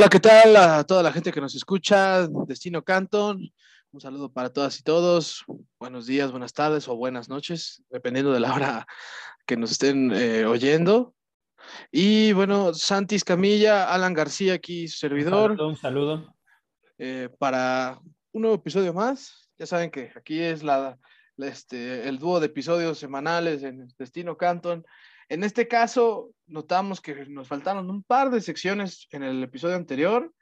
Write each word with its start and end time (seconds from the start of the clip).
Hola, 0.00 0.08
¿qué 0.08 0.18
tal 0.18 0.56
a 0.56 0.82
toda 0.84 1.02
la 1.02 1.12
gente 1.12 1.30
que 1.30 1.42
nos 1.42 1.54
escucha? 1.54 2.26
Destino 2.46 2.82
Canton. 2.82 3.52
Un 3.92 4.00
saludo 4.00 4.32
para 4.32 4.50
todas 4.50 4.80
y 4.80 4.82
todos. 4.82 5.44
Buenos 5.78 6.06
días, 6.06 6.30
buenas 6.30 6.54
tardes 6.54 6.88
o 6.88 6.96
buenas 6.96 7.28
noches, 7.28 7.82
dependiendo 7.90 8.32
de 8.32 8.40
la 8.40 8.54
hora 8.54 8.86
que 9.46 9.58
nos 9.58 9.72
estén 9.72 10.10
eh, 10.10 10.46
oyendo. 10.46 11.14
Y 11.92 12.32
bueno, 12.32 12.72
Santis 12.72 13.24
Camilla, 13.24 13.92
Alan 13.92 14.14
García 14.14 14.54
aquí, 14.54 14.88
su 14.88 14.96
servidor. 14.96 15.60
Un 15.60 15.76
saludo. 15.76 16.34
Eh, 16.96 17.28
para 17.38 18.00
un 18.32 18.40
nuevo 18.40 18.56
episodio 18.56 18.94
más. 18.94 19.50
Ya 19.58 19.66
saben 19.66 19.90
que 19.90 20.12
aquí 20.16 20.40
es 20.40 20.62
la, 20.62 20.98
este, 21.36 22.08
el 22.08 22.18
dúo 22.18 22.40
de 22.40 22.46
episodios 22.46 22.96
semanales 22.96 23.62
en 23.64 23.86
Destino 23.98 24.38
Canton. 24.38 24.82
En 25.30 25.44
este 25.44 25.68
caso, 25.68 26.30
notamos 26.48 27.00
que 27.00 27.24
nos 27.26 27.46
faltaron 27.46 27.88
un 27.88 28.02
par 28.02 28.30
de 28.30 28.40
secciones 28.40 29.06
en 29.12 29.22
el 29.22 29.42
episodio 29.44 29.76
anterior. 29.76 30.32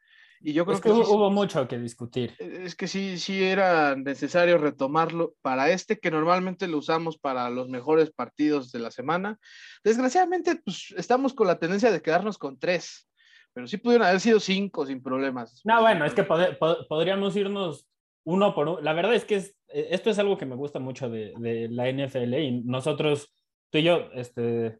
Y 0.40 0.54
yo 0.54 0.64
creo 0.64 0.80
que, 0.80 0.90
hubo, 0.90 1.30
mucho 1.30 1.68
que 1.68 1.78
discutir. 1.78 2.34
Es 2.38 2.74
que 2.74 2.88
sí, 2.88 3.18
sí 3.18 3.42
era 3.42 3.96
necesario 3.96 4.56
retomarlo 4.56 5.34
para 5.42 5.68
este, 5.68 5.98
que 5.98 6.10
normalmente 6.10 6.68
lo 6.68 6.78
usamos 6.78 7.18
para 7.18 7.50
los 7.50 7.68
mejores 7.68 8.10
partidos 8.12 8.72
de 8.72 8.78
la 8.78 8.90
semana. 8.90 9.38
Desgraciadamente, 9.84 10.56
pues 10.64 10.94
estamos 10.96 11.34
con 11.34 11.48
la 11.48 11.58
tendencia 11.58 11.90
de 11.90 12.00
quedarnos 12.00 12.38
con 12.38 12.58
tres, 12.58 13.10
pero 13.52 13.66
sí 13.66 13.76
pudieron 13.76 14.06
haber 14.06 14.20
sido 14.20 14.40
cinco 14.40 14.86
sin 14.86 15.02
problemas. 15.02 15.60
No, 15.64 15.82
bueno, 15.82 16.06
es 16.06 16.14
que 16.14 16.24
podríamos 16.24 17.36
irnos 17.36 17.86
uno 18.24 18.54
por 18.54 18.68
uno. 18.68 18.80
La 18.80 18.94
verdad 18.94 19.14
es 19.14 19.26
que 19.26 19.36
eh, 19.36 19.88
esto 19.90 20.08
es 20.08 20.18
algo 20.18 20.38
que 20.38 20.46
me 20.46 20.56
gusta 20.56 20.78
mucho 20.78 21.10
de, 21.10 21.34
de 21.36 21.68
la 21.68 21.90
NFL 21.92 22.34
y 22.34 22.62
nosotros 22.62 23.34
tú 23.70 23.78
y 23.78 23.82
yo, 23.82 24.10
este, 24.14 24.78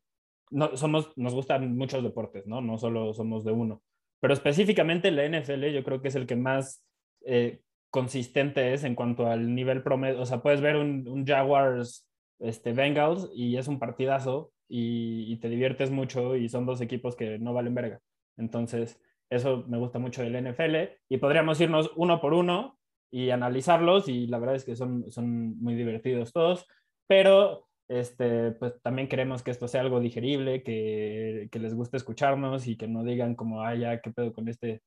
no, 0.51 0.77
somos, 0.77 1.17
nos 1.17 1.35
gustan 1.35 1.77
muchos 1.77 2.03
deportes, 2.03 2.47
¿no? 2.47 2.61
No 2.61 2.79
solo 2.79 3.13
somos 3.15 3.45
de 3.45 3.53
uno. 3.53 3.83
Pero 4.21 4.35
específicamente 4.35 5.11
la 5.11 5.29
NFL 5.29 5.67
yo 5.73 5.85
creo 5.85 6.03
que 6.03 6.09
es 6.09 6.15
el 6.15 6.27
que 6.27 6.37
más 6.37 6.85
eh, 7.25 7.61
consistente 7.91 8.73
es 8.75 8.85
en 8.85 8.95
cuanto 8.95 9.27
al 9.27 9.55
nivel 9.55 9.83
promedio. 9.83 10.21
O 10.21 10.27
sea, 10.27 10.43
puedes 10.43 10.61
ver 10.61 10.77
un, 10.77 11.25
Jaguars 11.27 12.09
este, 12.41 12.73
Bengals 12.73 13.31
y 13.35 13.57
es 13.57 13.69
un 13.69 13.79
partidazo 13.79 14.53
y, 14.69 15.37
te 15.37 15.49
diviertes 15.49 15.91
mucho 15.91 16.37
y 16.37 16.49
son 16.49 16.67
dos 16.67 16.81
equipos 16.81 17.17
que 17.17 17.39
no 17.39 17.55
valen 17.55 17.75
verga. 17.75 18.01
Entonces, 18.37 19.01
eso 19.31 19.65
me 19.69 19.79
gusta 19.79 19.99
mucho 19.99 20.23
del 20.23 20.43
NFL 20.43 20.77
y 21.09 21.19
podríamos 21.19 21.61
irnos 21.61 21.91
uno 21.97 22.21
por 22.21 22.35
uno 22.35 22.79
y 23.11 23.31
analizarlos 23.31 24.09
y 24.09 24.27
la 24.27 24.39
verdad 24.39 24.57
es 24.57 24.65
que 24.65 24.77
son, 24.77 25.11
son 25.11 25.59
muy 25.61 25.75
divertidos 25.75 26.33
todos, 26.33 26.67
pero 27.07 27.68
este, 27.89 28.53
pues 28.53 28.81
también 28.83 29.09
queremos 29.09 29.43
que 29.43 29.51
esto 29.51 29.67
sea 29.67 29.81
algo 29.81 30.01
digerible, 30.01 30.63
que, 30.63 31.49
que 31.51 31.59
les 31.59 31.75
guste 31.75 31.97
escucharnos 31.97 32.67
y 32.67 32.77
que 32.77 32.87
no 32.87 33.03
digan 33.03 33.35
como, 33.35 33.63
ah, 33.63 33.75
ya, 33.75 34.01
qué 34.01 34.11
pedo 34.11 34.33
con 34.33 34.49
este 34.49 34.83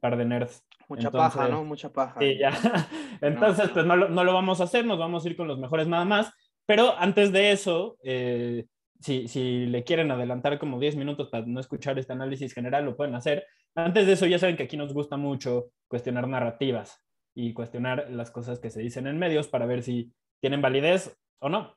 par 0.00 0.16
de 0.16 0.24
nerds. 0.24 0.64
Mucha 0.88 1.10
paja, 1.10 1.48
¿no? 1.48 1.64
Mucha 1.64 1.92
paja. 1.92 2.18
Sí, 2.18 2.38
ya. 2.38 2.52
Entonces, 3.20 3.68
pues 3.70 3.84
no 3.84 3.96
lo, 3.96 4.08
no 4.08 4.24
lo, 4.24 4.32
vamos 4.32 4.60
a 4.60 4.64
hacer, 4.64 4.86
nos 4.86 4.98
vamos 4.98 5.24
a 5.24 5.28
ir 5.28 5.36
con 5.36 5.48
los 5.48 5.58
mejores 5.58 5.86
nada 5.86 6.04
más. 6.04 6.32
Pero 6.64 6.96
antes 6.98 7.32
de 7.32 7.52
eso, 7.52 7.96
eh, 8.02 8.66
si, 9.00 9.28
si, 9.28 9.66
le 9.66 9.84
quieren 9.84 10.10
adelantar 10.10 10.58
como 10.58 10.80
10 10.80 10.96
minutos 10.96 11.28
para 11.28 11.46
no 11.46 11.60
escuchar 11.60 11.98
este 11.98 12.12
análisis 12.12 12.54
general, 12.54 12.84
lo 12.84 12.96
pueden 12.96 13.14
hacer. 13.14 13.46
Antes 13.74 14.06
de 14.06 14.14
eso, 14.14 14.26
ya 14.26 14.38
saben 14.38 14.56
que 14.56 14.64
aquí 14.64 14.76
nos 14.76 14.94
gusta 14.94 15.16
mucho 15.16 15.70
cuestionar 15.88 16.26
narrativas 16.26 17.02
y 17.34 17.52
cuestionar 17.52 18.08
las 18.10 18.30
cosas 18.30 18.58
que 18.58 18.70
se 18.70 18.80
dicen 18.80 19.06
en 19.06 19.18
medios 19.18 19.48
para 19.48 19.66
ver 19.66 19.82
si 19.82 20.12
tienen 20.40 20.62
validez 20.62 21.16
o 21.38 21.48
no. 21.48 21.76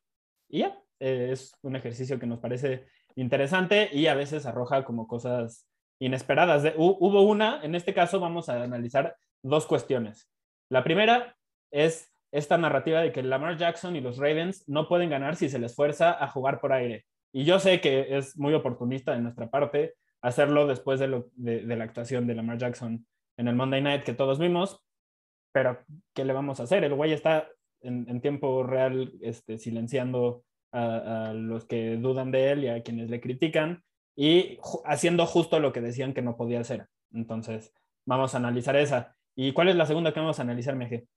Y 0.50 0.64
eh, 0.64 1.30
es 1.32 1.54
un 1.62 1.76
ejercicio 1.76 2.20
que 2.20 2.26
nos 2.26 2.40
parece 2.40 2.88
interesante 3.16 3.90
y 3.92 4.08
a 4.08 4.16
veces 4.16 4.46
arroja 4.46 4.84
como 4.84 5.08
cosas 5.08 5.68
inesperadas. 6.00 6.74
hubo 6.78 7.22
una, 7.22 7.64
en 7.64 7.76
este 7.76 7.94
caso 7.94 8.20
vamos 8.20 8.50
a 8.50 8.64
analizar 8.64 9.16
dos 9.44 9.66
cuestiones. 9.66 10.30
La 10.70 10.84
primera 10.84 11.36
es 11.72 12.12
esta 12.32 12.58
narrativa 12.58 13.02
de 13.02 13.12
que 13.12 13.24
Lamar 13.24 13.58
Jackson 13.58 13.96
y 13.96 14.02
los 14.02 14.18
Ravens 14.18 14.68
no 14.68 14.88
pueden 14.88 15.10
ganar 15.10 15.36
si 15.36 15.50
se 15.50 15.60
les 15.60 15.76
fuerza 15.76 16.24
a 16.24 16.28
jugar 16.28 16.60
por 16.60 16.74
aire. 16.74 17.06
Y 17.32 17.44
yo 17.44 17.60
sé 17.60 17.82
que 17.82 18.18
es 18.18 18.38
muy 18.38 18.54
oportunista 18.54 19.14
de 19.14 19.22
nuestra 19.22 19.50
parte 19.50 19.96
hacerlo 20.22 20.68
después 20.68 21.00
de, 21.00 21.08
la 21.08 21.84
actuación 21.84 22.28
de 22.28 22.36
Lamar 22.36 22.58
Jackson 22.58 23.06
en 23.38 23.48
el 23.48 23.56
Monday 23.56 23.82
Night 23.82 24.04
que 24.04 24.14
todos 24.14 24.38
vimos, 24.38 24.84
pero 25.52 25.80
¿qué 26.14 26.26
le 26.26 26.34
vamos 26.34 26.60
a 26.60 26.64
hacer? 26.64 26.84
El 26.84 26.94
güey 26.94 27.14
está 27.14 27.48
en, 27.82 28.22
tiempo 28.22 28.64
real 28.64 29.14
este, 29.22 29.58
silenciando 29.58 30.44
a, 30.72 31.34
los 31.34 31.66
que 31.66 31.98
dudan 31.98 32.32
de 32.32 32.52
él 32.52 32.64
y 32.64 32.68
a 32.68 32.84
quienes 32.84 33.10
le 33.10 33.22
critican 33.22 33.84
y 34.16 34.60
haciendo 34.86 35.26
justo 35.26 35.60
lo 35.60 35.72
que 35.72 35.82
decían 35.82 36.14
que 36.14 36.22
no 36.22 36.38
podía 36.38 36.60
hacer. 36.60 36.88
Entonces, 37.12 37.74
vamos 38.06 38.34
a 38.34 38.38
analizar 38.38 38.76
esa. 38.76 39.16
¿Y 39.36 39.54
cuál 39.54 39.70
es 39.70 39.76
la 39.76 39.86
segunda 39.86 40.14
que 40.14 40.20
vamos 40.20 40.40
a 40.40 40.44
analizar, 40.44 40.76
Meje? 40.76 41.08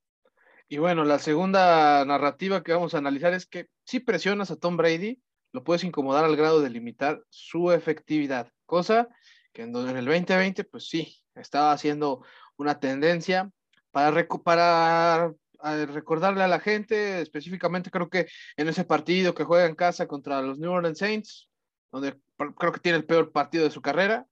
Y 0.69 0.79
bueno, 0.79 1.05
la 1.05 1.19
segunda 1.19 2.05
narrativa 2.05 2.63
que 2.63 2.73
vamos 2.73 2.95
a 2.95 2.99
analizar 2.99 3.35
es 3.35 3.47
que 3.47 3.67
si 3.85 4.01
presionas 4.01 4.51
a 4.51 4.57
Tom 4.57 4.77
Brady, 4.77 5.21
lo 5.53 5.65
puedes 5.65 5.85
incomodar 5.85 6.25
al 6.25 6.37
grado 6.37 6.61
de 6.61 6.71
limitar 6.71 7.23
su 7.29 7.73
efectividad, 7.73 8.49
cosa 8.65 9.09
que 9.53 9.63
en, 9.63 9.77
el 9.77 10.05
2020, 10.05 10.65
pues 10.65 10.89
sí, 10.89 11.15
estaba 11.35 11.73
haciendo 11.73 12.25
una 12.57 12.81
tendencia 12.81 13.51
para, 13.91 15.33
recuperar 15.63 15.95
recordarle 15.95 16.43
a 16.43 16.49
la 16.49 16.61
gente, 16.61 17.21
específicamente 17.21 17.91
creo 17.91 18.09
que 18.09 18.27
en 18.57 18.69
ese 18.69 18.85
partido 18.85 19.35
que 19.35 19.45
juega 19.45 19.67
en 19.67 19.75
casa 19.75 20.07
contra 20.07 20.43
los 20.43 20.59
New 20.59 20.71
Orleans 20.71 20.99
Saints, 20.99 21.49
donde 21.91 22.19
creo 22.59 22.73
que 22.73 22.81
tiene 22.81 22.99
el 22.99 23.05
peor 23.05 23.33
partido 23.33 23.65
de 23.65 23.71
su 23.71 23.81
carrera. 23.81 24.27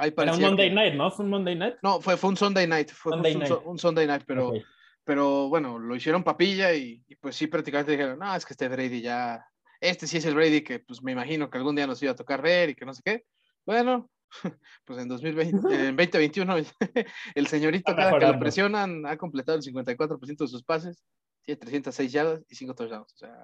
Era 0.00 0.32
un 0.32 0.40
Monday 0.40 0.72
Night, 0.72 0.94
¿no? 0.94 1.10
¿Fue 1.10 1.24
un 1.24 1.30
Monday 1.30 1.56
Night? 1.56 1.76
No, 1.82 2.00
fue, 2.00 2.16
fue 2.16 2.30
un 2.30 2.36
Sunday 2.36 2.66
Night, 2.66 2.90
fue 2.90 3.12
un, 3.16 3.78
Sunday 3.78 4.06
Night, 4.06 4.22
pero, 4.26 4.52
pero 5.02 5.48
bueno, 5.48 5.78
lo 5.78 5.96
hicieron 5.96 6.22
papilla 6.22 6.72
y, 6.72 7.02
pues 7.20 7.34
sí, 7.34 7.48
prácticamente 7.48 7.92
dijeron, 7.92 8.18
no, 8.18 8.34
es 8.34 8.46
que 8.46 8.52
este 8.52 8.68
Brady 8.68 9.00
ya, 9.00 9.44
este 9.80 10.06
sí 10.06 10.18
es 10.18 10.24
el 10.26 10.36
Brady 10.36 10.62
que 10.62 10.78
pues 10.78 11.02
me 11.02 11.12
imagino 11.12 11.50
que 11.50 11.58
algún 11.58 11.74
día 11.74 11.86
nos 11.86 12.00
iba 12.02 12.12
a 12.12 12.16
tocar 12.16 12.42
ver 12.42 12.70
y 12.70 12.74
que 12.76 12.84
no 12.84 12.94
sé 12.94 13.02
qué. 13.04 13.24
Bueno, 13.66 14.08
pues 14.84 14.98
en 14.98 15.08
2020, 15.08 15.88
en 15.88 15.96
2021, 15.96 16.56
el 17.34 17.46
señorito 17.46 17.94
cada 17.94 18.18
que 18.18 18.26
lo 18.26 18.38
presionan 18.38 19.06
ha 19.06 19.16
completado 19.16 19.58
el 19.58 19.64
54% 19.64 20.36
de 20.36 20.48
sus 20.48 20.64
pases, 20.64 21.04
tiene 21.42 21.58
306 21.58 22.12
yardas 22.12 22.44
y 22.48 22.54
5 22.54 22.74
touchdowns. 22.74 23.12
O 23.14 23.16
sea, 23.16 23.34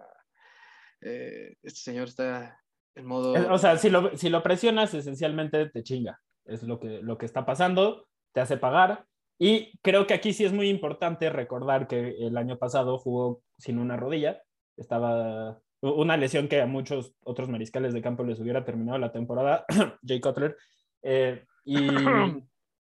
eh, 1.00 1.54
este 1.62 1.80
señor 1.80 2.08
está 2.08 2.60
en 2.94 3.06
modo... 3.06 3.32
O 3.52 3.58
sea, 3.58 3.76
si 3.76 3.90
lo, 3.90 4.16
si 4.16 4.28
lo 4.28 4.42
presionas, 4.42 4.94
esencialmente 4.94 5.70
te 5.70 5.82
chinga. 5.82 6.20
Es 6.44 6.62
lo 6.62 6.78
que, 6.78 7.00
lo 7.02 7.18
que 7.18 7.26
está 7.26 7.46
pasando, 7.46 8.06
te 8.32 8.40
hace 8.40 8.56
pagar. 8.56 9.06
Y 9.38 9.78
creo 9.78 10.06
que 10.06 10.14
aquí 10.14 10.32
sí 10.32 10.44
es 10.44 10.52
muy 10.52 10.68
importante 10.68 11.30
recordar 11.30 11.88
que 11.88 12.14
el 12.18 12.36
año 12.36 12.58
pasado 12.58 12.98
jugó 12.98 13.42
sin 13.58 13.78
una 13.78 13.96
rodilla, 13.96 14.42
estaba 14.76 15.60
una 15.92 16.16
lesión 16.16 16.48
que 16.48 16.60
a 16.60 16.66
muchos 16.66 17.14
otros 17.24 17.48
mariscales 17.48 17.92
de 17.92 18.02
campo 18.02 18.24
les 18.24 18.40
hubiera 18.40 18.64
terminado 18.64 18.98
la 18.98 19.12
temporada, 19.12 19.64
Jay 20.06 20.20
Cutler. 20.20 20.56
Eh, 21.02 21.44
y 21.64 21.88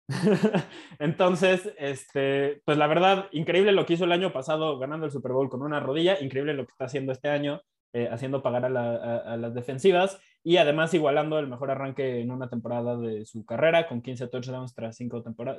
entonces, 0.99 1.73
este, 1.79 2.61
pues 2.65 2.77
la 2.77 2.87
verdad, 2.87 3.29
increíble 3.33 3.73
lo 3.73 3.87
que 3.87 3.95
hizo 3.95 4.05
el 4.05 4.13
año 4.13 4.33
pasado 4.33 4.79
ganando 4.79 5.07
el 5.07 5.13
Super 5.13 5.33
Bowl 5.33 5.49
con 5.49 5.63
una 5.63 5.81
rodilla, 5.81 6.21
increíble 6.21 6.55
lo 6.55 6.67
que 6.67 6.73
está 6.73 6.85
haciendo 6.85 7.13
este 7.13 7.29
año, 7.29 7.63
eh, 7.95 8.09
haciendo 8.11 8.43
pagar 8.43 8.65
a, 8.65 9.37
las 9.37 9.55
defensivas 9.55 10.19
y 10.43 10.57
además 10.57 10.95
igualando 10.95 11.39
el 11.39 11.47
mejor 11.47 11.71
arranque 11.71 12.21
en 12.21 12.31
una 12.31 12.49
temporada 12.49 12.97
de 12.97 13.25
su 13.27 13.45
carrera 13.45 13.87
con 13.87 14.03
15 14.03 14.29
touchdowns 14.29 14.75
tras 14.75 14.99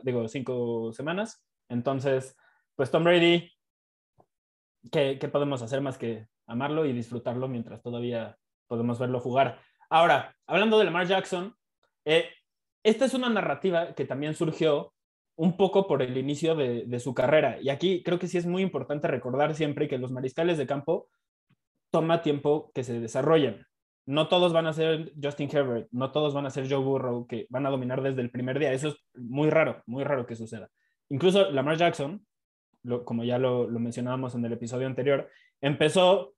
digo, 0.04 0.28
cinco 0.28 0.92
semanas. 0.94 1.44
Entonces, 1.70 2.36
pues 2.76 2.92
Tom 2.92 3.04
Brady, 3.04 3.52
¿qué, 4.92 5.18
¿qué 5.20 5.28
podemos 5.30 5.62
hacer 5.62 5.82
más 5.82 5.98
que 5.98 6.28
amarlo 6.54 6.86
y 6.86 6.94
disfrutarlo 6.94 7.48
mientras 7.48 7.82
todavía 7.82 8.38
podemos 8.68 9.00
verlo 9.00 9.20
jugar. 9.20 9.60
Ahora, 9.90 10.36
hablando 10.48 10.80
de 10.80 10.86
Lamar 10.86 11.08
Jackson, 11.08 11.56
eh, 12.06 12.30
esta 12.84 13.06
es 13.06 13.14
una 13.14 13.30
narrativa 13.30 13.94
que 13.94 14.06
también 14.06 14.36
surgió 14.36 14.94
un 15.36 15.58
poco 15.58 15.88
por 15.88 16.02
el 16.02 16.18
inicio 16.18 16.56
de, 16.56 17.00
su 17.00 17.14
carrera. 17.14 17.58
Y 17.62 17.70
aquí 17.70 18.04
creo 18.04 18.20
que 18.20 18.28
sí 18.28 18.38
es 18.38 18.46
muy 18.46 18.62
importante 18.62 19.08
recordar 19.08 19.56
siempre 19.56 19.88
que 19.88 19.98
los 19.98 20.12
mariscales 20.12 20.58
de 20.58 20.68
campo 20.68 21.08
toma 21.92 22.22
tiempo 22.22 22.72
que 22.74 22.84
se 22.84 23.00
desarrollen. 23.00 23.66
No 24.06 24.28
todos 24.28 24.54
van 24.54 24.68
a 24.68 24.74
ser 24.74 25.14
Justin 25.22 25.50
Herbert, 25.52 25.88
no 25.92 26.12
todos 26.12 26.34
van 26.34 26.46
a 26.46 26.50
ser 26.50 26.70
Joe 26.70 26.84
Burrow, 26.84 27.26
que 27.26 27.48
van 27.50 27.66
a 27.66 27.70
dominar 27.70 28.02
desde 28.02 28.22
el 28.22 28.30
primer 28.30 28.60
día. 28.60 28.74
Eso 28.74 28.90
es 28.90 28.96
muy 29.16 29.50
raro, 29.50 29.82
muy 29.86 30.04
raro 30.04 30.26
que 30.26 30.36
suceda. 30.36 30.70
Incluso 31.10 31.50
Lamar 31.52 31.78
Jackson, 31.78 32.26
como 33.06 33.24
ya 33.24 33.38
lo, 33.38 33.68
mencionábamos 33.70 34.36
en 34.36 34.46
el 34.46 34.54
episodio 34.54 34.88
anterior, 34.88 35.30
empezó 35.62 36.34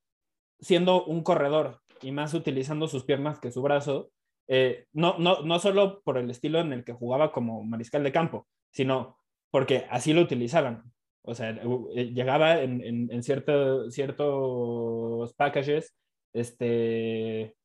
siendo 0.66 1.06
un 1.06 1.22
corredor 1.22 1.80
y 2.02 2.12
más 2.12 2.34
utilizando 2.34 2.88
sus 2.88 3.04
piernas 3.04 3.40
que 3.40 3.52
su 3.52 3.62
brazo, 3.62 4.10
eh, 4.48 4.88
no, 4.94 5.16
no, 5.20 5.44
no 5.44 5.60
solo 5.60 6.02
por 6.02 6.18
el 6.18 6.28
estilo 6.32 6.60
en 6.60 6.74
el 6.74 6.84
que 6.84 6.94
jugaba 6.94 7.32
como 7.32 7.64
mariscal 7.64 8.04
de 8.04 8.12
campo, 8.12 8.48
sino 8.72 9.16
porque 9.52 9.86
así 9.92 10.12
lo 10.12 10.22
utilizaban. 10.22 10.92
O 11.22 11.36
sea, 11.36 11.52
eh, 11.52 12.12
llegaba 12.16 12.62
en, 12.62 12.82
en, 13.12 13.22
ciertos 13.22 13.94
packages, 15.36 15.96
este, 16.34 17.56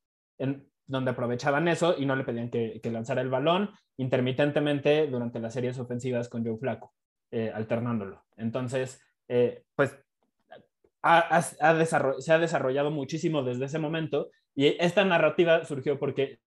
donde 0.86 1.10
aprovechaban 1.10 1.68
eso 1.68 1.94
y 1.96 2.04
no 2.04 2.16
le 2.16 2.24
pedían 2.24 2.50
que, 2.50 2.82
lanzara 2.84 3.22
el 3.22 3.30
balón 3.30 3.70
intermitentemente 3.96 5.06
durante 5.06 5.40
las 5.40 5.54
series 5.54 5.78
ofensivas 5.78 6.28
con 6.28 6.44
Joe 6.44 6.58
Flaco, 6.58 6.92
eh, 7.30 7.50
alternándolo. 7.54 8.26
Entonces, 8.36 9.00
pues 9.74 9.98
se 11.02 12.32
ha 12.32 12.38
desarrollado 12.38 12.90
muchísimo 12.90 13.42
desde 13.42 13.66
ese 13.66 13.78
momento 13.78 14.30
y 14.54 14.66
esta 14.82 15.04
narrativa 15.04 15.64
surgió 15.64 15.98
porque 15.98 16.38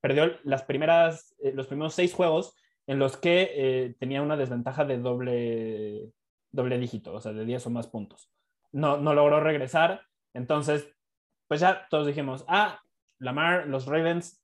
perdió 0.00 0.38
las 0.44 0.62
primeras, 0.62 1.34
eh, 1.42 1.52
los 1.54 1.66
primeros 1.66 1.94
seis 1.94 2.14
juegos 2.14 2.54
en 2.86 2.98
los 2.98 3.16
que 3.16 3.94
tenía 4.00 4.22
una 4.22 4.36
desventaja 4.36 4.84
de 4.84 4.98
doble, 4.98 6.10
doble 6.50 6.78
dígito, 6.78 7.14
o 7.14 7.20
sea, 7.20 7.32
de 7.32 7.44
10 7.44 7.66
o 7.66 7.70
más 7.70 7.86
puntos. 7.86 8.30
No, 8.72 8.96
no 8.96 9.14
logró 9.14 9.40
regresar, 9.40 10.02
entonces, 10.34 10.88
pues 11.48 11.60
ya 11.60 11.86
todos 11.88 12.06
dijimos, 12.06 12.44
ah, 12.48 12.80
Lamar, 13.18 13.66
los 13.66 13.86
Ravens, 13.86 14.42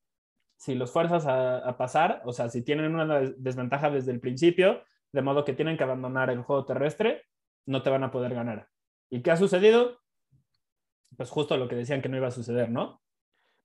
si 0.57 0.75
los 0.75 0.93
fuerzas 0.93 1.27
a, 1.27 1.77
pasar, 1.77 2.23
o 2.25 2.33
sea, 2.33 2.49
si 2.49 2.63
tienen 2.63 2.95
una 2.95 3.21
desventaja 3.21 3.91
desde 3.91 4.13
el 4.13 4.21
principio, 4.21 4.83
de 5.13 5.23
modo 5.23 5.45
que 5.45 5.53
tienen 5.53 5.77
que 5.77 5.85
abandonar 5.85 6.31
el 6.31 6.43
juego 6.43 6.65
terrestre, 6.65 7.23
no 7.67 7.83
te 7.83 7.91
van 7.91 8.05
a 8.05 8.11
poder 8.11 8.35
ganar. 8.35 8.69
¿Y 9.11 9.23
qué 9.23 9.31
ha 9.31 9.37
sucedido? 9.37 10.01
Pues 11.17 11.31
justo 11.31 11.57
lo 11.57 11.69
que 11.69 11.77
decían 11.77 12.03
que 12.03 12.09
no 12.09 12.17
iba 12.17 12.29
a 12.29 12.33
suceder, 12.33 12.71
¿no? 12.71 13.01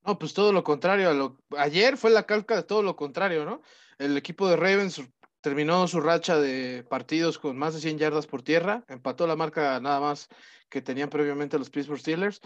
No, 0.04 0.18
pues 0.18 0.34
todo 0.34 0.52
lo 0.52 0.64
contrario. 0.64 1.38
Ayer 1.58 1.98
fue 1.98 2.10
la 2.10 2.26
calca 2.26 2.56
de 2.56 2.64
todo 2.64 2.82
lo 2.82 2.96
contrario, 2.96 3.46
¿no? 3.46 3.62
El 3.98 4.18
equipo 4.18 4.48
de 4.48 4.56
Ravens 4.56 5.02
terminó 5.42 5.88
su 5.88 6.00
racha 6.00 6.40
de 6.40 6.84
partidos 6.84 7.38
con 7.38 7.58
más 7.58 7.74
de 7.74 7.82
100 7.82 7.98
yardas 7.98 8.28
por 8.28 8.44
tierra, 8.44 8.84
empató 8.88 9.28
la 9.28 9.36
marca 9.36 9.80
nada 9.80 10.00
más 10.00 10.28
que 10.70 10.82
tenían 10.82 11.10
previamente 11.10 11.58
los 11.58 11.70
Pittsburgh 11.70 12.00
Steelers 12.00 12.42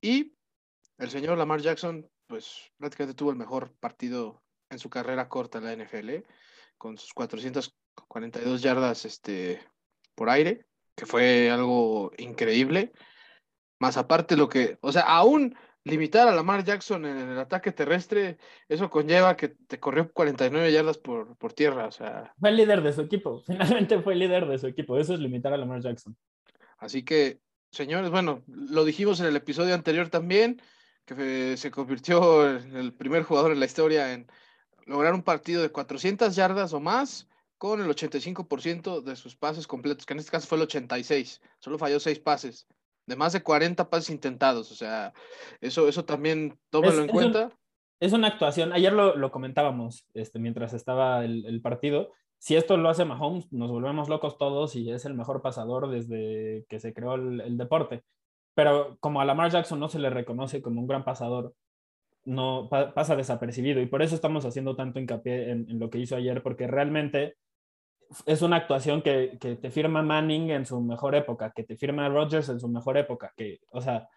y 0.00 0.34
el 0.98 1.10
señor 1.10 1.36
Lamar 1.38 1.60
Jackson, 1.60 2.08
pues 2.26 2.70
prácticamente 2.76 3.16
tuvo 3.16 3.30
el 3.30 3.36
mejor 3.36 3.74
partido 3.80 4.42
en 4.70 4.78
su 4.78 4.90
carrera 4.90 5.28
corta 5.28 5.58
en 5.58 5.64
la 5.64 5.84
NFL, 5.84 6.10
¿eh? 6.10 6.24
con 6.78 6.98
sus 6.98 7.12
442 7.14 8.62
yardas 8.62 9.04
este, 9.04 9.60
por 10.14 10.28
aire, 10.30 10.66
que 10.94 11.06
fue 11.06 11.50
algo 11.50 12.12
increíble. 12.18 12.92
Más 13.78 13.96
aparte 13.96 14.36
lo 14.36 14.48
que, 14.48 14.78
o 14.80 14.92
sea, 14.92 15.02
aún 15.02 15.56
limitar 15.84 16.26
a 16.26 16.34
Lamar 16.34 16.64
Jackson 16.64 17.04
en 17.04 17.18
el 17.18 17.38
ataque 17.38 17.70
terrestre, 17.70 18.38
eso 18.68 18.88
conlleva 18.88 19.36
que 19.36 19.48
te 19.48 19.78
corrió 19.78 20.10
49 20.10 20.72
yardas 20.72 20.98
por, 20.98 21.36
por 21.36 21.52
tierra. 21.52 21.86
O 21.86 21.90
sea. 21.90 22.32
Fue 22.40 22.50
el 22.50 22.56
líder 22.56 22.82
de 22.82 22.92
su 22.92 23.02
equipo, 23.02 23.42
finalmente 23.46 24.00
fue 24.00 24.14
el 24.14 24.20
líder 24.20 24.46
de 24.46 24.58
su 24.58 24.66
equipo. 24.66 24.98
Eso 24.98 25.14
es 25.14 25.20
limitar 25.20 25.52
a 25.52 25.58
Lamar 25.58 25.80
Jackson. 25.80 26.16
Así 26.78 27.04
que, 27.04 27.40
señores, 27.70 28.10
bueno, 28.10 28.42
lo 28.46 28.84
dijimos 28.84 29.20
en 29.20 29.26
el 29.26 29.36
episodio 29.36 29.74
anterior 29.74 30.08
también 30.08 30.60
que 31.04 31.56
se 31.58 31.70
convirtió 31.70 32.48
en 32.48 32.76
el 32.76 32.94
primer 32.94 33.24
jugador 33.24 33.52
en 33.52 33.60
la 33.60 33.66
historia 33.66 34.14
en 34.14 34.26
lograr 34.86 35.12
un 35.12 35.22
partido 35.22 35.60
de 35.60 35.70
400 35.70 36.34
yardas 36.34 36.72
o 36.72 36.80
más 36.80 37.28
con 37.58 37.80
el 37.80 37.88
85% 37.88 39.02
de 39.02 39.16
sus 39.16 39.36
pases 39.36 39.66
completos, 39.66 40.06
que 40.06 40.12
en 40.12 40.18
este 40.18 40.30
caso 40.30 40.46
fue 40.46 40.58
el 40.58 40.64
86, 40.64 41.40
solo 41.58 41.78
falló 41.78 42.00
6 42.00 42.20
pases, 42.20 42.66
de 43.06 43.16
más 43.16 43.32
de 43.32 43.42
40 43.42 43.90
pases 43.90 44.10
intentados, 44.10 44.70
o 44.70 44.74
sea, 44.74 45.12
eso, 45.60 45.88
eso 45.88 46.04
también 46.04 46.58
tómalo 46.70 47.02
en 47.02 47.08
cuenta. 47.08 47.50
es 48.00 48.12
una 48.12 48.28
actuación, 48.28 48.72
ayer 48.72 48.92
lo, 48.92 49.30
comentábamos 49.30 50.06
este, 50.14 50.38
mientras 50.38 50.74
estaba 50.74 51.24
el, 51.24 51.60
partido, 51.62 52.12
si 52.38 52.56
esto 52.56 52.76
lo 52.76 52.90
hace 52.90 53.04
Mahomes, 53.04 53.50
nos 53.52 53.70
volvemos 53.70 54.08
locos 54.08 54.36
todos 54.36 54.76
y 54.76 54.90
es 54.90 55.04
el 55.04 55.14
mejor 55.14 55.40
pasador 55.40 55.88
desde 55.88 56.66
que 56.68 56.78
se 56.78 56.92
creó 56.92 57.14
el 57.14 57.56
deporte 57.56 58.04
pero 58.54 58.96
como 59.00 59.20
a 59.20 59.24
Lamar 59.24 59.50
Jackson 59.50 59.80
no 59.80 59.88
se 59.88 59.98
le 59.98 60.10
reconoce 60.10 60.62
como 60.62 60.80
un 60.80 60.86
gran 60.86 61.04
pasador, 61.04 61.54
no 62.24 62.68
pasa 62.70 63.16
desapercibido 63.16 63.82
y 63.82 63.86
por 63.86 64.00
eso 64.00 64.14
estamos 64.14 64.46
haciendo 64.46 64.76
tanto 64.76 64.98
hincapié 64.98 65.50
en, 65.50 65.78
lo 65.78 65.90
que 65.90 65.98
hizo 65.98 66.16
ayer, 66.16 66.42
porque 66.42 66.66
realmente 66.66 67.36
es 68.26 68.42
una 68.42 68.56
actuación 68.56 69.02
que, 69.02 69.38
que, 69.40 69.56
te 69.56 69.70
firma 69.70 70.02
Manning 70.02 70.50
en 70.50 70.66
su 70.66 70.80
mejor 70.80 71.14
época, 71.14 71.52
que 71.54 71.64
te 71.64 71.76
firma 71.76 72.08
Rodgers 72.08 72.48
en 72.48 72.60
su 72.60 72.68
mejor 72.68 72.96
época, 72.98 73.32
que, 73.36 73.60
o 73.70 73.80
sea, 73.80 74.08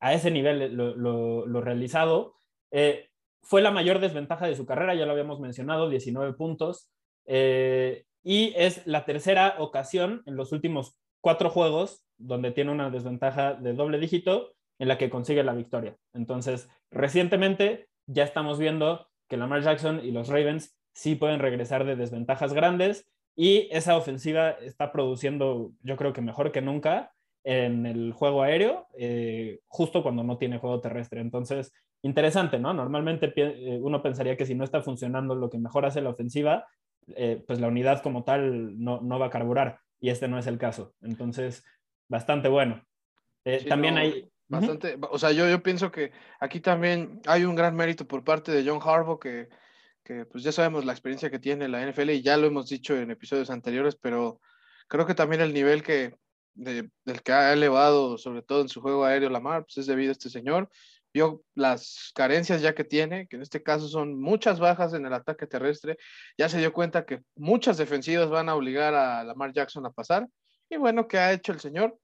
a 0.00 0.14
ese 0.14 0.30
nivel 0.30 0.74
lo, 0.74 1.46
lo, 1.46 1.60
realizado. 1.60 2.36
Eh, 2.70 3.08
fue 3.42 3.62
la 3.62 3.70
mayor 3.70 3.98
desventaja 3.98 4.46
de 4.46 4.56
su 4.56 4.66
carrera, 4.66 4.94
ya 4.94 5.06
lo 5.06 5.12
habíamos 5.12 5.40
mencionado, 5.40 5.88
19 5.88 6.34
puntos, 6.34 6.90
eh, 7.26 8.04
y 8.22 8.52
es 8.56 8.86
la 8.86 9.04
tercera 9.04 9.56
ocasión 9.58 10.22
en 10.26 10.36
los 10.36 10.52
últimos 10.52 10.98
cuatro 11.20 11.50
juegos 11.50 12.04
donde 12.16 12.50
tiene 12.50 12.72
una 12.72 12.90
desventaja 12.90 13.54
de 13.54 13.74
doble 13.74 13.98
dígito 13.98 14.54
en 14.78 14.88
la 14.88 14.98
que 14.98 15.10
consigue 15.10 15.42
la 15.42 15.54
victoria. 15.54 15.96
Entonces, 16.12 16.68
recientemente 16.90 17.88
ya 18.06 18.24
estamos 18.24 18.58
viendo 18.58 19.08
que 19.28 19.36
Lamar 19.36 19.62
Jackson 19.62 20.00
y 20.04 20.10
los 20.10 20.28
Ravens 20.28 20.77
sí 20.98 21.14
pueden 21.14 21.38
regresar 21.38 21.84
de 21.84 21.94
desventajas 21.94 22.52
grandes 22.52 23.06
y 23.36 23.68
esa 23.70 23.96
ofensiva 23.96 24.50
está 24.50 24.90
produciendo, 24.90 25.70
yo 25.82 25.96
creo 25.96 26.12
que 26.12 26.20
mejor 26.20 26.50
que 26.50 26.60
nunca 26.60 27.12
en 27.44 27.86
el 27.86 28.12
juego 28.12 28.42
aéreo, 28.42 28.88
eh, 28.98 29.60
justo 29.68 30.02
cuando 30.02 30.24
no 30.24 30.38
tiene 30.38 30.58
juego 30.58 30.80
terrestre. 30.80 31.20
Entonces, 31.20 31.72
interesante, 32.02 32.58
¿no? 32.58 32.74
Normalmente 32.74 33.32
eh, 33.36 33.78
uno 33.80 34.02
pensaría 34.02 34.36
que 34.36 34.44
si 34.44 34.56
no 34.56 34.64
está 34.64 34.82
funcionando 34.82 35.36
lo 35.36 35.48
que 35.48 35.58
mejor 35.58 35.86
hace 35.86 36.00
la 36.00 36.10
ofensiva, 36.10 36.66
eh, 37.14 37.40
pues 37.46 37.60
la 37.60 37.68
unidad 37.68 38.02
como 38.02 38.24
tal 38.24 38.82
no, 38.82 39.00
no 39.00 39.20
va 39.20 39.26
a 39.26 39.30
carburar 39.30 39.78
y 40.00 40.10
este 40.10 40.26
no 40.26 40.36
es 40.36 40.48
el 40.48 40.58
caso. 40.58 40.94
Entonces, 41.00 41.64
bastante 42.08 42.48
bueno. 42.48 42.84
Eh, 43.44 43.64
también 43.68 43.98
hay... 43.98 44.28
Bastante, 44.48 44.98
o 45.10 45.18
sea, 45.18 45.30
yo, 45.30 45.48
yo 45.48 45.62
pienso 45.62 45.92
que 45.92 46.10
aquí 46.40 46.58
también 46.58 47.20
hay 47.26 47.44
un 47.44 47.54
gran 47.54 47.76
mérito 47.76 48.08
por 48.08 48.24
parte 48.24 48.50
de 48.50 48.68
John 48.68 48.80
Harbaugh, 48.82 49.20
que, 49.20 49.48
que 50.08 50.24
pues 50.24 50.42
ya 50.42 50.52
sabemos 50.52 50.86
la 50.86 50.92
experiencia 50.92 51.30
que 51.30 51.38
tiene 51.38 51.68
la 51.68 51.86
NFL 51.86 52.10
y 52.10 52.22
ya 52.22 52.38
lo 52.38 52.46
hemos 52.46 52.70
dicho 52.70 52.96
en 52.96 53.10
episodios 53.10 53.50
anteriores, 53.50 53.94
pero 53.94 54.40
creo 54.88 55.04
que 55.04 55.14
también 55.14 55.42
el 55.42 55.52
nivel 55.52 55.82
que, 55.82 56.16
del 56.54 56.90
que 57.22 57.32
ha 57.32 57.52
elevado, 57.52 58.16
sobre 58.16 58.40
todo 58.40 58.62
en 58.62 58.70
su 58.70 58.80
juego 58.80 59.04
aéreo 59.04 59.28
Lamar, 59.28 59.64
pues 59.64 59.76
es 59.76 59.86
debido 59.86 60.10
a 60.10 60.12
este 60.12 60.30
señor. 60.30 60.70
Vio 61.12 61.42
las 61.54 62.10
carencias 62.14 62.62
ya 62.62 62.74
que 62.74 62.84
tiene, 62.84 63.28
que 63.28 63.36
en 63.36 63.42
este 63.42 63.62
caso 63.62 63.86
son 63.86 64.18
muchas 64.18 64.60
bajas 64.60 64.94
en 64.94 65.04
el 65.04 65.12
ataque 65.12 65.46
terrestre. 65.46 65.98
Ya 66.38 66.48
se 66.48 66.58
dio 66.58 66.72
cuenta 66.72 67.04
que 67.04 67.20
muchas 67.36 67.76
defensivas 67.76 68.30
van 68.30 68.48
a 68.48 68.54
obligar 68.54 68.94
a 68.94 69.22
Lamar 69.24 69.52
Jackson 69.52 69.84
a 69.84 69.90
pasar 69.90 70.26
y 70.70 70.76
bueno, 70.78 71.06
¿qué 71.06 71.18
ha 71.18 71.32
hecho 71.32 71.52
el 71.52 71.60
señor? 71.60 71.98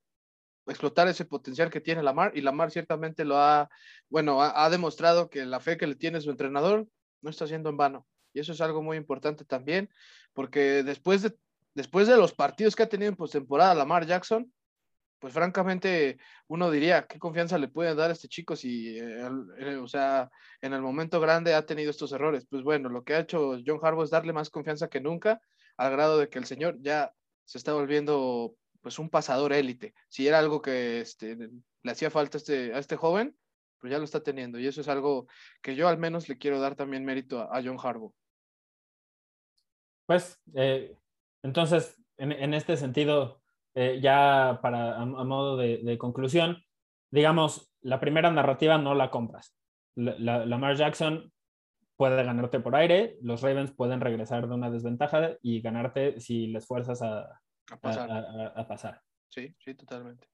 Explotar 0.66 1.08
ese 1.08 1.24
potencial 1.24 1.70
que 1.70 1.80
tiene 1.80 2.02
Lamar 2.02 2.32
y 2.34 2.42
Lamar 2.42 2.70
ciertamente 2.70 3.24
lo 3.24 3.38
ha, 3.38 3.70
bueno, 4.10 4.42
ha, 4.42 4.68
demostrado 4.68 5.30
que 5.30 5.46
la 5.46 5.60
fe 5.60 5.78
que 5.78 5.86
le 5.86 5.94
tiene 5.94 6.20
su 6.20 6.30
entrenador 6.30 6.86
no 7.24 7.30
está 7.30 7.46
siendo 7.46 7.70
en 7.70 7.76
vano. 7.76 8.06
Y 8.32 8.40
eso 8.40 8.52
es 8.52 8.60
algo 8.60 8.82
muy 8.82 8.96
importante 8.96 9.44
también, 9.44 9.90
porque 10.32 10.82
después 10.82 11.22
de, 11.22 11.36
después 11.74 12.06
de 12.06 12.16
los 12.16 12.34
partidos 12.34 12.76
que 12.76 12.82
ha 12.84 12.88
tenido 12.88 13.08
en 13.08 13.16
postemporada 13.16 13.74
Lamar 13.74 14.06
Jackson, 14.06 14.52
pues 15.18 15.32
francamente 15.32 16.18
uno 16.48 16.70
diría, 16.70 17.06
¿qué 17.06 17.18
confianza 17.18 17.56
le 17.56 17.68
puede 17.68 17.94
dar 17.94 18.10
a 18.10 18.12
este 18.12 18.28
chico 18.28 18.56
si, 18.56 18.98
eh, 18.98 19.26
eh, 19.58 19.76
o 19.76 19.88
sea, 19.88 20.30
en 20.60 20.74
el 20.74 20.82
momento 20.82 21.18
grande 21.18 21.54
ha 21.54 21.64
tenido 21.64 21.90
estos 21.90 22.12
errores? 22.12 22.46
Pues 22.48 22.62
bueno, 22.62 22.90
lo 22.90 23.04
que 23.04 23.14
ha 23.14 23.20
hecho 23.20 23.58
John 23.66 23.80
Harbaugh 23.82 24.04
es 24.04 24.10
darle 24.10 24.34
más 24.34 24.50
confianza 24.50 24.88
que 24.88 25.00
nunca, 25.00 25.40
al 25.78 25.92
grado 25.92 26.18
de 26.18 26.28
que 26.28 26.38
el 26.38 26.44
señor 26.44 26.76
ya 26.80 27.14
se 27.44 27.56
está 27.56 27.72
volviendo 27.72 28.54
pues 28.82 28.98
un 28.98 29.08
pasador 29.08 29.54
élite. 29.54 29.94
Si 30.08 30.28
era 30.28 30.38
algo 30.38 30.60
que 30.60 31.00
este, 31.00 31.36
le 31.36 31.90
hacía 31.90 32.10
falta 32.10 32.36
este, 32.36 32.74
a 32.74 32.78
este 32.78 32.96
joven, 32.96 33.34
pues 33.84 33.92
ya 33.92 33.98
lo 33.98 34.04
está 34.04 34.22
teniendo. 34.22 34.58
Y 34.58 34.66
eso 34.66 34.80
es 34.80 34.88
algo 34.88 35.26
que 35.60 35.76
yo 35.76 35.88
al 35.88 35.98
menos 35.98 36.26
le 36.30 36.38
quiero 36.38 36.58
dar 36.58 36.74
también 36.74 37.04
mérito 37.04 37.42
a, 37.42 37.60
John 37.62 37.76
Harbaugh. 37.78 38.14
Pues, 40.06 40.40
eh, 40.54 40.96
entonces, 41.42 42.02
en, 42.16 42.54
este 42.54 42.78
sentido, 42.78 43.42
eh, 43.74 44.00
ya 44.00 44.58
para 44.62 44.98
a, 44.98 45.04
modo 45.04 45.58
de, 45.58 45.98
conclusión, 45.98 46.64
digamos, 47.10 47.74
la 47.82 48.00
primera 48.00 48.30
narrativa 48.30 48.78
no 48.78 48.94
la 48.94 49.10
compras. 49.10 49.54
La, 49.96 50.46
Lamar 50.46 50.76
Jackson 50.76 51.30
puede 51.96 52.24
ganarte 52.24 52.60
por 52.60 52.76
aire, 52.76 53.18
los 53.20 53.42
Ravens 53.42 53.70
pueden 53.70 54.00
regresar 54.00 54.48
de 54.48 54.54
una 54.54 54.70
desventaja 54.70 55.36
y 55.42 55.60
ganarte 55.60 56.20
si 56.20 56.46
les 56.46 56.66
fuerzas 56.66 57.02
a, 57.02 57.38
pasar. 57.82 59.02
Sí, 59.28 59.54
sí, 59.58 59.74
totalmente. 59.74 60.26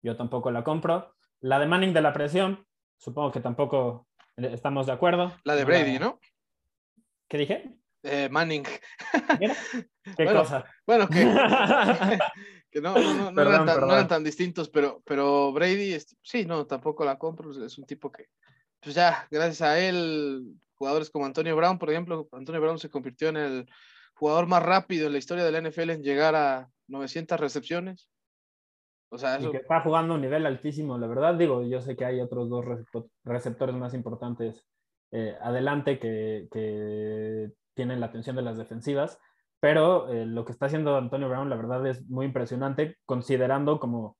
Yo 0.00 0.16
tampoco 0.16 0.52
la 0.52 0.62
compro. 0.62 1.16
La 1.40 1.58
de 1.58 1.66
Manning 1.66 1.92
de 1.92 2.00
la 2.00 2.12
presión, 2.12 2.64
supongo 3.04 3.30
que 3.30 3.40
tampoco 3.40 4.06
estamos 4.36 4.86
de 4.86 4.92
acuerdo. 4.92 5.36
La 5.44 5.54
de 5.54 5.64
Brady, 5.64 5.98
¿no? 5.98 6.18
¿Qué 7.28 7.36
dije? 7.36 7.76
Eh, 8.02 8.28
Manning. 8.30 8.64
¿Qué 10.16 10.24
cosa? 10.32 10.64
Bueno, 10.86 11.06
que, 11.08 11.24
no, 12.80 12.96
eran 12.96 14.08
tan, 14.08 14.24
distintos, 14.24 14.70
pero, 14.70 15.02
pero 15.04 15.52
Brady, 15.52 15.98
sí, 16.22 16.46
no, 16.46 16.66
tampoco 16.66 17.04
la 17.04 17.18
compro. 17.18 17.50
Es 17.64 17.76
un 17.78 17.84
tipo 17.84 18.10
que, 18.10 18.28
pues 18.80 18.94
ya, 18.94 19.28
gracias 19.30 19.62
a 19.62 19.78
él, 19.78 20.56
jugadores 20.74 21.10
como 21.10 21.26
Antonio 21.26 21.56
Brown, 21.56 21.78
por 21.78 21.90
ejemplo, 21.90 22.28
Antonio 22.32 22.60
Brown 22.60 22.78
se 22.78 22.90
convirtió 22.90 23.28
en 23.28 23.36
el 23.36 23.70
jugador 24.14 24.46
más 24.46 24.62
rápido 24.62 25.06
en 25.06 25.12
la 25.12 25.18
historia 25.18 25.44
de 25.44 25.52
la 25.52 25.60
NFL 25.68 25.90
en 25.90 26.02
llegar 26.02 26.34
a 26.34 26.70
900 26.88 27.38
recepciones. 27.38 28.08
O 29.14 29.18
sea, 29.18 29.38
que 29.38 29.58
está 29.58 29.80
jugando 29.80 30.14
a 30.14 30.16
un 30.16 30.22
nivel 30.22 30.44
altísimo, 30.44 30.98
la 30.98 31.06
verdad. 31.06 31.34
Digo, 31.34 31.62
yo 31.62 31.80
sé 31.80 31.94
que 31.94 32.04
hay 32.04 32.20
otros 32.20 32.48
dos 32.50 32.64
receptores 33.24 33.76
más 33.76 33.94
importantes 33.94 34.66
eh, 35.12 35.36
adelante 35.40 36.00
que, 36.00 36.48
que, 36.50 37.52
tienen 37.74 38.00
la 38.00 38.06
atención 38.06 38.34
de 38.34 38.42
las 38.42 38.58
defensivas, 38.58 39.20
pero 39.60 40.12
eh, 40.12 40.26
lo 40.26 40.44
que 40.44 40.50
está 40.50 40.66
haciendo 40.66 40.96
Antonio 40.96 41.28
Brown, 41.28 41.48
la 41.48 41.54
verdad, 41.54 41.86
es 41.86 42.04
muy 42.08 42.26
impresionante, 42.26 42.96
considerando 43.06 43.78
como 43.78 44.16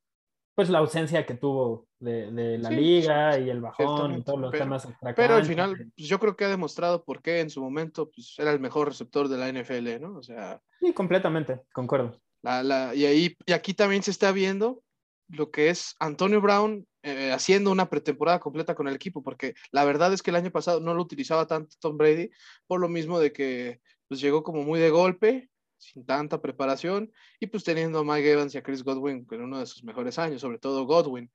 pues 0.54 0.70
la 0.70 0.78
ausencia 0.78 1.26
que 1.26 1.34
tuvo 1.34 1.88
de, 1.98 2.30
de 2.30 2.58
la 2.58 2.70
liga 2.70 3.36
y 3.40 3.50
el 3.50 3.60
bajón 3.60 4.14
y 4.14 4.22
todos 4.22 4.38
los 4.38 4.52
temas 4.52 4.88
Pero 5.16 5.34
al 5.34 5.44
final, 5.44 5.74
pues, 5.76 6.08
yo 6.08 6.20
creo 6.20 6.36
que 6.36 6.44
ha 6.44 6.48
demostrado 6.48 7.02
por 7.02 7.22
qué 7.22 7.40
en 7.40 7.50
su 7.50 7.60
momento 7.60 8.08
pues, 8.12 8.36
era 8.38 8.52
el 8.52 8.60
mejor 8.60 8.86
receptor 8.86 9.26
de 9.26 9.36
la 9.36 9.52
NFL, 9.52 10.00
¿no? 10.00 10.16
O 10.16 10.22
sea. 10.22 10.60
Sí, 10.78 10.92
completamente, 10.92 11.62
concuerdo. 11.72 12.20
La, 12.42 12.62
la, 12.62 12.94
y, 12.94 13.04
ahí, 13.04 13.36
y 13.46 13.52
aquí 13.52 13.74
también 13.74 14.04
se 14.04 14.12
está 14.12 14.30
viendo 14.30 14.83
lo 15.28 15.50
que 15.50 15.68
es 15.68 15.96
Antonio 15.98 16.40
Brown 16.40 16.86
eh, 17.02 17.32
haciendo 17.32 17.70
una 17.70 17.90
pretemporada 17.90 18.40
completa 18.40 18.74
con 18.74 18.88
el 18.88 18.94
equipo, 18.94 19.22
porque 19.22 19.54
la 19.72 19.84
verdad 19.84 20.12
es 20.12 20.22
que 20.22 20.30
el 20.30 20.36
año 20.36 20.50
pasado 20.50 20.80
no 20.80 20.94
lo 20.94 21.02
utilizaba 21.02 21.46
tanto 21.46 21.76
Tom 21.80 21.98
Brady, 21.98 22.30
por 22.66 22.80
lo 22.80 22.88
mismo 22.88 23.18
de 23.18 23.32
que 23.32 23.80
pues, 24.08 24.20
llegó 24.20 24.42
como 24.42 24.62
muy 24.62 24.80
de 24.80 24.90
golpe, 24.90 25.50
sin 25.76 26.06
tanta 26.06 26.40
preparación, 26.40 27.12
y 27.40 27.46
pues 27.46 27.62
teniendo 27.62 27.98
a 27.98 28.04
Mike 28.04 28.32
Evans 28.32 28.54
y 28.54 28.58
a 28.58 28.62
Chris 28.62 28.82
Godwin 28.82 29.26
en 29.30 29.42
uno 29.42 29.58
de 29.58 29.66
sus 29.66 29.84
mejores 29.84 30.18
años, 30.18 30.40
sobre 30.40 30.58
todo 30.58 30.86
Godwin. 30.86 31.30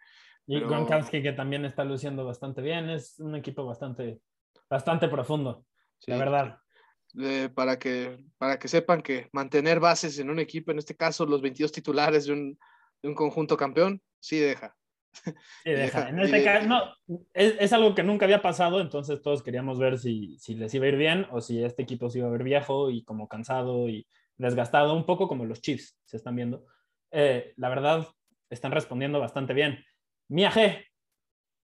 Y 0.48 0.60
Gronkowski 0.60 1.22
que 1.22 1.34
también 1.34 1.66
está 1.66 1.84
luciendo 1.84 2.26
bastante 2.26 2.62
bien, 2.62 2.90
es 2.90 3.20
un 3.20 3.36
equipo 3.36 3.64
bastante, 3.64 4.20
bastante 4.68 5.08
profundo, 5.08 5.66
la 6.08 6.18
verdad. 6.18 6.60
para, 7.54 7.78
que, 7.78 8.26
para 8.40 8.58
que 8.58 8.68
sepan 8.68 9.04
que 9.04 9.30
mantener 9.34 9.80
bases 9.80 10.18
en 10.18 10.32
un 10.32 10.40
equipo, 10.40 10.72
en 10.72 10.80
este 10.80 10.96
caso 10.96 11.28
los 11.28 11.44
22 11.44 11.72
titulares 11.72 12.26
de 12.26 12.34
un, 12.34 12.58
de 13.02 13.10
un 13.10 13.16
conjunto 13.16 13.58
campeón, 13.58 14.02
sí 14.20 14.40
deja. 14.40 14.76
Sí, 15.64 15.72
deja. 15.72 16.10
En 16.10 16.20
este 16.20 16.44
caso, 16.44 16.68
no, 16.68 16.84
es, 17.34 17.56
es, 17.60 17.74
algo 17.74 17.96
que 17.96 18.04
nunca 18.04 18.26
había 18.26 18.42
pasado, 18.42 18.82
entonces 18.82 19.22
todos 19.22 19.44
queríamos 19.44 19.80
ver 19.80 19.98
si, 19.98 20.38
si 20.38 20.56
les 20.56 20.74
iba 20.74 20.86
a 20.86 20.90
ir 20.90 20.98
bien 20.98 21.28
o 21.32 21.42
si 21.42 21.64
este 21.64 21.84
equipo 21.84 22.10
se 22.10 22.20
iba 22.20 22.28
a 22.28 22.32
ver 22.32 22.44
viejo 22.44 22.92
y 22.92 23.04
como 23.04 23.28
cansado 23.28 23.90
y 23.90 24.08
desgastado, 24.38 24.96
un 24.96 25.06
poco 25.06 25.28
como 25.28 25.46
los 25.46 25.62
Chiefs 25.62 25.98
se 26.06 26.18
están 26.18 26.36
viendo. 26.36 26.66
Eh, 27.12 27.54
la 27.58 27.70
verdad, 27.70 28.08
están 28.50 28.72
respondiendo 28.72 29.20
bastante 29.20 29.54
bien. 29.54 29.84
Mía 30.28 30.52
G, 30.52 30.86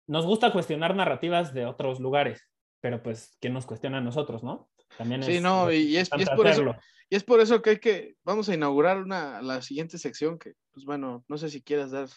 nos 0.07 0.25
gusta 0.25 0.51
cuestionar 0.51 0.95
narrativas 0.95 1.53
de 1.53 1.65
otros 1.65 1.99
lugares, 1.99 2.47
pero 2.81 3.01
pues, 3.01 3.37
¿quién 3.39 3.53
nos 3.53 3.65
cuestiona 3.65 3.99
a 3.99 4.01
nosotros, 4.01 4.43
no? 4.43 4.69
También 4.97 5.23
sí, 5.23 5.39
no, 5.39 5.71
y 5.71 5.97
es, 5.97 6.09
y 6.15 6.21
es 6.21 6.29
por 6.29 6.47
eso, 6.47 6.75
y 7.09 7.15
es 7.15 7.23
por 7.23 7.39
eso 7.39 7.61
que 7.61 7.71
hay 7.71 7.79
que, 7.79 8.15
vamos 8.23 8.49
a 8.49 8.53
inaugurar 8.53 8.97
una, 8.97 9.41
la 9.41 9.61
siguiente 9.61 9.97
sección 9.97 10.39
que, 10.39 10.53
pues 10.71 10.85
bueno, 10.85 11.23
no 11.27 11.37
sé 11.37 11.49
si 11.49 11.61
quieras 11.61 11.91
dar, 11.91 12.07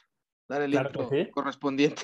dar 0.49 0.63
el 0.63 0.75
intro 0.75 1.11
correspondiente. 1.33 2.03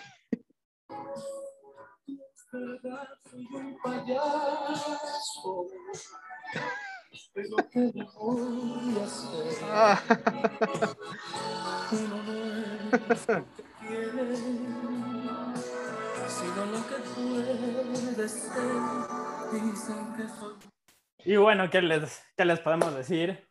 Y 21.25 21.37
bueno, 21.37 21.71
¿qué 21.71 21.81
les, 21.81 22.23
¿qué 22.37 22.45
les 22.45 22.61
podemos 22.61 22.95
decir? 22.95 23.49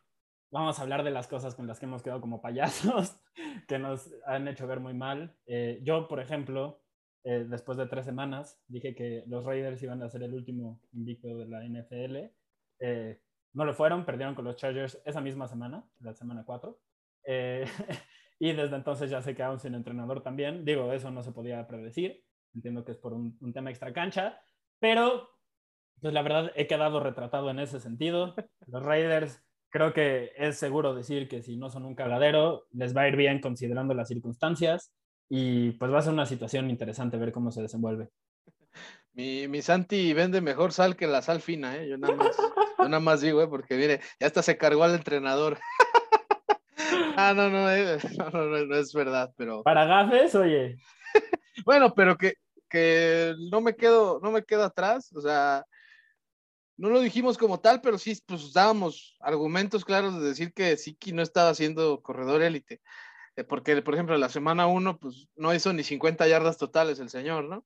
Vamos 0.52 0.78
a 0.78 0.82
hablar 0.82 1.02
de 1.02 1.10
las 1.10 1.26
cosas 1.26 1.56
con 1.56 1.66
las 1.66 1.80
que 1.80 1.86
hemos 1.86 2.02
quedado 2.02 2.20
como 2.20 2.40
payasos, 2.40 3.20
que 3.68 3.78
nos 3.78 4.14
han 4.24 4.46
hecho 4.46 4.68
ver 4.68 4.78
muy 4.78 4.94
mal. 4.94 5.36
Eh, 5.46 5.80
yo, 5.82 6.06
por 6.06 6.20
ejemplo, 6.20 6.80
eh, 7.24 7.44
después 7.48 7.76
de 7.76 7.86
tres 7.86 8.04
semanas, 8.04 8.62
dije 8.68 8.94
que 8.94 9.24
los 9.26 9.44
Raiders 9.44 9.82
iban 9.82 10.02
a 10.02 10.08
ser 10.08 10.22
el 10.22 10.32
último 10.32 10.80
invicto 10.92 11.36
de 11.36 11.46
la 11.46 11.64
NFL. 11.64 12.16
Eh, 12.78 13.20
no 13.52 13.64
lo 13.64 13.74
fueron, 13.74 14.04
perdieron 14.04 14.36
con 14.36 14.44
los 14.44 14.56
Chargers 14.56 15.02
esa 15.04 15.20
misma 15.20 15.48
semana, 15.48 15.84
la 15.98 16.14
semana 16.14 16.44
4. 16.44 16.78
y 18.38 18.52
desde 18.52 18.76
entonces 18.76 19.10
ya 19.10 19.22
se 19.22 19.34
quedaron 19.34 19.58
sin 19.58 19.74
entrenador 19.74 20.22
también. 20.22 20.64
Digo, 20.64 20.92
eso 20.92 21.10
no 21.10 21.24
se 21.24 21.32
podía 21.32 21.66
predecir. 21.66 22.24
Entiendo 22.54 22.84
que 22.84 22.92
es 22.92 22.98
por 22.98 23.12
un, 23.12 23.36
un 23.40 23.52
tema 23.52 23.70
extra 23.70 23.92
cancha, 23.92 24.40
pero 24.78 25.33
pues 26.04 26.12
la 26.12 26.20
verdad 26.20 26.52
he 26.54 26.66
quedado 26.66 27.00
retratado 27.00 27.48
en 27.48 27.58
ese 27.58 27.80
sentido. 27.80 28.34
Los 28.66 28.82
Raiders 28.82 29.42
creo 29.70 29.94
que 29.94 30.32
es 30.36 30.58
seguro 30.58 30.94
decir 30.94 31.28
que 31.28 31.40
si 31.40 31.56
no 31.56 31.70
son 31.70 31.86
un 31.86 31.94
cagadero, 31.94 32.66
les 32.72 32.94
va 32.94 33.00
a 33.00 33.08
ir 33.08 33.16
bien 33.16 33.40
considerando 33.40 33.94
las 33.94 34.08
circunstancias 34.08 34.92
y 35.30 35.70
pues 35.72 35.90
va 35.90 36.00
a 36.00 36.02
ser 36.02 36.12
una 36.12 36.26
situación 36.26 36.68
interesante 36.68 37.16
ver 37.16 37.32
cómo 37.32 37.50
se 37.50 37.62
desenvuelve. 37.62 38.10
Mi, 39.14 39.48
mi 39.48 39.62
Santi 39.62 40.12
vende 40.12 40.42
mejor 40.42 40.72
sal 40.72 40.94
que 40.94 41.06
la 41.06 41.22
sal 41.22 41.40
fina, 41.40 41.76
¿eh? 41.76 41.88
Yo 41.88 41.96
nada 41.96 42.16
más, 42.16 42.36
yo 42.78 42.84
nada 42.84 43.00
más 43.00 43.22
digo, 43.22 43.40
¿eh? 43.40 43.48
Porque 43.48 43.76
mire, 43.76 44.00
ya 44.20 44.26
hasta 44.26 44.42
se 44.42 44.58
cargó 44.58 44.84
al 44.84 44.96
entrenador. 44.96 45.58
ah, 47.16 47.32
no, 47.34 47.48
no, 47.48 47.70
eh, 47.70 47.96
no, 48.18 48.28
no, 48.28 48.66
no, 48.66 48.76
es 48.76 48.92
verdad, 48.92 49.32
pero... 49.38 49.62
Para 49.62 49.86
gafes, 49.86 50.34
oye. 50.34 50.76
bueno, 51.64 51.94
pero 51.94 52.18
que, 52.18 52.34
que 52.68 53.34
no 53.50 53.62
me 53.62 53.74
quedo, 53.74 54.20
no 54.20 54.32
me 54.32 54.42
quedo 54.42 54.64
atrás, 54.64 55.10
o 55.14 55.20
sea, 55.20 55.64
no 56.76 56.90
lo 56.90 57.00
dijimos 57.00 57.38
como 57.38 57.60
tal, 57.60 57.80
pero 57.80 57.98
sí, 57.98 58.18
pues 58.26 58.52
dábamos 58.52 59.16
argumentos 59.20 59.84
claros 59.84 60.20
de 60.20 60.28
decir 60.28 60.52
que 60.52 60.76
Siki 60.76 61.12
no 61.12 61.22
estaba 61.22 61.54
siendo 61.54 62.02
corredor 62.02 62.42
élite. 62.42 62.80
Eh, 63.36 63.44
porque, 63.44 63.80
por 63.82 63.94
ejemplo, 63.94 64.16
la 64.16 64.28
semana 64.28 64.66
uno, 64.66 64.98
pues 64.98 65.28
no 65.36 65.54
hizo 65.54 65.72
ni 65.72 65.82
50 65.82 66.26
yardas 66.28 66.58
totales 66.58 66.98
el 66.98 67.10
señor, 67.10 67.44
¿no? 67.44 67.64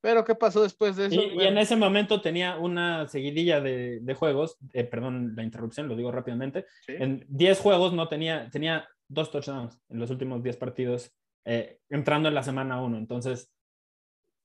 Pero, 0.00 0.24
¿qué 0.24 0.34
pasó 0.34 0.62
después 0.62 0.96
de 0.96 1.06
eso? 1.06 1.20
Y, 1.20 1.42
en 1.44 1.58
ese 1.58 1.74
momento 1.74 2.20
tenía 2.20 2.56
una 2.56 3.08
seguidilla 3.08 3.60
de, 3.60 4.14
juegos, 4.16 4.58
eh, 4.72 4.84
perdón 4.84 5.34
la 5.34 5.42
interrupción, 5.42 5.88
lo 5.88 5.96
digo 5.96 6.12
rápidamente. 6.12 6.66
En 6.86 7.24
10 7.28 7.58
juegos 7.60 7.92
no 7.92 8.08
tenía, 8.08 8.48
tenía 8.50 8.86
dos 9.08 9.30
touchdowns 9.30 9.80
en 9.88 9.98
los 9.98 10.10
últimos 10.10 10.42
10 10.42 10.56
partidos, 10.58 11.12
eh, 11.44 11.80
entrando 11.88 12.28
en 12.28 12.34
la 12.34 12.42
semana 12.42 12.80
uno. 12.80 12.98
Entonces, 12.98 13.52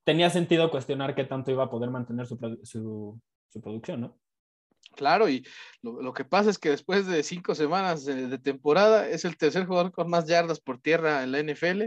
tenía 0.03 0.29
sentido 0.29 0.71
cuestionar 0.71 1.15
qué 1.15 1.25
tanto 1.25 1.51
iba 1.51 1.65
a 1.65 1.69
poder 1.69 1.89
mantener 1.89 2.25
su, 2.25 2.39
su 2.63 3.21
producción, 3.59 4.01
¿no? 4.01 4.17
Claro, 4.95 5.29
y 5.29 5.45
lo, 5.81 6.13
que 6.13 6.25
pasa 6.25 6.49
es 6.49 6.57
que 6.57 6.69
después 6.69 7.07
de 7.07 7.23
cinco 7.23 7.55
semanas 7.55 8.03
de, 8.05 8.37
temporada 8.39 9.07
es 9.07 9.23
el 9.25 9.37
tercer 9.37 9.65
jugador 9.65 9.91
con 9.91 10.09
más 10.09 10.27
yardas 10.27 10.59
por 10.59 10.81
tierra 10.81 11.23
en 11.23 11.31
la 11.31 11.39
NFL. 11.41 11.83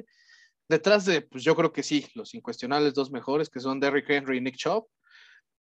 Detrás 0.68 1.04
de, 1.04 1.20
pues 1.20 1.44
yo 1.44 1.54
creo 1.54 1.70
que 1.72 1.82
sí, 1.82 2.06
los 2.14 2.34
incuestionables 2.34 2.94
dos 2.94 3.10
mejores, 3.10 3.50
que 3.50 3.60
son 3.60 3.78
Derrick 3.78 4.08
Henry 4.08 4.38
y 4.38 4.40
Nick 4.40 4.56
Chubb, 4.56 4.86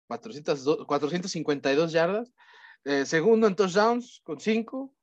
452 0.08 1.92
yardas. 1.92 2.34
Eh, 2.86 3.06
segundo 3.06 3.46
en 3.46 3.56
touchdowns 3.56 4.22
con 4.24 4.40
cinco 4.40 4.96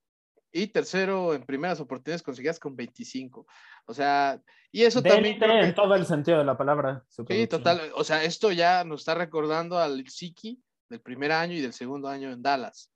y 0.51 0.69
tercero 0.69 1.35
en 1.35 1.45
primeras 1.45 1.79
oportunidades 1.81 2.23
conseguidas 2.23 2.59
con 2.59 2.75
25. 2.75 3.47
O 3.87 3.95
sea, 3.95 4.41
y 4.73 4.83
eso 4.83 5.03
también. 5.03 5.41
en 5.43 5.75
todo 5.75 5.95
el 5.95 6.07
sentido 6.07 6.39
de 6.39 6.45
la 6.45 6.57
palabra. 6.57 7.05
Sí, 7.09 7.47
total. 7.47 7.93
O 7.95 8.03
sea, 8.03 8.25
esto 8.25 8.51
ya 8.51 8.83
nos 8.83 9.03
está 9.03 9.15
recordando 9.15 9.79
al 9.79 10.09
Siki 10.09 10.61
del 10.89 11.01
primer 11.01 11.33
año 11.33 11.55
y 11.55 11.61
del 11.61 11.73
segundo 11.73 12.09
año 12.09 12.33
en 12.33 12.43
Dallas, 12.43 12.91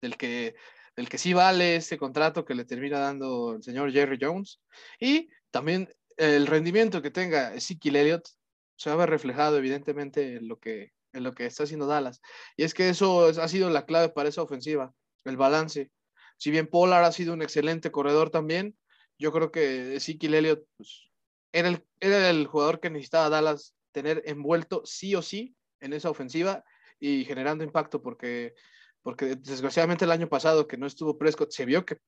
del 0.00 0.16
que, 0.16 0.54
del 0.96 1.08
que 1.08 1.18
sí 1.18 1.32
vale 1.32 1.76
ese 1.76 1.98
contrato 1.98 2.44
que 2.44 2.54
le 2.54 2.64
termina 2.64 2.98
dando 2.98 3.54
el 3.54 3.62
señor 3.62 3.92
Jerry 3.92 4.18
Jones. 4.20 4.60
Y 5.00 5.28
también 5.50 5.88
el 6.16 6.46
rendimiento 6.46 7.02
que 7.02 7.10
tenga 7.10 7.54
Ezekiel 7.54 7.96
Elliott 7.96 8.28
se 8.76 8.90
va 8.90 8.94
a 8.94 8.98
ver 8.98 9.10
reflejado 9.10 9.58
evidentemente 9.58 10.36
en 10.36 10.48
lo 10.48 10.58
que, 10.58 10.92
en 11.12 11.22
lo 11.22 11.32
que 11.32 11.46
está 11.46 11.64
haciendo 11.64 11.86
Dallas. 11.86 12.20
Y 12.56 12.64
es 12.64 12.74
que 12.74 12.88
eso 12.88 13.26
ha 13.26 13.48
sido 13.48 13.70
la 13.70 13.86
clave 13.86 14.08
para 14.08 14.28
esa 14.28 14.42
ofensiva, 14.42 14.92
el 15.24 15.36
balance. 15.36 15.90
Si 16.36 16.50
bien 16.50 16.66
Pollard 16.66 17.04
ha 17.04 17.12
sido 17.12 17.32
un 17.32 17.42
excelente 17.42 17.90
corredor 17.90 18.30
también, 18.30 18.76
yo 19.18 19.32
creo 19.32 19.50
que 19.50 19.96
Ezekiel 19.96 20.34
Elliott 20.34 20.64
pues, 20.76 21.10
era, 21.52 21.68
el, 21.68 21.84
era 22.00 22.30
el 22.30 22.46
jugador 22.46 22.80
que 22.80 22.90
necesitaba 22.90 23.28
Dallas 23.30 23.74
tener 23.92 24.22
envuelto 24.26 24.82
sí 24.84 25.14
o 25.14 25.22
sí 25.22 25.54
en 25.80 25.92
esa 25.92 26.10
ofensiva 26.10 26.64
y 27.00 27.24
generando 27.24 27.64
impacto 27.64 28.02
porque, 28.02 28.54
porque 29.02 29.36
desgraciadamente 29.36 30.04
el 30.04 30.12
año 30.12 30.28
pasado 30.28 30.66
que 30.66 30.76
no 30.76 30.86
estuvo 30.86 31.18
Prescott 31.18 31.50
se 31.50 31.64
vio 31.64 31.84
que 31.84 31.98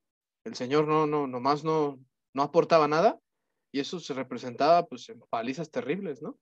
el 0.45 0.55
señor 0.55 0.87
no, 0.87 1.07
no, 1.07 1.27
nomás 1.27 1.65
no, 1.65 1.99
no 2.35 2.43
aportaba 2.43 2.89
nada 2.89 3.19
y 3.73 3.81
eso 3.81 4.01
se 4.01 4.15
representaba 4.15 4.87
pues 4.87 5.09
en 5.09 5.21
palizas 5.29 5.71
terribles, 5.71 6.23
¿no? 6.23 6.39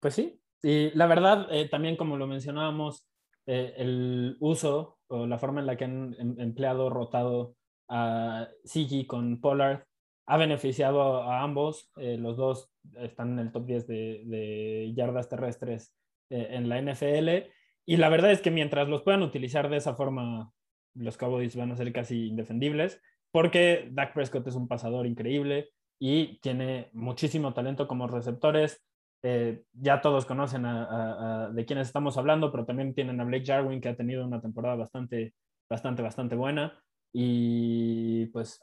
Pues 0.00 0.14
sí, 0.14 0.40
y 0.62 0.90
la 0.92 1.06
verdad 1.06 1.46
eh, 1.50 1.68
también 1.68 1.96
como 1.96 2.16
lo 2.16 2.26
mencionábamos, 2.26 3.06
eh, 3.46 3.74
el 3.76 4.36
uso 4.40 4.98
o 5.08 5.26
la 5.26 5.38
forma 5.38 5.60
en 5.60 5.66
la 5.66 5.76
que 5.76 5.84
han 5.84 6.14
em, 6.18 6.38
empleado, 6.38 6.90
rotado 6.90 7.54
a 7.88 8.48
Sigi 8.64 9.06
con 9.06 9.40
Pollard 9.40 9.84
ha 10.26 10.36
beneficiado 10.36 11.22
a 11.22 11.42
ambos. 11.42 11.90
Eh, 11.96 12.18
los 12.18 12.36
dos 12.36 12.70
están 12.96 13.32
en 13.32 13.38
el 13.38 13.52
top 13.52 13.64
10 13.64 13.86
de, 13.86 14.22
de 14.26 14.92
yardas 14.94 15.28
terrestres 15.28 15.94
en 16.28 16.68
la 16.68 16.78
NFL. 16.78 17.48
Y 17.88 17.96
la 17.96 18.10
verdad 18.10 18.32
es 18.32 18.42
que 18.42 18.50
mientras 18.50 18.86
los 18.86 19.00
puedan 19.00 19.22
utilizar 19.22 19.70
de 19.70 19.78
esa 19.78 19.94
forma, 19.94 20.52
los 20.94 21.16
Cowboys 21.16 21.56
van 21.56 21.72
a 21.72 21.76
ser 21.76 21.90
casi 21.90 22.26
indefendibles, 22.26 23.00
porque 23.30 23.88
Dak 23.92 24.12
Prescott 24.12 24.46
es 24.46 24.54
un 24.54 24.68
pasador 24.68 25.06
increíble. 25.06 25.70
y 25.98 26.38
tiene 26.40 26.90
muchísimo 26.92 27.54
talento 27.54 27.88
como 27.88 28.06
receptores. 28.06 28.84
Eh, 29.22 29.62
ya 29.72 30.02
todos 30.02 30.26
conocen 30.26 30.62
de 30.62 31.64
quiénes 31.64 31.88
estamos 31.88 32.18
hablando, 32.18 32.52
pero 32.52 32.66
también 32.66 32.94
tienen 32.94 33.20
a 33.20 33.24
Blake 33.24 33.46
Jarwin, 33.46 33.80
que 33.80 33.88
ha 33.88 33.96
tenido 33.96 34.24
una 34.24 34.40
temporada 34.40 34.76
bastante, 34.76 35.34
bastante, 35.68 36.02
bastante 36.02 36.36
buena. 36.36 36.78
Y 37.12 38.26
pues 38.26 38.60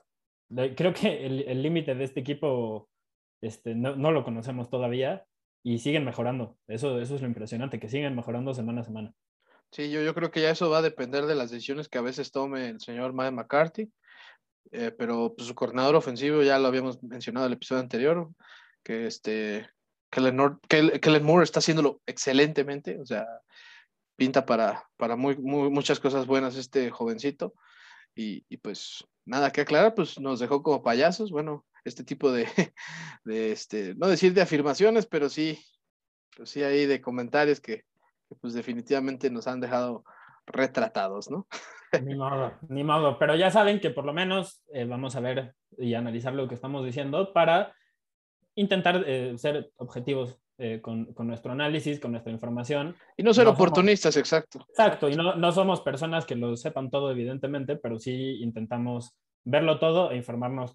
creo 0.76 0.94
que 0.94 1.26
el 1.26 1.64
límite 1.64 1.96
de 1.96 2.04
este 2.04 2.20
equipo 2.20 2.90
este, 3.42 3.76
no, 3.76 3.96
no, 3.96 4.12
lo 4.12 4.24
conocemos 4.24 4.70
todavía 4.70 5.26
y 5.66 5.80
siguen 5.80 6.06
mejorando. 6.06 6.56
Eso, 6.68 7.02
eso 7.02 7.16
es 7.16 7.22
lo 7.22 7.28
impresionante, 7.28 7.80
que 7.80 7.90
siguen 7.90 8.16
mejorando 8.16 8.54
semana 8.54 8.82
a 8.82 8.84
semana. 8.84 9.14
Sí, 9.72 9.90
yo, 9.90 10.04
yo 10.04 10.14
creo 10.14 10.30
que 10.30 10.40
ya 10.40 10.52
eso 10.52 10.70
va 10.70 10.78
a 10.78 10.84
depender 10.84 11.26
de 11.26 11.34
las 11.34 11.50
decisiones 11.50 11.90
que 11.90 11.98
a 11.98 12.04
veces 12.04 12.32
tome 12.32 12.70
el 12.70 12.80
señor 12.80 13.14
Mike 13.14 13.32
McCarthy, 13.32 13.92
eh, 14.72 14.92
pero 14.96 15.34
pues, 15.36 15.48
su 15.48 15.56
coordinador 15.56 15.96
ofensivo 15.96 16.44
ya 16.44 16.60
lo 16.60 16.68
habíamos 16.68 17.02
mencionado 17.02 17.48
en 17.48 17.52
el 17.52 17.56
episodio 17.56 17.82
anterior, 17.82 18.30
que 18.84 19.08
este, 19.08 19.68
Kellen, 20.12 21.24
Moore 21.24 21.44
está 21.44 21.58
haciéndolo 21.58 22.00
excelentemente, 22.06 23.00
o 23.02 23.06
sea, 23.08 23.26
pinta 24.16 24.46
para, 24.46 24.88
para 24.98 25.16
muy, 25.16 25.36
muchas 25.36 26.00
cosas 26.00 26.28
buenas 26.28 26.56
este 26.58 26.92
jovencito. 26.92 27.56
Y, 28.14 28.46
y, 28.50 28.58
pues 28.58 29.04
nada 29.26 29.52
que 29.52 29.62
aclarar, 29.62 29.96
pues 29.96 30.20
nos 30.20 30.40
dejó 30.40 30.62
como 30.62 30.84
payasos. 30.84 31.32
Bueno, 31.32 31.66
este 31.86 32.04
tipo 32.04 32.32
de, 32.32 32.48
de 33.24 33.52
este, 33.52 33.96
no 33.96 34.08
decir 34.08 34.34
de 34.34 34.42
afirmaciones, 34.42 35.06
pero 35.06 35.30
sí, 35.30 35.58
pero 36.36 36.46
sí 36.46 36.64
hay 36.64 36.86
de 36.86 37.02
comentarios 37.02 37.62
que, 37.62 37.84
pues 38.42 38.54
definitivamente 38.54 39.30
nos 39.30 39.48
han 39.48 39.62
dejado 39.62 40.04
retratados, 40.46 41.30
¿no? 41.30 41.48
Ni 42.04 42.16
modo, 42.16 42.52
ni 42.68 42.84
modo, 42.84 43.18
pero 43.18 43.36
ya 43.36 43.50
saben 43.52 43.80
que 43.80 43.90
por 43.90 44.04
lo 44.04 44.12
menos 44.12 44.62
eh, 44.74 44.84
vamos 44.84 45.16
a 45.16 45.22
ver 45.22 45.56
y 45.78 45.94
analizar 45.94 46.34
lo 46.34 46.46
que 46.46 46.56
estamos 46.56 46.84
diciendo 46.84 47.32
para 47.32 47.74
intentar 48.56 49.02
eh, 49.08 49.36
ser 49.38 49.72
objetivos 49.78 50.38
eh, 50.58 50.82
con, 50.82 51.14
con, 51.14 51.28
nuestro 51.28 51.54
análisis, 51.54 52.02
con 52.02 52.12
nuestra 52.12 52.34
información. 52.34 52.96
Y 53.16 53.24
no 53.24 53.34
ser 53.34 53.48
oportunistas, 53.48 54.18
exacto. 54.18 54.66
Exacto, 54.70 55.08
y 55.10 55.16
no, 55.16 55.36
no 55.36 55.52
somos 55.54 55.80
personas 55.82 56.26
que 56.26 56.36
lo 56.36 56.58
sepan 56.58 56.90
todo, 56.90 57.12
evidentemente, 57.12 57.78
pero 57.78 57.98
sí 57.98 58.42
intentamos 58.42 59.16
verlo 59.46 59.80
todo 59.80 60.12
e 60.12 60.18
informarnos 60.18 60.74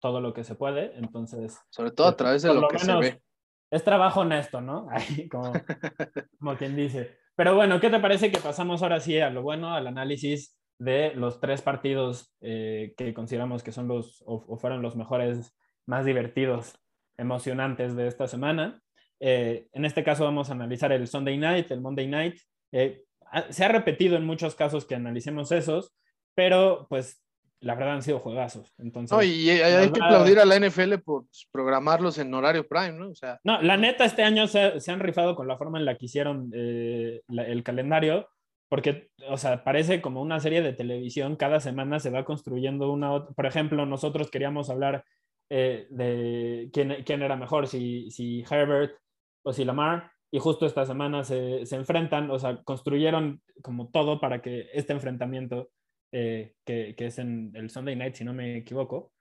todo 0.00 0.20
lo 0.20 0.32
que 0.32 0.44
se 0.44 0.54
puede. 0.54 0.96
Entonces. 0.96 1.58
Sobre 1.70 1.90
todo 1.90 2.08
a 2.08 2.10
pues, 2.10 2.16
través 2.16 2.42
de 2.42 2.54
lo, 2.54 2.68
que 2.68 2.78
se 2.78 2.94
ve. 2.94 3.22
Es 3.70 3.84
trabajo 3.84 4.20
honesto, 4.20 4.60
¿no? 4.60 4.88
como, 5.30 5.52
como 6.38 6.56
quien 6.56 6.76
dice. 6.76 7.18
Pero 7.36 7.54
bueno, 7.54 7.78
¿qué 7.80 7.88
te 7.88 8.00
parece 8.00 8.32
que 8.32 8.40
pasamos 8.40 8.82
ahora 8.82 8.98
sí 8.98 9.20
a 9.20 9.30
lo 9.30 9.42
bueno, 9.42 9.72
al 9.72 9.86
análisis 9.86 10.58
de 10.78 11.12
los 11.14 11.40
tres 11.40 11.62
partidos 11.62 12.34
eh, 12.40 12.94
que 12.96 13.14
consideramos 13.14 13.62
que 13.62 13.72
son 13.72 13.88
los 13.88 14.22
o, 14.26 14.56
fueron 14.56 14.82
los 14.82 14.96
mejores, 14.96 15.56
más 15.86 16.04
divertidos, 16.04 16.78
emocionantes 17.16 17.94
de 17.94 18.08
esta 18.08 18.26
semana? 18.26 18.82
Eh, 19.20 19.68
en 19.72 19.84
este 19.84 20.02
caso 20.04 20.24
vamos 20.24 20.50
a 20.50 20.54
analizar 20.54 20.92
el 20.92 21.06
Sunday 21.06 21.38
Night, 21.38 21.70
el 21.70 21.80
Monday 21.80 22.08
Night. 22.08 22.40
Eh, 22.72 23.04
se 23.50 23.64
ha 23.64 23.68
repetido 23.68 24.16
en 24.16 24.24
muchos 24.24 24.54
casos 24.54 24.84
que 24.84 24.94
analicemos 24.94 25.52
esos, 25.52 25.94
pero 26.34 26.86
pues 26.88 27.22
la 27.60 27.74
verdad 27.74 27.94
han 27.94 28.02
sido 28.02 28.20
juegazos. 28.20 28.72
Entonces, 28.78 29.16
no, 29.16 29.22
y 29.22 29.50
hay, 29.50 29.90
que 29.90 30.02
aplaudir 30.02 30.38
a 30.38 30.44
la 30.44 30.58
NFL 30.58 30.98
por 31.04 31.24
programarlos 31.50 32.18
en 32.18 32.32
horario 32.32 32.66
prime, 32.66 32.92
¿no? 32.92 33.10
O 33.10 33.14
sea, 33.14 33.40
no, 33.44 33.60
la 33.62 33.76
neta, 33.76 34.04
este 34.04 34.22
año 34.22 34.46
se, 34.46 34.78
han 34.86 35.00
rifado 35.00 35.34
con 35.34 35.48
la 35.48 35.56
forma 35.56 35.78
en 35.78 35.84
la 35.84 35.96
que 35.96 36.06
hicieron 36.06 36.50
eh, 36.54 37.22
el 37.28 37.62
calendario, 37.62 38.28
porque, 38.68 39.10
o 39.28 39.36
sea, 39.36 39.64
parece 39.64 40.00
como 40.00 40.22
una 40.22 40.40
serie 40.40 40.62
de 40.62 40.72
televisión, 40.72 41.36
cada 41.36 41.58
semana 41.60 42.00
se 42.00 42.10
va 42.10 42.24
construyendo 42.24 42.92
una 42.92 43.26
Por 43.26 43.46
ejemplo, 43.46 43.86
nosotros 43.86 44.30
queríamos 44.30 44.70
hablar 44.70 45.04
eh, 45.50 45.86
de 45.90 46.68
quién, 46.72 47.02
quién, 47.04 47.22
era 47.22 47.36
mejor, 47.36 47.66
si, 47.66 48.10
si 48.10 48.44
Herbert 48.48 48.96
o 49.42 49.52
si 49.52 49.64
Lamar, 49.64 50.12
y 50.30 50.38
justo 50.38 50.66
esta 50.66 50.84
semana 50.84 51.24
se, 51.24 51.64
se 51.64 51.76
enfrentan, 51.76 52.30
o 52.30 52.38
sea, 52.38 52.62
construyeron 52.62 53.40
como 53.62 53.88
todo 53.88 54.20
para 54.20 54.42
que 54.42 54.68
este 54.74 54.92
enfrentamiento 54.92 55.70
eh, 56.12 56.54
que, 56.64 56.94
que, 56.96 57.06
es 57.06 57.18
en 57.18 57.52
el 57.54 57.70
Sunday 57.70 57.96
Night, 57.96 58.14
si 58.14 58.24
no 58.24 58.32
me 58.32 58.56
equivoco. 58.58 59.12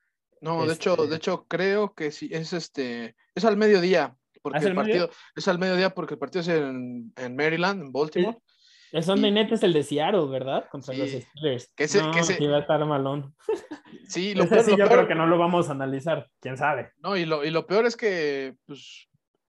No, 0.41 0.65
de 0.65 0.73
hecho, 0.73 0.95
de 0.95 1.03
este 1.03 1.15
hecho 1.15 1.45
creo 1.47 1.93
que 1.93 2.11
sí, 2.11 2.29
es 2.31 2.53
este, 2.53 3.15
es 3.33 3.45
al 3.45 3.57
mediodía, 3.57 4.15
porque 4.41 4.59
¿Ah, 4.59 4.67
el, 4.67 4.75
partido 4.75 5.09
es 5.35 5.47
al 5.47 5.59
mediodía 5.59 5.89
porque 5.89 6.13
el 6.13 6.19
partido 6.19 6.41
es 6.41 6.47
en, 6.47 7.11
en 7.15 7.35
Maryland, 7.35 7.81
en 7.81 7.91
Baltimore. 7.91 8.37
El, 8.91 9.03
Sunday 9.03 9.31
Night 9.31 9.51
es 9.51 9.63
el 9.63 9.73
de 9.73 9.83
Seattle, 9.83 10.27
¿verdad? 10.27 10.69
Contra 10.69 10.93
los 10.93 11.09
Steelers. 11.09 11.73
Que 11.75 11.87
no, 11.99 12.11
que 12.11 12.23
se... 12.23 12.47
va 12.47 12.57
a 12.57 12.61
estar 12.61 12.85
malón. 12.85 13.35
Sí, 14.07 14.33
lo 14.33 14.47
peor, 14.47 14.63
sí, 14.63 14.71
yo 14.77 14.87
creo 14.87 15.05
que 15.05 15.15
no 15.15 15.27
lo 15.27 15.37
vamos 15.37 15.67
a 15.67 15.73
analizar, 15.73 16.29
quién 16.39 16.55
sabe. 16.55 16.91
No, 16.99 17.17
y 17.17 17.25
lo, 17.25 17.43
y 17.43 17.51
lo 17.51 17.67
peor 17.67 17.85
es 17.85 17.97
que, 17.97 18.55
pues, 18.65 19.09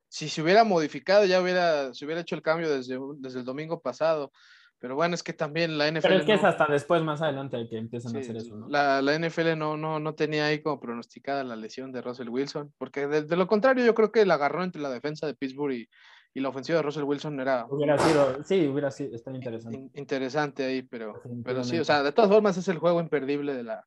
si 0.08 0.28
se 0.28 0.42
hubiera 0.42 0.64
modificado, 0.64 1.24
ya 1.26 1.40
hubiera, 1.40 1.94
se 1.94 2.04
hubiera 2.06 2.22
hecho 2.22 2.34
el 2.34 2.42
cambio 2.42 2.68
desde, 2.68 2.98
desde 3.20 3.40
el 3.40 3.46
domingo 3.46 3.80
pasado. 3.80 4.32
Pero 4.80 4.96
bueno, 4.96 5.14
es 5.14 5.24
que 5.24 5.34
también 5.34 5.78
la 5.78 5.90
NFL. 5.90 6.02
Pero 6.02 6.16
es 6.16 6.26
que 6.26 6.34
es 6.34 6.44
hasta 6.44 6.66
después, 6.68 7.04
más 7.04 7.22
adelante, 7.22 7.68
que 7.70 7.78
empiezan 7.78 8.16
a 8.16 8.20
hacer 8.20 8.38
eso, 8.38 8.56
¿no? 8.56 8.70
La, 8.70 9.02
la 9.02 9.20
NFL 9.20 9.58
no, 9.58 9.76
no, 9.76 10.00
no 10.00 10.16
tenía 10.16 10.46
ahí 10.46 10.62
como 10.62 10.80
pronosticada 10.80 11.44
la 11.44 11.58
lesión 11.58 11.92
de 11.92 12.02
Russell 12.02 12.30
Wilson, 12.30 12.74
porque 12.78 13.08
de, 13.08 13.36
lo 13.36 13.48
contrario, 13.48 13.84
yo 13.84 13.94
creo 13.94 14.12
que 14.12 14.26
la 14.26 14.36
agarró 14.36 14.64
entre 14.64 14.82
la 14.82 14.90
defensa 14.90 15.28
de 15.28 15.34
Pittsburgh 15.34 15.74
y, 15.74 15.90
y, 16.34 16.40
la 16.40 16.48
ofensiva 16.48 16.78
de 16.78 16.84
Russell 16.84 17.04
Wilson 17.04 17.42
era. 17.42 17.66
Hubiera 17.70 17.98
sido, 17.98 18.42
sí, 18.46 18.68
hubiera 18.68 18.90
sido, 18.90 19.14
está 19.16 19.32
interesante. 19.32 19.90
interesante 19.96 20.64
ahí, 20.64 20.82
pero, 20.82 21.22
pero 21.44 21.66
sí, 21.66 21.78
o 21.78 21.84
sea, 21.84 22.02
de 22.02 22.14
todas 22.14 22.32
formas 22.32 22.56
es 22.56 22.68
el 22.70 22.78
juego 22.78 23.02
imperdible 23.02 23.54
de 23.54 23.64
la, 23.64 23.86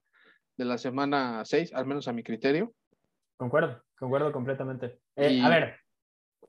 de 0.58 0.64
la 0.66 0.76
semana 0.76 1.42
6, 1.46 1.72
al 1.72 1.86
menos 1.86 2.06
a 2.06 2.12
mi 2.12 2.22
criterio. 2.22 2.74
Concuerdo, 3.38 3.82
concuerdo 3.98 4.30
completamente. 4.30 4.98
Eh, 5.16 5.40
a 5.42 5.48
ver, 5.48 5.76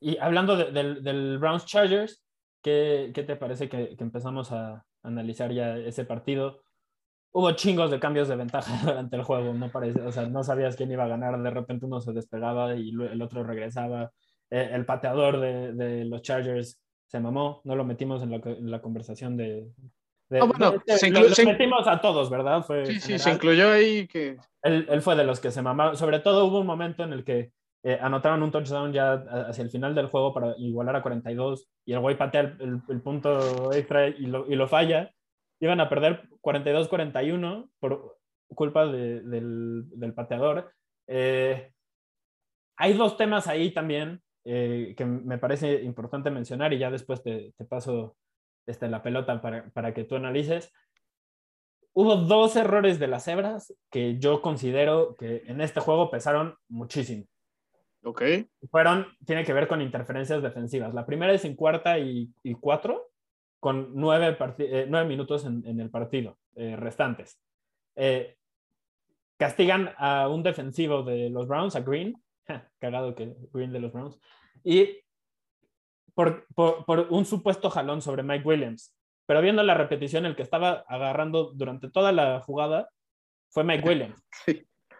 y 0.02 0.18
hablando 0.18 0.58
del, 0.58 1.02
del 1.02 1.38
Browns 1.40 1.66
Chargers, 1.66 2.23
¿Qué, 2.64 3.12
qué 3.14 3.24
te 3.24 3.36
parece 3.36 3.68
que, 3.68 3.96
que, 3.96 4.04
empezamos 4.04 4.52
a 4.52 4.86
analizar 5.04 5.52
ya 5.52 5.78
ese 5.78 6.06
partido? 6.06 6.64
Hubo 7.34 7.52
chingos 7.52 7.92
de 7.92 8.00
cambios 8.00 8.30
de 8.30 8.38
ventaja 8.38 8.74
durante 8.86 9.16
el 9.18 9.24
juego, 9.24 9.54
no 9.54 9.70
parece, 9.70 10.02
o 10.02 10.12
sea, 10.12 10.28
no 10.28 10.44
sabías 10.44 10.76
quién 10.76 10.92
iba 10.92 11.04
a 11.04 11.10
ganar, 11.10 11.40
de 11.42 11.50
repente 11.50 11.86
uno 11.86 12.00
se 12.00 12.14
despegaba 12.14 12.76
y 12.76 12.90
el 12.92 13.22
otro 13.22 13.44
regresaba. 13.44 14.12
Eh, 14.50 14.70
el 14.72 14.86
pateador 14.86 15.40
de, 15.40 15.74
de, 15.74 16.06
los 16.06 16.22
Chargers 16.22 16.80
se 17.06 17.20
mamó, 17.20 17.62
no 17.66 17.76
lo 17.76 17.84
metimos 17.84 18.24
en 18.24 18.32
la, 18.32 18.38
en 18.38 18.72
la 18.72 18.82
conversación 18.82 19.36
de, 19.36 19.70
no, 20.30 20.48
bueno, 20.48 20.82
se 20.88 21.12
lo, 21.12 21.22
metimos 21.46 21.88
a 21.88 22.02
todos, 22.02 22.30
¿verdad? 22.30 22.64
Fue 22.64 22.86
sí, 22.86 23.00
sí, 23.00 23.20
se 23.20 23.32
incluyó 23.32 23.72
ahí 23.72 24.08
que... 24.08 24.38
Él, 24.64 24.88
él, 24.90 25.02
fue 25.02 25.16
de 25.16 25.26
los 25.26 25.40
que 25.40 25.52
se 25.52 25.62
mamaron. 25.62 25.96
Sobre 25.96 26.20
todo 26.20 26.46
hubo 26.46 26.60
un 26.60 26.66
momento 26.66 27.04
en 27.04 27.14
el 27.14 27.24
que 27.24 27.52
eh, 27.86 28.00
anotaron 28.02 28.42
un 28.42 28.52
touchdown 28.52 28.94
ya 28.94 29.14
hacia 29.50 29.62
el 29.62 29.70
final 29.70 29.94
del 29.94 30.08
juego 30.08 30.34
para 30.34 30.56
igualar 30.58 30.96
a 30.96 31.02
42 31.02 31.70
y 31.86 31.92
el 31.92 32.00
güey 32.00 32.18
patea 32.18 32.56
el, 32.60 33.02
punto 33.02 33.74
extra 33.74 34.08
y 34.08 34.26
lo, 34.26 34.50
y 34.50 34.56
lo, 34.56 34.70
falla. 34.70 35.12
Iban 35.60 35.82
a 35.82 35.90
perder 35.90 36.30
42-41 36.42 37.70
por 37.80 38.18
culpa 38.56 38.86
de, 38.86 39.22
del, 39.22 39.84
del, 39.90 40.14
pateador. 40.14 40.72
Eh, 41.08 41.74
hay 42.78 42.94
dos 42.94 43.18
temas 43.18 43.48
ahí 43.48 43.74
también 43.74 44.22
eh, 44.46 44.94
que 44.96 45.06
me 45.06 45.38
parece 45.38 45.84
importante 45.84 46.32
mencionar 46.32 46.72
y 46.72 46.80
ya 46.80 46.90
después 46.90 47.22
te, 47.22 47.54
te 47.58 47.66
paso 47.66 48.16
este, 48.66 48.88
la 48.88 49.04
pelota 49.04 49.42
para, 49.42 49.70
para 49.72 49.94
que 49.94 50.06
tú 50.06 50.16
analices. 50.16 50.72
Hubo 51.92 52.16
dos 52.16 52.56
errores 52.56 52.98
de 52.98 53.08
las 53.08 53.26
cebras 53.26 53.74
que 53.92 54.18
yo 54.20 54.42
considero 54.42 55.16
que 55.16 55.44
en 55.48 55.60
este 55.60 55.82
juego 55.82 56.10
pesaron 56.10 56.56
muchísimo. 56.70 57.26
Ok. 58.04 58.22
Fueron, 58.70 59.08
tiene 59.26 59.44
que 59.44 59.54
ver 59.54 59.68
con 59.68 59.82
interferencias 59.82 60.42
defensivas. 60.42 60.94
La 60.94 61.06
primera 61.06 61.34
es 61.34 61.46
en 61.46 61.56
cuarta 61.56 61.98
y, 62.00 62.30
cuatro, 62.60 63.12
con 63.60 63.92
nueve, 63.96 64.38
eh, 64.60 64.86
nueve 64.90 65.08
minutos 65.08 65.46
en, 65.46 65.66
en, 65.66 65.80
el 65.80 65.90
partido 65.90 66.38
eh, 66.56 66.76
restantes. 66.76 67.40
Eh, 67.96 68.36
castigan 69.38 69.92
a 69.98 70.28
un 70.28 70.44
defensivo 70.44 71.04
de 71.04 71.30
los 71.30 71.48
Browns, 71.48 71.76
a 71.76 71.82
Green, 71.82 72.22
cagado 72.80 73.16
que 73.16 73.36
Green 73.54 73.72
de 73.72 73.80
los 73.80 73.94
Browns, 73.94 74.20
y 74.64 75.00
por, 76.14 76.46
por, 76.54 76.86
por, 76.86 77.08
un 77.10 77.26
supuesto 77.26 77.70
jalón 77.70 78.02
sobre 78.02 78.24
Mike 78.24 78.48
Williams. 78.48 78.96
Pero 79.26 79.42
viendo 79.42 79.64
la 79.64 79.74
repetición, 79.74 80.26
el 80.26 80.36
que 80.36 80.44
estaba 80.44 80.84
agarrando 80.88 81.54
durante 81.54 81.90
toda 81.90 82.12
la 82.12 82.42
jugada 82.42 82.90
fue 83.50 83.64
Mike 83.64 83.88
Williams. 83.88 84.24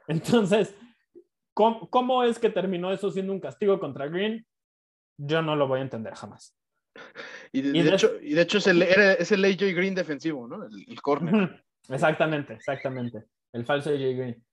Entonces, 0.08 0.76
¿Cómo, 1.54 2.24
es 2.24 2.40
que 2.40 2.50
terminó 2.50 2.92
eso 2.92 3.12
siendo 3.12 3.34
un 3.34 3.40
castigo 3.40 3.80
contra 3.80 4.08
Green? 4.08 4.46
Yo 5.18 5.42
no 5.42 5.56
lo 5.56 5.68
voy 5.68 5.80
a 5.80 5.84
entender 5.84 6.16
jamás. 6.16 6.58
Y 7.52 7.62
de, 7.62 7.94
hecho, 7.94 8.12
y 8.22 8.34
de 8.34 8.42
hecho 8.42 8.58
es 8.58 8.68
el, 8.68 8.82
es 8.82 9.32
el 9.32 9.46
AJ 9.46 9.76
Green 9.76 9.96
defensivo, 9.96 10.48
¿no? 10.48 10.66
El, 10.66 11.02
corner. 11.02 11.64
Exactamente, 11.90 12.54
exactamente. 12.54 13.26
El 13.52 13.66
falso 13.66 13.92
AJ 13.92 14.00
Green. 14.00 14.44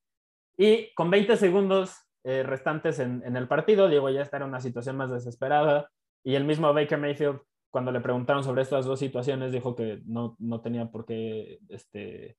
Y 0.57 0.93
con 0.93 1.09
20 1.09 1.37
segundos 1.37 1.95
eh, 2.23 2.43
restantes 2.43 2.99
en, 2.99 3.23
en, 3.25 3.35
el 3.35 3.47
partido, 3.47 3.89
Diego 3.89 4.09
ya 4.09 4.21
está 4.21 4.37
en 4.37 4.43
una 4.43 4.61
situación 4.61 4.97
más 4.97 5.09
desesperada. 5.11 5.89
Y 6.23 6.35
el 6.35 6.43
mismo 6.43 6.71
Baker 6.71 6.99
Mayfield, 6.99 7.39
cuando 7.71 7.91
le 7.91 8.01
preguntaron 8.01 8.43
sobre 8.43 8.61
estas 8.61 8.85
dos 8.85 8.99
situaciones, 8.99 9.51
dijo 9.51 9.75
que 9.75 10.01
no, 10.05 10.35
no 10.37 10.61
tenía 10.61 10.91
por 10.91 11.05
qué 11.05 11.59
este, 11.69 12.37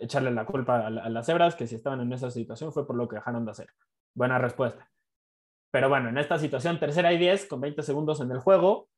echarle 0.00 0.30
la 0.30 0.46
culpa 0.46 0.86
a, 0.86 0.90
las 0.90 1.26
cebras, 1.26 1.54
que 1.54 1.66
si 1.66 1.76
estaban 1.76 2.00
en 2.00 2.12
esa 2.12 2.30
situación 2.30 2.72
fue 2.72 2.86
por 2.86 2.96
lo 2.96 3.06
que 3.06 3.16
dejaron 3.16 3.44
de 3.44 3.52
hacer. 3.52 3.68
Buena 4.14 4.38
respuesta. 4.38 4.90
Pero 5.70 5.88
bueno, 5.88 6.08
en 6.08 6.18
esta 6.18 6.38
situación, 6.38 6.80
tercera 6.80 7.12
y 7.12 7.18
10, 7.18 7.46
con 7.46 7.60
20 7.60 7.82
segundos 7.82 8.20
en 8.20 8.30
el 8.32 8.40
juego, 8.40 8.88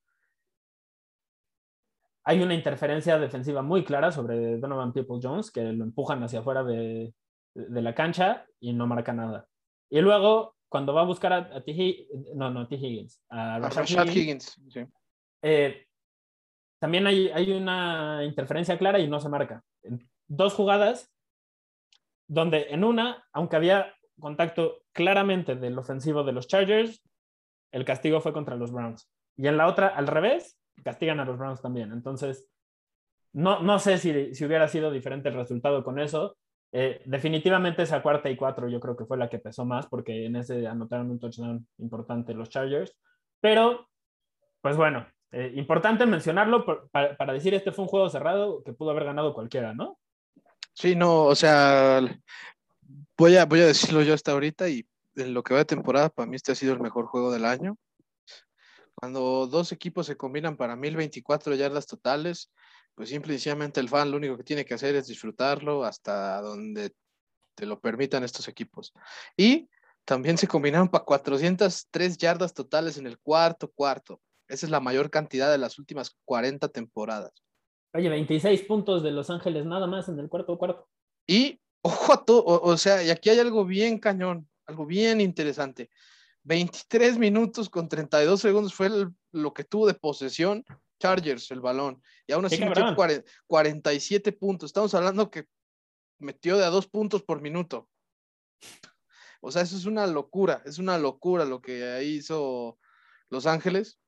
hay 2.25 2.41
una 2.41 2.55
interferencia 2.55 3.19
defensiva 3.19 3.62
muy 3.62 3.85
clara 3.85 4.12
sobre 4.12 4.59
Donovan 4.59 4.93
People 4.93 5.19
Jones, 5.21 5.51
que 5.51 5.61
lo 5.61 5.85
empujan 5.85 6.23
hacia 6.23 6.41
afuera 6.41 6.62
de, 6.62 7.12
la 7.55 7.95
cancha 7.95 8.47
y 8.61 8.73
no 8.73 8.87
marca 8.87 9.12
nada. 9.12 9.47
Y 9.91 10.01
luego, 10.01 10.57
cuando 10.69 10.95
va 10.95 11.03
a 11.03 11.07
buscar 11.07 11.33
a, 11.33 11.62
T. 11.62 12.07
no, 12.35 12.51
no, 12.51 12.67
T. 12.67 12.77
Higgins, 12.77 13.21
a 13.29 13.59
Rashad, 13.59 14.07
Higgins, 14.07 14.57
eh, 15.43 15.85
también 16.79 17.07
hay, 17.07 17.29
hay, 17.29 17.53
una 17.53 18.25
interferencia 18.25 18.79
clara 18.79 18.99
y 18.99 19.09
no 19.09 19.21
se 19.21 19.29
marca. 19.29 19.62
Dos 20.35 20.55
jugadas 20.55 21.12
donde 22.27 22.68
en 22.71 22.85
una, 22.85 23.23
aunque 23.35 23.57
había 23.57 23.95
contacto 24.18 24.79
claramente 24.92 25.57
del 25.57 25.79
ofensivo 25.79 26.25
de 26.25 26.33
los 26.33 26.47
Chargers, 26.47 27.03
el 27.71 27.85
castigo 27.85 28.23
fue 28.23 28.33
contra 28.33 28.57
los 28.57 28.73
Browns. 28.73 29.11
Y 29.37 29.47
en 29.47 29.59
la 29.59 29.66
otra, 29.66 29.88
al 29.88 30.07
revés, 30.07 30.59
castigan 30.83 31.21
a 31.21 31.27
los 31.27 31.37
Browns 31.37 31.61
también. 31.61 31.92
Entonces, 31.92 32.49
no, 33.35 33.61
no 33.61 33.79
sé 33.79 33.99
si, 33.99 34.35
si 34.35 34.47
hubiera 34.47 34.68
sido 34.68 34.90
diferente 34.90 35.29
el 35.29 35.35
resultado 35.35 35.85
con 35.85 35.99
eso. 35.99 36.38
Eh, 36.73 37.03
definitivamente 37.05 37.83
esa 37.83 38.01
cuarta 38.03 38.31
y 38.31 38.37
cuatro 38.37 38.66
yo 38.71 38.81
creo 38.81 38.97
que 38.97 39.05
fue 39.05 39.18
la 39.18 39.29
que 39.29 39.38
pesó 39.38 39.66
más 39.66 39.87
porque 39.87 40.25
en 40.25 40.37
ese 40.37 40.66
anotaron 40.66 41.11
un 41.11 41.21
touchdown 41.21 41.66
importante 41.77 42.33
los 42.33 42.49
Chargers. 42.49 42.97
Pero, 43.38 43.87
pues 44.62 44.79
bueno, 44.79 45.07
eh, 45.31 45.53
importante 45.57 46.07
mencionarlo 46.07 46.64
para, 46.90 47.18
para, 47.18 47.33
decir 47.35 47.53
este 47.53 47.73
fue 47.73 47.85
un 47.85 47.90
juego 47.90 48.09
cerrado 48.09 48.62
que 48.64 48.73
pudo 48.73 48.92
haber 48.92 49.05
ganado 49.05 49.35
cualquiera, 49.35 49.75
¿no? 49.75 49.99
Sí, 50.75 50.95
no, 50.97 51.25
o 51.25 51.35
sea, 51.35 52.01
voy 53.17 53.37
a, 53.37 53.45
voy 53.45 53.61
a 53.61 53.67
decirlo 53.67 54.03
yo 54.03 54.15
hasta 54.15 54.33
ahorita 54.33 54.69
y 54.69 54.87
en 55.17 55.35
lo 55.35 55.43
que 55.43 55.55
va 55.55 55.61
de 55.61 55.67
temporada, 55.67 56.09
para 56.09 56.27
mí 56.27 56.37
este 56.37 56.53
ha 56.53 56.55
sido 56.55 56.73
el 56.73 56.81
mejor 56.81 57.07
juego 57.07 57.31
del 57.33 57.45
año. 57.45 57.77
Cuando 58.95 59.47
dos 59.47 59.73
equipos 59.73 60.07
se 60.07 60.17
combinan 60.17 60.57
para 60.57 60.77
1024 60.77 61.55
yardas 61.55 61.87
totales, 61.87 62.51
pues 62.95 63.09
simple 63.09 63.35
y 63.35 63.37
sencillamente 63.37 63.81
el 63.81 63.89
fan 63.89 64.11
lo 64.11 64.17
único 64.17 64.37
que 64.37 64.45
tiene 64.45 64.65
que 64.65 64.75
hacer 64.75 64.95
es 64.95 65.07
disfrutarlo 65.07 65.85
hasta 65.85 66.41
donde 66.41 66.95
te 67.55 67.67
lo 67.67 67.81
permitan 67.81 68.25
estos 68.25 68.49
equipos. 68.49 68.93
Y 69.37 69.69
también 70.05 70.39
se 70.39 70.49
combinaron 70.49 70.89
para 70.89 71.05
403 71.05 72.17
yardas 72.19 72.55
totales 72.55 72.97
en 72.97 73.07
el 73.07 73.19
cuarto 73.19 73.71
cuarto. 73.71 74.21
Esa 74.49 74.67
es 74.67 74.71
la 74.71 74.81
mayor 74.81 75.11
cantidad 75.11 75.51
de 75.51 75.59
las 75.59 75.79
últimas 75.79 76.17
40 76.25 76.69
temporadas. 76.69 77.33
Oye, 77.95 78.09
26 78.09 78.63
puntos 78.63 79.03
de 79.03 79.11
Los 79.11 79.31
Ángeles 79.31 79.67
nada 79.67 79.87
más 79.87 80.09
en 80.09 80.19
el 80.19 80.29
cuarto 80.29 80.59
cuarto. 80.59 80.89
Y, 81.27 81.61
ojo 81.83 82.13
a 82.13 82.25
todo, 82.25 82.45
o, 82.45 82.77
sea, 82.77 83.03
y 83.03 83.11
aquí 83.11 83.31
hay 83.31 83.39
algo 83.39 83.65
bien 83.65 83.99
cañón, 83.99 84.49
algo 84.67 84.87
bien 84.87 85.21
interesante. 85.21 85.91
23 86.45 87.19
minutos 87.19 87.69
con 87.69 87.89
32 87.89 88.41
segundos 88.41 88.75
fue 88.75 88.91
lo 89.31 89.55
que 89.55 89.65
tuvo 89.65 89.87
de 89.87 89.95
posesión 89.95 90.65
Chargers 90.99 91.51
el 91.51 91.61
balón. 91.61 92.03
Y 92.27 92.33
aún 92.33 92.45
así 92.45 92.65
metió 92.65 92.95
47 93.47 94.33
puntos. 94.33 94.69
Estamos 94.69 94.95
hablando 94.95 95.31
que 95.31 95.47
metió 96.19 96.57
de 96.57 96.65
a 96.65 96.71
dos 96.71 96.87
puntos 96.87 97.23
por 97.23 97.41
minuto. 97.41 97.89
O 99.41 99.51
sea, 99.51 99.63
eso 99.63 99.77
es 99.77 99.87
una 99.87 100.07
locura, 100.07 100.63
es 100.65 100.79
una 100.79 100.97
locura 100.99 101.45
lo 101.45 101.61
que 101.61 102.05
hizo 102.05 102.79
Los 103.29 103.47
Ángeles. 103.47 103.99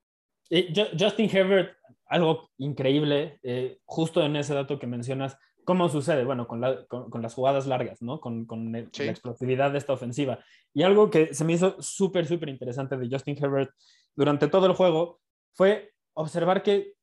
Justin 0.49 1.29
Herbert, 1.29 1.77
algo 2.07 2.51
increíble, 2.59 3.39
eh, 3.43 3.79
justo 3.85 4.23
en 4.23 4.37
ese 4.37 4.55
dato 4.55 4.79
que 4.79 4.87
mencionas, 4.87 5.37
¿cómo 5.65 5.89
sucede? 5.89 6.25
Bueno, 6.25 6.47
con, 6.47 6.61
las 6.61 7.35
jugadas 7.35 7.67
largas, 7.67 8.03
¿no? 8.03 8.21
Con, 8.21 8.47
la 8.73 9.11
explosividad 9.11 9.73
de 9.73 9.79
esta 9.79 9.93
ofensiva. 9.93 10.39
Y 10.73 10.83
algo 10.83 11.11
que 11.11 11.35
se 11.35 11.45
me 11.45 11.55
hizo 11.55 11.81
súper, 11.81 12.27
súper 12.27 12.49
interesante 12.49 12.97
de 12.97 13.09
Justin 13.11 13.37
Herbert 13.43 13.71
durante 14.15 14.49
todo 14.49 14.67
el 14.67 14.75
juego 14.75 15.21
fue 15.55 15.93
observar 16.15 16.63
que 16.63 16.95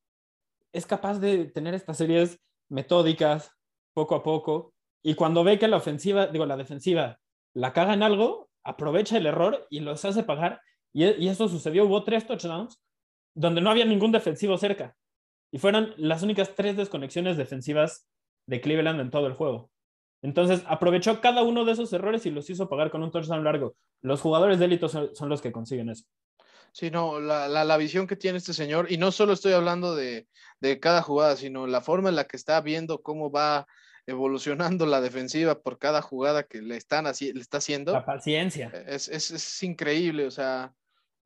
es 0.72 0.86
capaz 0.86 1.18
de 1.18 1.46
tener 1.46 1.74
estas 1.74 1.98
series 1.98 2.40
metódicas, 2.68 3.50
poco 3.92 4.14
a 4.14 4.22
poco, 4.22 4.72
y 5.02 5.14
cuando 5.14 5.44
ve 5.44 5.58
que 5.58 5.68
la 5.68 5.76
ofensiva, 5.76 6.28
digo, 6.28 6.46
la 6.46 6.56
defensiva 6.56 7.18
la 7.54 7.72
caga 7.72 7.92
en 7.92 8.02
algo, 8.02 8.48
aprovecha 8.64 9.18
el 9.18 9.26
error 9.26 9.66
y 9.68 9.80
los 9.80 10.04
hace 10.04 10.22
pagar. 10.22 10.60
Y, 10.92 11.04
y 11.04 11.28
eso 11.28 11.48
sucedió, 11.48 11.84
hubo 11.84 12.04
tres 12.04 12.26
touchdowns 12.26 12.80
donde 13.34 13.60
no 13.60 13.70
había 13.70 13.84
ningún 13.84 14.12
defensivo 14.12 14.58
cerca. 14.58 14.96
Y 15.50 15.58
fueron 15.58 15.94
las 15.96 16.22
únicas 16.22 16.54
tres 16.54 16.76
desconexiones 16.76 17.36
defensivas 17.36 18.06
de 18.46 18.60
Cleveland 18.60 19.00
en 19.00 19.10
todo 19.10 19.26
el 19.26 19.34
juego. 19.34 19.70
Entonces 20.22 20.62
aprovechó 20.66 21.20
cada 21.20 21.42
uno 21.42 21.64
de 21.64 21.72
esos 21.72 21.92
errores 21.92 22.24
y 22.26 22.30
los 22.30 22.48
hizo 22.48 22.68
pagar 22.68 22.90
con 22.90 23.02
un 23.02 23.10
touchdown 23.10 23.44
largo. 23.44 23.74
Los 24.00 24.20
jugadores 24.20 24.58
de 24.58 24.66
élite 24.66 24.88
son, 24.88 25.28
los 25.28 25.42
que 25.42 25.52
consiguen 25.52 25.90
eso. 25.90 26.04
Sí, 26.72 26.90
no, 26.90 27.20
la, 27.20 27.48
la, 27.48 27.76
visión 27.76 28.06
que 28.06 28.16
tiene 28.16 28.38
este 28.38 28.54
señor, 28.54 28.90
y 28.90 28.96
no 28.96 29.12
solo 29.12 29.34
estoy 29.34 29.52
hablando 29.52 29.94
de, 29.94 30.26
de, 30.60 30.80
cada 30.80 31.02
jugada, 31.02 31.36
sino 31.36 31.66
la 31.66 31.82
forma 31.82 32.08
en 32.08 32.16
la 32.16 32.24
que 32.24 32.38
está 32.38 32.62
viendo 32.62 33.02
cómo 33.02 33.30
va 33.30 33.66
evolucionando 34.06 34.86
la 34.86 35.02
defensiva 35.02 35.60
por 35.60 35.78
cada 35.78 36.00
jugada 36.00 36.44
que 36.44 36.62
le, 36.62 36.76
están 36.76 37.04
le 37.04 37.40
está 37.40 37.58
haciendo. 37.58 37.92
La 37.92 38.06
paciencia. 38.06 38.68
Es, 38.86 39.08
es, 39.08 39.30
es 39.30 39.62
increíble, 39.62 40.26
o 40.26 40.30
sea, 40.30 40.72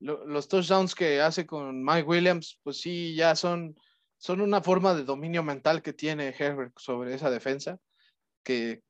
los 0.00 0.48
touchdowns 0.48 0.94
que 0.94 1.20
hace 1.20 1.46
con 1.46 1.82
Mike 1.82 2.06
Williams, 2.08 2.58
pues 2.62 2.80
sí, 2.80 3.14
ya 3.14 3.34
son, 3.34 3.76
son 4.18 4.40
una 4.40 4.62
forma 4.62 4.94
de 4.94 5.04
dominio 5.04 5.42
mental 5.42 5.82
que 5.82 5.92
tiene 5.92 6.34
Herbert 6.36 6.78
sobre 6.78 7.14
esa 7.14 7.30
defensa, 7.30 7.78
que 8.42 8.82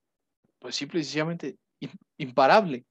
pues 0.59 0.75
simple 0.75 1.01
y 1.01 1.05
sencillamente 1.05 1.59
imparable. 2.19 2.87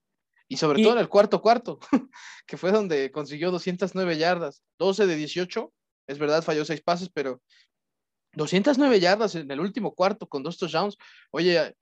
Y 0.48 0.58
sobre 0.58 0.82
todo 0.84 0.94
en 0.94 1.00
el 1.00 1.10
cuarto 1.10 1.42
cuarto, 1.42 1.80
que 2.46 2.58
fue 2.58 2.72
donde 2.72 3.12
consiguió 3.12 3.52
209 3.52 4.18
yardas, 4.18 4.64
12 4.78 5.08
de 5.08 5.16
18, 5.16 5.74
es 6.08 6.20
verdad, 6.20 6.44
falló 6.44 6.64
seis 6.66 6.82
pases, 6.82 7.10
pero 7.12 7.42
209 8.34 9.00
yardas 9.00 9.36
en 9.36 9.50
el 9.50 9.60
último 9.60 9.96
cuarto 9.96 10.28
con 10.28 10.44
dos 10.44 10.58
touchdowns. 10.58 10.98
Oye, 11.32 11.76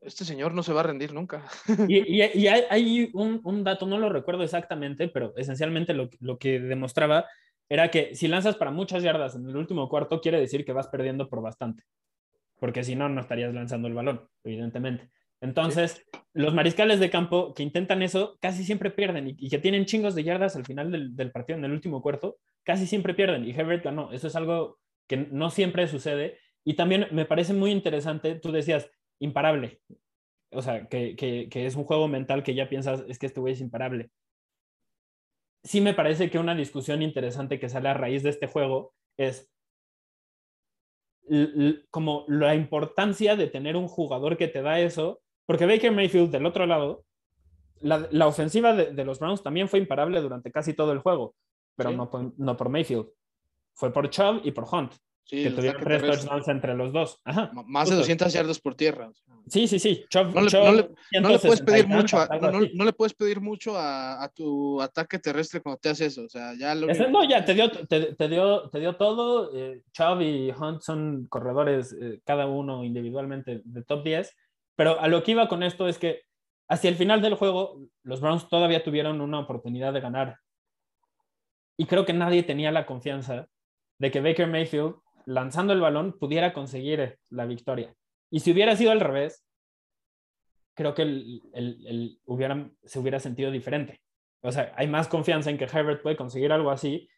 este 0.00 0.24
señor 0.24 0.54
no 0.54 0.62
se 0.62 0.72
va 0.72 0.80
a 0.80 0.84
rendir 0.84 1.12
nunca. 1.12 1.44
Y, 1.88 2.20
hay, 2.70 3.10
un, 3.14 3.64
dato, 3.64 3.86
no 3.86 3.98
lo 3.98 4.08
recuerdo 4.08 4.42
exactamente, 4.42 5.08
pero 5.08 5.34
esencialmente 5.36 5.94
lo, 5.94 6.08
lo, 6.20 6.38
que 6.38 6.60
demostraba 6.60 7.26
era 7.68 7.90
que 7.90 8.14
si 8.14 8.28
lanzas 8.28 8.56
para 8.56 8.70
muchas 8.70 9.02
yardas 9.02 9.34
en 9.34 9.48
el 9.48 9.56
último 9.56 9.88
cuarto, 9.88 10.20
quiere 10.20 10.40
decir 10.40 10.64
que 10.64 10.72
vas 10.72 10.88
perdiendo 10.88 11.28
por 11.28 11.42
bastante, 11.42 11.84
porque 12.58 12.84
si 12.84 12.94
no, 12.94 13.08
no 13.08 13.20
estarías 13.20 13.52
lanzando 13.52 13.88
el 13.88 13.94
balón, 13.94 14.28
evidentemente. 14.44 15.10
Entonces, 15.40 16.04
los 16.32 16.54
mariscales 16.54 16.98
de 16.98 17.10
campo 17.10 17.52
que 17.54 17.62
intentan 17.62 18.02
eso 18.02 18.38
casi 18.40 18.64
siempre 18.64 18.90
pierden 18.90 19.28
y, 19.36 19.48
que 19.48 19.58
tienen 19.58 19.84
chingos 19.84 20.14
de 20.14 20.24
yardas 20.24 20.56
al 20.56 20.64
final 20.64 20.90
del, 20.90 21.14
del, 21.14 21.30
partido, 21.30 21.58
en 21.58 21.64
el 21.64 21.72
último 21.72 22.00
cuarto, 22.00 22.38
casi 22.62 22.86
siempre 22.86 23.14
pierden. 23.14 23.44
Y 23.44 23.50
Herbert 23.50 23.84
ganó. 23.84 24.12
Eso 24.12 24.28
es 24.28 24.36
algo 24.36 24.78
que 25.06 25.16
no 25.16 25.50
siempre 25.50 25.86
sucede. 25.88 26.38
Y 26.64 26.74
también 26.74 27.06
me 27.12 27.26
parece 27.26 27.52
muy 27.52 27.70
interesante, 27.70 28.34
tú 28.36 28.50
decías, 28.50 28.90
imparable. 29.20 29.80
O 30.50 30.62
sea, 30.62 30.88
que, 30.88 31.16
que, 31.16 31.66
es 31.66 31.76
un 31.76 31.84
juego 31.84 32.08
mental 32.08 32.42
que 32.42 32.54
ya 32.54 32.68
piensas, 32.68 33.04
es 33.08 33.18
que 33.18 33.26
este 33.26 33.40
güey 33.40 33.54
es 33.54 33.60
imparable. 33.60 34.10
Sí 35.64 35.80
me 35.80 35.94
parece 35.94 36.30
que 36.30 36.38
una 36.38 36.54
discusión 36.54 37.02
interesante 37.02 37.58
que 37.58 37.68
sale 37.68 37.88
a 37.88 37.94
raíz 37.94 38.22
de 38.22 38.30
este 38.30 38.46
juego 38.46 38.94
es 39.16 39.50
como 41.90 42.24
la 42.28 42.54
importancia 42.54 43.34
de 43.34 43.48
tener 43.48 43.76
un 43.76 43.88
jugador 43.88 44.36
que 44.36 44.46
te 44.46 44.62
da 44.62 44.80
eso, 44.80 45.20
porque 45.44 45.66
Baker 45.66 45.90
Mayfield 45.90 46.30
del 46.30 46.46
otro 46.46 46.66
lado, 46.66 47.04
la, 47.80 48.06
la 48.12 48.28
ofensiva 48.28 48.74
de, 48.74 49.04
los 49.04 49.18
Browns 49.18 49.42
también 49.42 49.68
fue 49.68 49.80
imparable 49.80 50.20
durante 50.20 50.52
casi 50.52 50.72
todo 50.72 50.92
el 50.92 51.00
juego, 51.00 51.34
pero 51.74 51.90
no, 51.90 52.08
no 52.36 52.56
por 52.56 52.68
Mayfield, 52.68 53.08
fue 53.74 53.92
por 53.92 54.08
Chubb 54.08 54.42
y 54.44 54.52
por 54.52 54.64
Hunt. 54.72 54.92
Sí, 55.26 55.42
que 55.42 55.50
tuvieron 55.50 55.82
tres 55.82 56.02
touchdowns 56.02 56.46
entre 56.46 56.74
los 56.74 56.92
dos. 56.92 57.20
Más 57.66 57.90
de 57.90 57.96
200 57.96 58.32
yardas 58.32 58.60
por 58.60 58.76
tierra. 58.76 59.10
Sí, 59.48 59.66
sí, 59.66 59.80
sí. 59.80 60.04
no, 60.14 60.40
le, 60.40 61.38
puedes 61.40 61.62
pedir 61.62 61.88
mucho, 61.88 62.18
a, 62.18 62.28
no, 62.38 62.84
le 62.84 62.92
puedes 62.92 63.12
pedir 63.12 63.40
mucho 63.40 63.72
a, 63.76 64.30
tu 64.32 64.80
ataque 64.80 65.18
terrestre 65.18 65.60
cuando 65.60 65.80
te 65.80 65.88
haces 65.88 66.12
eso. 66.12 66.24
O 66.26 66.28
sea, 66.28 66.54
ya 66.56 66.76
lo... 66.76 66.86
no, 66.86 67.28
ya 67.28 67.44
te 67.44 67.54
dio, 67.54 67.70
te, 67.70 68.28
dio, 68.28 68.70
te 68.70 68.78
dio 68.78 68.94
todo. 68.94 69.50
Eh, 69.52 69.82
Chubb 69.92 70.20
y 70.20 70.52
Hunt 70.52 70.82
son 70.82 71.26
corredores, 71.28 71.96
eh, 72.00 72.20
cada 72.24 72.46
uno 72.46 72.84
individualmente 72.84 73.62
de 73.64 73.82
top 73.82 74.04
10. 74.04 74.32
Pero 74.76 75.00
a 75.00 75.08
lo 75.08 75.24
que 75.24 75.32
iba 75.32 75.48
con 75.48 75.64
esto 75.64 75.88
es 75.88 75.98
que 75.98 76.22
hacia 76.68 76.88
el 76.88 76.96
final 76.96 77.20
del 77.20 77.34
juego, 77.34 77.80
los 78.04 78.20
Browns 78.20 78.48
todavía 78.48 78.84
tuvieron 78.84 79.20
una 79.20 79.40
oportunidad 79.40 79.92
de 79.92 80.00
ganar. 80.00 80.38
Y 81.76 81.86
creo 81.86 82.06
que 82.06 82.12
nadie 82.12 82.44
tenía 82.44 82.70
la 82.70 82.86
confianza 82.86 83.48
de 83.98 84.10
que 84.12 84.20
Baker 84.20 84.46
Mayfield 84.46 84.94
lanzando 85.26 85.72
el 85.72 85.80
balón 85.80 86.18
pudiera 86.18 86.52
conseguir 86.52 87.18
la 87.28 87.44
victoria. 87.44 87.94
Y 88.30 88.40
si 88.40 88.52
hubiera 88.52 88.76
sido 88.76 88.92
al 88.92 89.00
revés, 89.00 89.44
creo 90.74 90.94
que 90.94 91.02
el, 91.02 91.42
el, 91.52 92.20
se 92.84 92.98
hubiera 92.98 93.20
sentido 93.20 93.50
diferente. 93.50 94.00
O 94.42 94.52
sea, 94.52 94.72
hay 94.76 94.86
más 94.86 95.08
confianza 95.08 95.50
en 95.50 95.58
que 95.58 95.64
Herbert 95.64 96.02
puede 96.02 96.16
conseguir 96.16 96.52
algo 96.52 96.70
así 96.70 97.08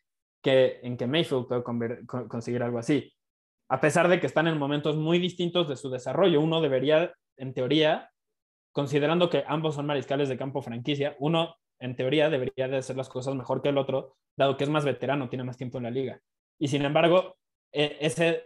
que 0.43 0.81
en 0.83 0.97
que 0.97 1.07
Mayfield 1.07 1.47
puede 1.47 2.07
conseguir 2.29 2.63
algo 2.63 2.79
así. 2.79 3.13
A 3.69 3.81
pesar 3.81 4.09
de 4.09 4.21
que 4.21 4.27
están 4.27 4.47
en 4.47 4.57
momentos 4.57 4.97
muy 4.97 5.19
distintos 5.19 5.69
de 5.69 5.77
su 5.77 5.91
desarrollo, 5.91 6.41
uno 6.41 6.61
debería 6.61 7.13
en 7.37 7.55
teoría, 7.55 8.11
considerando 8.73 9.29
que 9.29 9.45
ambos 9.47 9.75
son 9.75 9.87
mariscales 9.87 10.29
de 10.29 10.39
campo 10.39 10.63
franquicia, 10.63 11.17
uno 11.19 11.57
en 11.81 11.97
teoría 11.97 12.31
debería 12.31 12.69
de 12.69 12.79
hacer 12.79 12.97
las 12.97 13.09
cosas 13.09 13.35
mejor 13.35 13.63
que 13.63 13.69
el 13.69 13.79
otro, 13.79 14.17
dado 14.37 14.57
que 14.57 14.65
es 14.65 14.71
más 14.71 14.85
veterano, 14.85 15.29
tiene 15.29 15.45
más 15.45 15.57
tiempo 15.57 15.79
en 15.79 15.85
la 15.85 15.91
liga. 15.91 16.21
Y 16.59 16.69
sin 16.69 16.85
embargo, 16.85 17.37
ese, 17.73 18.45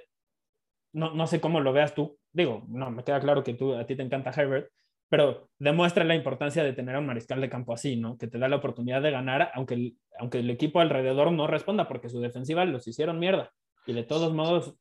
no, 0.92 1.14
no 1.14 1.26
sé 1.26 1.40
cómo 1.40 1.60
lo 1.60 1.72
veas 1.72 1.94
tú, 1.94 2.18
digo, 2.32 2.64
no, 2.68 2.90
me 2.90 3.04
queda 3.04 3.20
claro 3.20 3.42
que 3.44 3.54
tú, 3.54 3.74
a 3.74 3.86
ti 3.86 3.96
te 3.96 4.02
encanta 4.02 4.32
Herbert, 4.34 4.70
pero 5.08 5.50
demuestra 5.58 6.04
la 6.04 6.14
importancia 6.14 6.64
de 6.64 6.72
tener 6.72 6.96
a 6.96 6.98
un 6.98 7.06
mariscal 7.06 7.40
de 7.40 7.50
campo 7.50 7.74
así, 7.74 7.96
¿no? 7.96 8.16
Que 8.16 8.28
te 8.28 8.38
da 8.38 8.48
la 8.48 8.56
oportunidad 8.56 9.02
de 9.02 9.10
ganar, 9.10 9.50
aunque 9.54 9.74
el, 9.74 9.96
aunque 10.18 10.38
el 10.38 10.48
equipo 10.48 10.80
alrededor 10.80 11.30
no 11.32 11.46
responda, 11.46 11.86
porque 11.86 12.08
su 12.08 12.20
defensiva 12.20 12.64
los 12.64 12.88
hicieron 12.88 13.18
mierda. 13.18 13.52
Y 13.86 13.92
de 13.92 14.04
todos 14.04 14.32
modos, 14.32 14.74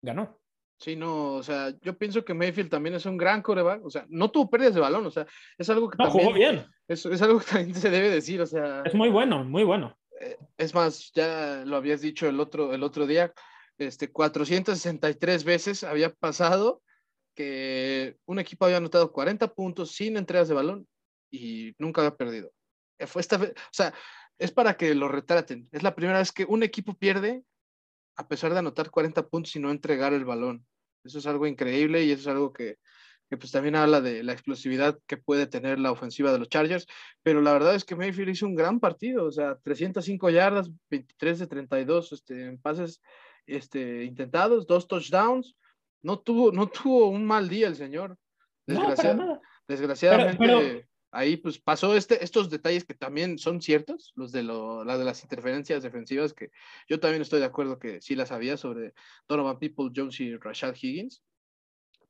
ganó. 0.00 0.40
Sí, 0.78 0.96
no, 0.96 1.34
o 1.34 1.42
sea, 1.42 1.74
yo 1.82 1.98
pienso 1.98 2.24
que 2.24 2.32
Mayfield 2.32 2.70
también 2.70 2.94
es 2.94 3.04
un 3.04 3.18
gran 3.18 3.42
coreback, 3.42 3.84
o 3.84 3.90
sea, 3.90 4.06
no 4.08 4.30
tuvo 4.30 4.48
pérdidas 4.48 4.74
de 4.74 4.80
balón, 4.80 5.04
o 5.04 5.10
sea, 5.10 5.26
es 5.58 5.68
algo 5.68 5.90
que 5.90 5.98
no, 5.98 6.04
también... 6.04 6.24
jugó 6.24 6.38
bien. 6.38 6.64
Es, 6.88 7.04
es, 7.04 7.20
algo 7.20 7.38
que 7.40 7.44
también 7.44 7.74
se 7.74 7.90
debe 7.90 8.08
decir, 8.08 8.40
o 8.40 8.46
sea... 8.46 8.82
Es 8.86 8.94
muy 8.94 9.10
bueno, 9.10 9.44
muy 9.44 9.62
bueno. 9.62 9.94
Eh, 10.22 10.38
es 10.56 10.74
más, 10.74 11.12
ya 11.14 11.64
lo 11.66 11.76
habías 11.76 12.00
dicho 12.00 12.26
el 12.26 12.40
otro, 12.40 12.72
el 12.72 12.82
otro 12.82 13.06
día, 13.06 13.30
este, 13.80 14.10
463 14.10 15.44
veces 15.44 15.84
había 15.84 16.12
pasado 16.14 16.82
que 17.34 18.16
un 18.26 18.38
equipo 18.38 18.64
había 18.64 18.76
anotado 18.76 19.12
40 19.12 19.54
puntos 19.54 19.92
sin 19.92 20.16
entregas 20.16 20.48
de 20.48 20.54
balón 20.54 20.88
y 21.30 21.74
nunca 21.78 22.02
había 22.02 22.16
perdido. 22.16 22.52
Eh, 22.98 23.06
fue 23.06 23.22
esta 23.22 23.36
o 23.36 23.52
sea, 23.72 23.94
es 24.38 24.52
para 24.52 24.76
que 24.76 24.94
lo 24.94 25.08
retraten. 25.08 25.68
Es 25.72 25.82
la 25.82 25.94
primera 25.94 26.18
vez 26.18 26.32
que 26.32 26.44
un 26.44 26.62
equipo 26.62 26.94
pierde 26.94 27.42
a 28.16 28.28
pesar 28.28 28.52
de 28.52 28.58
anotar 28.58 28.90
40 28.90 29.28
puntos 29.28 29.56
y 29.56 29.60
no 29.60 29.70
entregar 29.70 30.12
el 30.12 30.24
balón. 30.24 30.66
Eso 31.04 31.18
es 31.18 31.26
algo 31.26 31.46
increíble 31.46 32.04
y 32.04 32.10
eso 32.12 32.22
es 32.22 32.26
algo 32.26 32.52
que, 32.52 32.76
que 33.30 33.38
pues 33.38 33.52
también 33.52 33.76
habla 33.76 34.00
de 34.00 34.22
la 34.22 34.32
explosividad 34.32 34.98
que 35.06 35.16
puede 35.16 35.46
tener 35.46 35.78
la 35.78 35.92
ofensiva 35.92 36.32
de 36.32 36.38
los 36.38 36.48
Chargers, 36.48 36.86
pero 37.22 37.40
la 37.40 37.52
verdad 37.52 37.74
es 37.74 37.84
que 37.84 37.96
Mayfield 37.96 38.30
hizo 38.30 38.46
un 38.46 38.56
gran 38.56 38.80
partido, 38.80 39.24
o 39.24 39.30
sea, 39.30 39.56
305 39.62 40.28
yardas, 40.30 40.68
23 40.90 41.38
de 41.38 41.46
32 41.46 42.12
este, 42.12 42.46
en 42.46 42.58
pases 42.58 43.00
este, 43.56 44.04
intentados, 44.04 44.66
dos 44.66 44.86
touchdowns, 44.86 45.56
no 46.02 46.18
tuvo, 46.18 46.52
no 46.52 46.68
tuvo 46.68 47.08
un 47.08 47.26
mal 47.26 47.48
día 47.48 47.68
el 47.68 47.76
señor. 47.76 48.16
desgraciadamente, 49.66 50.88
ahí 51.12 51.36
pues 51.36 51.58
pasó 51.58 51.96
este, 51.96 52.22
estos 52.24 52.50
detalles 52.50 52.84
que 52.84 52.94
también 52.94 53.38
son 53.38 53.60
ciertos, 53.60 54.12
los 54.14 54.32
de, 54.32 54.42
lo, 54.42 54.84
de 54.84 55.04
las 55.04 55.22
interferencias 55.22 55.82
defensivas, 55.82 56.32
que 56.32 56.50
yo 56.88 57.00
también 57.00 57.22
estoy 57.22 57.40
de 57.40 57.46
acuerdo 57.46 57.78
que 57.78 58.00
sí 58.00 58.14
las 58.14 58.32
había 58.32 58.56
sobre 58.56 58.94
Donovan 59.28 59.58
People, 59.58 59.90
Jones 59.94 60.20
y 60.20 60.36
Rashad 60.36 60.76
Higgins, 60.80 61.22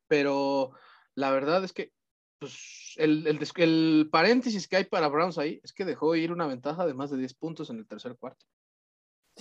pero 0.06 0.72
la 1.14 1.30
verdad 1.30 1.64
es 1.64 1.72
que 1.72 1.92
pues, 2.38 2.94
el, 2.96 3.26
el, 3.26 3.38
el, 3.56 4.08
paréntesis 4.10 4.66
que 4.66 4.76
hay 4.76 4.84
para 4.84 5.08
Browns 5.08 5.38
ahí 5.38 5.60
es 5.62 5.72
que 5.72 5.84
dejó 5.84 6.14
ir 6.16 6.32
una 6.32 6.46
ventaja 6.46 6.86
de 6.86 6.94
más 6.94 7.10
de 7.10 7.18
10 7.18 7.34
puntos 7.34 7.70
en 7.70 7.78
el 7.78 7.86
tercer 7.86 8.16
cuarto. 8.16 8.46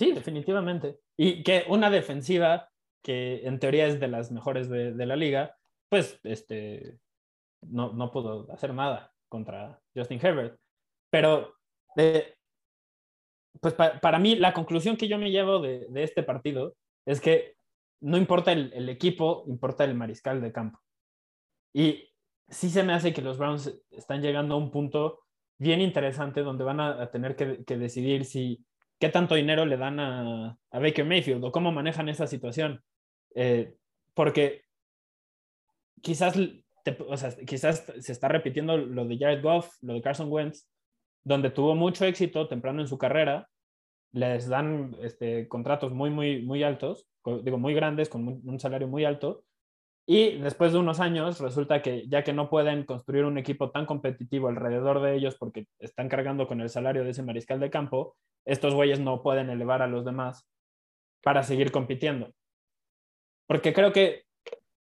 Sí, 0.00 0.12
definitivamente. 0.12 0.98
Y 1.14 1.42
que 1.42 1.66
una 1.68 1.90
defensiva 1.90 2.70
que 3.04 3.46
en 3.46 3.58
teoría 3.58 3.86
es 3.86 4.00
de 4.00 4.08
las 4.08 4.32
mejores 4.32 4.70
de, 4.70 4.94
la 5.04 5.14
liga, 5.14 5.58
pues 5.90 6.18
este, 6.22 6.98
no, 7.60 7.92
no 7.92 8.10
pudo 8.10 8.50
hacer 8.50 8.72
nada 8.72 9.12
contra 9.28 9.78
Justin 9.94 10.18
Herbert. 10.22 10.58
Pero 11.10 11.54
eh, 11.98 12.34
pues 13.60 13.74
para 13.74 14.18
mí 14.18 14.36
la 14.36 14.54
conclusión 14.54 14.96
que 14.96 15.06
yo 15.06 15.18
me 15.18 15.30
llevo 15.30 15.58
de, 15.58 15.86
este 15.96 16.22
partido 16.22 16.76
es 17.04 17.20
que 17.20 17.56
no 18.00 18.16
importa 18.16 18.52
el, 18.52 18.88
equipo, 18.88 19.44
importa 19.48 19.84
el 19.84 19.94
mariscal 19.94 20.40
de 20.40 20.50
campo. 20.50 20.80
Y 21.74 22.08
sí 22.48 22.70
se 22.70 22.84
me 22.84 22.94
hace 22.94 23.12
que 23.12 23.20
los 23.20 23.36
Browns 23.36 23.70
están 23.90 24.22
llegando 24.22 24.54
a 24.54 24.58
un 24.58 24.70
punto 24.70 25.20
bien 25.58 25.82
interesante 25.82 26.40
donde 26.40 26.64
van 26.64 26.80
a, 26.80 27.10
tener 27.10 27.36
que, 27.36 27.76
decidir 27.76 28.24
si 28.24 28.64
qué 29.00 29.08
tanto 29.08 29.34
dinero 29.34 29.64
le 29.64 29.76
dan 29.76 29.98
a, 29.98 30.56
Baker 30.70 31.04
Mayfield 31.04 31.42
o 31.42 31.50
cómo 31.50 31.72
manejan 31.72 32.08
esa 32.08 32.26
situación. 32.26 32.84
Eh, 33.34 33.74
porque 34.14 34.62
quizás 36.02 36.36
o 37.08 37.16
sea, 37.16 37.30
quizás 37.46 37.84
se 37.98 38.12
está 38.12 38.28
repitiendo 38.28 38.76
lo 38.76 39.04
de 39.04 39.18
Jared 39.18 39.42
Goff, 39.42 39.76
lo 39.82 39.94
de 39.94 40.02
Carson 40.02 40.30
Wentz, 40.30 40.66
donde 41.24 41.50
tuvo 41.50 41.74
mucho 41.74 42.04
éxito 42.04 42.48
temprano 42.48 42.80
en 42.80 42.88
su 42.88 42.98
carrera, 42.98 43.48
les 44.12 44.48
dan 44.48 44.96
este, 45.02 45.48
contratos 45.48 45.92
muy, 45.92 46.10
muy, 46.10 46.42
muy 46.42 46.62
altos, 46.62 47.06
digo, 47.42 47.58
muy 47.58 47.74
grandes, 47.74 48.08
con 48.08 48.40
un 48.44 48.60
salario 48.60 48.88
muy 48.88 49.04
alto, 49.04 49.44
y 50.12 50.38
después 50.38 50.72
de 50.72 50.80
unos 50.80 50.98
años 50.98 51.38
resulta 51.38 51.82
que 51.82 52.08
ya 52.08 52.24
que 52.24 52.32
no 52.32 52.50
pueden 52.50 52.82
construir 52.82 53.24
un 53.24 53.38
equipo 53.38 53.70
tan 53.70 53.86
competitivo 53.86 54.48
alrededor 54.48 55.00
de 55.00 55.14
ellos 55.14 55.36
porque 55.38 55.68
están 55.78 56.08
cargando 56.08 56.48
con 56.48 56.60
el 56.60 56.68
salario 56.68 57.04
de 57.04 57.10
ese 57.10 57.22
mariscal 57.22 57.60
de 57.60 57.70
campo, 57.70 58.16
estos 58.44 58.74
güeyes 58.74 58.98
no 58.98 59.22
pueden 59.22 59.50
elevar 59.50 59.82
a 59.82 59.86
los 59.86 60.04
demás 60.04 60.44
para 61.22 61.44
seguir 61.44 61.70
compitiendo. 61.70 62.34
Porque 63.46 63.72
creo 63.72 63.92
que 63.92 64.24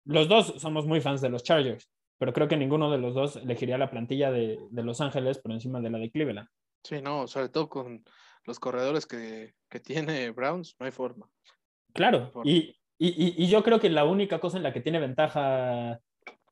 los 0.05 0.29
dos 0.29 0.55
somos 0.59 0.87
muy 0.87 1.01
fans 1.01 1.21
de 1.21 1.29
los 1.29 1.43
Chargers, 1.43 1.91
pero 2.21 2.33
creo 2.33 2.47
que 2.47 2.57
ninguno 2.57 2.89
de 2.93 2.99
los 2.99 3.13
dos 3.13 3.35
elegiría 3.35 3.79
la 3.79 3.91
plantilla 3.91 4.31
de, 4.31 4.61
de 4.71 4.83
Los 4.85 5.01
Ángeles 5.01 5.41
por 5.41 5.51
encima 5.51 5.81
de 5.81 5.91
la 5.91 5.99
de 5.99 6.09
Cleveland. 6.09 6.49
Sí, 6.85 7.03
no, 7.03 7.27
sobre 7.27 7.49
todo 7.49 7.69
con 7.69 8.05
los 8.45 8.61
corredores 8.61 9.07
que, 9.07 9.55
que 9.69 9.81
tiene 9.81 10.31
Browns, 10.31 10.77
no 10.79 10.87
hay 10.87 10.93
forma. 10.93 11.29
Claro, 11.93 12.31
Y, 12.45 12.77
y, 12.99 13.43
y, 13.43 13.47
yo 13.49 13.63
creo 13.63 13.79
que 13.79 13.91
la 13.91 14.05
única 14.05 14.39
cosa 14.39 14.57
en 14.57 14.63
la 14.63 14.73
que 14.73 14.81
tiene 14.81 14.99
ventaja 14.99 16.01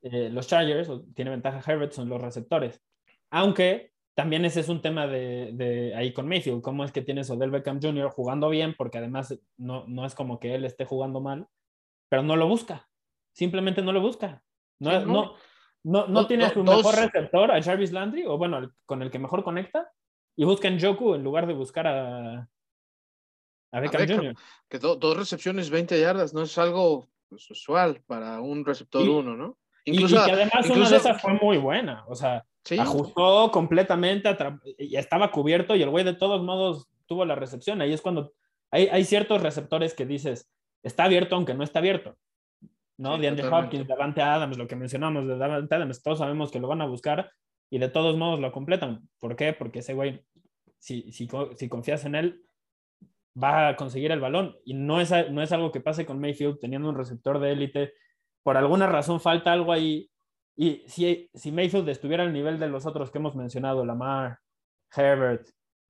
eh, 0.02 0.28
los 0.30 0.46
Chargers, 0.46 0.88
o 0.88 1.02
tiene 1.14 1.30
ventaja 1.30 1.72
Herbert, 1.72 1.92
son 1.92 2.08
los 2.08 2.20
receptores. 2.20 2.82
Aunque 3.30 3.92
también 4.14 4.44
ese 4.44 4.60
es 4.60 4.68
un 4.68 4.82
tema 4.82 5.06
de, 5.06 5.50
de, 5.54 5.94
ahí 5.94 6.12
con 6.12 6.28
Mayfield, 6.28 6.62
cómo 6.62 6.84
es 6.84 6.92
que 6.92 7.02
tienes 7.02 7.30
Odell 7.30 7.50
Beckham 7.50 7.80
Jr. 7.80 8.10
jugando 8.10 8.48
bien, 8.48 8.74
porque 8.76 8.98
además 8.98 9.38
no, 9.56 9.84
no 9.88 10.04
es 10.04 10.14
como 10.14 10.38
que 10.38 10.54
él 10.54 10.64
esté 10.64 10.84
jugando 10.84 11.20
mal, 11.20 11.48
pero 12.08 12.22
no 12.22 12.36
lo 12.36 12.46
busca 12.46 12.88
simplemente 13.34 13.82
no 13.82 13.92
lo 13.92 14.00
busca. 14.00 14.42
No, 14.80 14.90
sí, 14.90 15.06
no, 15.06 15.34
no, 15.82 16.06
no, 16.06 16.26
tiene 16.26 16.48
su 16.50 16.64
mejor 16.64 16.94
receptor 16.94 17.50
a 17.52 17.62
Jarvis 17.62 17.92
Landry, 17.92 18.24
o 18.26 18.38
bueno, 18.38 18.72
con 18.86 19.02
el 19.02 19.10
que 19.10 19.18
mejor 19.18 19.44
conecta, 19.44 19.92
y 20.36 20.44
busca 20.44 20.68
en 20.68 20.80
Joku 20.80 21.14
en 21.14 21.22
lugar 21.22 21.46
de 21.46 21.54
buscar 21.54 21.86
a, 21.86 22.48
a 23.74 23.80
Beckham, 23.80 24.02
a 24.02 24.06
Beckham 24.06 24.18
Jr. 24.18 24.34
Que 24.68 24.78
do, 24.78 24.96
dos 24.96 25.16
recepciones, 25.16 25.70
20 25.70 26.00
yardas, 26.00 26.32
no 26.32 26.42
es 26.42 26.56
algo 26.58 27.08
pues, 27.28 27.50
usual 27.50 28.00
para 28.06 28.40
un 28.40 28.64
receptor 28.64 29.08
uno, 29.08 29.36
¿no? 29.36 29.58
Incluso, 29.84 30.16
y, 30.16 30.18
y 30.18 30.24
que 30.24 30.32
además 30.32 30.52
incluso, 30.60 30.80
una 30.80 30.90
de 30.90 30.96
esas 30.96 31.20
fue 31.20 31.34
muy 31.34 31.58
buena, 31.58 32.04
o 32.08 32.14
sea, 32.14 32.44
¿sí? 32.64 32.78
ajustó 32.78 33.50
completamente, 33.50 34.34
y 34.78 34.96
estaba 34.96 35.30
cubierto 35.30 35.76
y 35.76 35.82
el 35.82 35.90
güey 35.90 36.04
de 36.04 36.14
todos 36.14 36.42
modos 36.42 36.88
tuvo 37.06 37.24
la 37.24 37.34
recepción. 37.34 37.82
Ahí 37.82 37.92
es 37.92 38.00
cuando 38.00 38.32
hay, 38.70 38.88
hay 38.88 39.04
ciertos 39.04 39.42
receptores 39.42 39.94
que 39.94 40.06
dices, 40.06 40.50
está 40.82 41.04
abierto 41.04 41.36
aunque 41.36 41.54
no 41.54 41.64
está 41.64 41.80
abierto. 41.80 42.16
¿no? 42.96 43.16
Sí, 43.16 43.22
de 43.22 43.28
Andrew 43.28 43.54
Hopkins, 43.54 43.86
Davante 43.86 44.22
Adams, 44.22 44.56
lo 44.56 44.66
que 44.66 44.76
mencionamos 44.76 45.26
de 45.26 45.36
Davante 45.36 45.74
Adams, 45.74 46.02
todos 46.02 46.18
sabemos 46.18 46.50
que 46.50 46.60
lo 46.60 46.68
van 46.68 46.80
a 46.80 46.86
buscar 46.86 47.30
y 47.70 47.78
de 47.78 47.88
todos 47.88 48.16
modos 48.16 48.40
lo 48.40 48.52
completan. 48.52 49.08
¿Por 49.18 49.36
qué? 49.36 49.52
Porque 49.52 49.80
ese 49.80 49.94
güey, 49.94 50.24
si, 50.78 51.10
si, 51.12 51.28
si 51.56 51.68
confías 51.68 52.04
en 52.04 52.14
él, 52.14 52.44
va 53.42 53.68
a 53.68 53.76
conseguir 53.76 54.12
el 54.12 54.20
balón. 54.20 54.56
Y 54.64 54.74
no 54.74 55.00
es, 55.00 55.12
no 55.30 55.42
es 55.42 55.52
algo 55.52 55.72
que 55.72 55.80
pase 55.80 56.06
con 56.06 56.20
Mayfield 56.20 56.58
teniendo 56.60 56.88
un 56.88 56.96
receptor 56.96 57.38
de 57.38 57.52
élite. 57.52 57.94
Por 58.42 58.56
alguna 58.56 58.86
razón 58.86 59.20
falta 59.20 59.52
algo 59.52 59.72
ahí. 59.72 60.10
Y 60.56 60.84
si, 60.86 61.30
si 61.34 61.50
Mayfield 61.50 61.88
estuviera 61.88 62.22
al 62.22 62.32
nivel 62.32 62.58
de 62.58 62.68
los 62.68 62.86
otros 62.86 63.10
que 63.10 63.18
hemos 63.18 63.34
mencionado, 63.34 63.84
Lamar, 63.84 64.38
Herbert, 64.94 65.48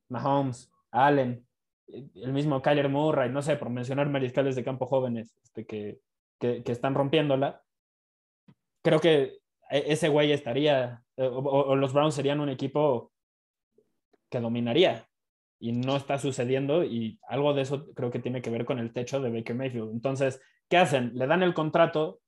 Mahomes, 0.09 0.71
Allen, 0.91 1.47
el 1.89 2.33
mismo 2.33 2.63
Kyler 2.63 2.89
Murray, 2.89 3.31
no 3.31 3.43
sé, 3.43 3.57
por 3.57 3.71
mencionar 3.71 4.09
mariscales 4.09 4.57
de 4.57 4.65
campo 4.65 4.87
jóvenes, 4.87 5.37
este, 5.43 5.67
que, 5.67 6.01
que, 6.39 6.63
están 6.67 6.95
rompiéndola, 6.95 7.63
creo 8.83 9.01
que 9.01 9.39
e, 9.71 9.85
ese 9.87 10.09
güey 10.09 10.33
estaría, 10.33 11.03
eh, 11.17 11.29
o, 11.31 11.75
los 11.77 11.93
Browns 11.93 12.15
serían 12.15 12.41
un 12.41 12.49
equipo 12.49 13.13
que 14.31 14.41
dominaría. 14.41 15.07
Y 15.65 15.73
no 15.73 15.97
está 15.97 16.19
sucediendo 16.19 16.85
y 16.85 17.19
algo 17.27 17.55
de 17.55 17.63
eso 17.63 17.87
creo 17.95 18.11
que 18.11 18.19
tiene 18.19 18.43
que 18.43 18.51
ver 18.51 18.67
con 18.67 18.79
el 18.79 18.93
techo 18.93 19.23
de 19.23 19.31
Baker 19.31 19.57
Mayfield. 19.57 19.93
Entonces, 19.93 20.43
¿qué 20.69 20.77
hacen? 20.77 21.13
Le 21.15 21.27
dan 21.27 21.43
el 21.43 21.55
contrato 21.55 22.21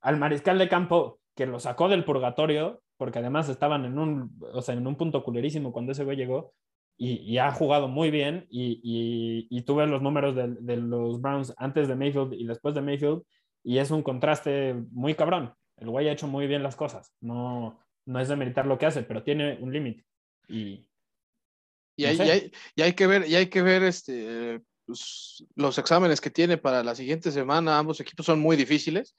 al 0.00 0.16
mariscal 0.16 0.56
de 0.56 0.70
campo 0.70 1.20
que 1.36 1.44
lo 1.44 1.60
sacó 1.60 1.90
del 1.90 2.06
purgatorio, 2.06 2.80
porque 2.96 3.18
además 3.18 3.50
estaban 3.50 3.84
en 3.84 3.98
un, 3.98 4.34
o 4.40 4.62
sea, 4.62 4.74
en 4.74 4.86
un 4.86 4.96
punto 4.96 5.22
culerísimo 5.22 5.70
cuando 5.70 5.92
ese 5.92 6.04
güey 6.04 6.16
llegó, 6.16 6.54
y, 6.96 7.36
ha 7.36 7.52
jugado 7.52 7.88
muy 7.88 8.10
bien 8.10 8.46
y, 8.48 8.80
y, 8.82 9.46
y 9.50 9.62
tuve 9.64 9.86
los 9.86 10.00
números 10.00 10.34
de, 10.34 10.76
los 10.78 11.20
Browns 11.20 11.52
antes 11.58 11.88
de 11.88 11.94
Mayfield 11.94 12.32
y 12.32 12.46
después 12.46 12.74
de 12.74 12.80
Mayfield 12.80 13.22
y 13.62 13.78
es 13.78 13.90
un 13.90 14.02
contraste 14.02 14.74
muy 14.92 15.14
cabrón. 15.14 15.52
El 15.76 15.90
güey 15.90 16.08
ha 16.08 16.12
hecho 16.12 16.26
muy 16.26 16.46
bien 16.46 16.62
las 16.62 16.74
cosas. 16.74 17.12
No, 17.20 17.78
no 18.06 18.18
es 18.18 18.28
de 18.28 18.36
meditar 18.36 18.64
lo 18.64 18.78
que 18.78 18.86
hace, 18.86 19.02
pero 19.02 19.22
tiene 19.22 19.58
un 19.60 19.74
límite. 19.74 20.06
Y, 20.48 20.87
y, 21.98 22.04
hay, 22.04 22.16
y, 22.16 22.20
hay, 22.20 22.52
y, 22.76 22.82
hay, 22.82 22.92
que 22.92 23.06
ver, 23.08 23.28
y 23.28 23.34
hay 23.34 23.48
que 23.48 23.60
ver 23.60 23.82
este, 23.82 24.60
pues, 24.86 25.44
los 25.56 25.76
exámenes 25.78 26.20
que 26.20 26.30
tiene 26.30 26.56
para 26.56 26.84
la 26.84 26.94
siguiente 26.94 27.32
semana. 27.32 27.76
Ambos 27.76 27.98
equipos 27.98 28.24
son 28.24 28.38
muy 28.38 28.56
difíciles. 28.56 29.16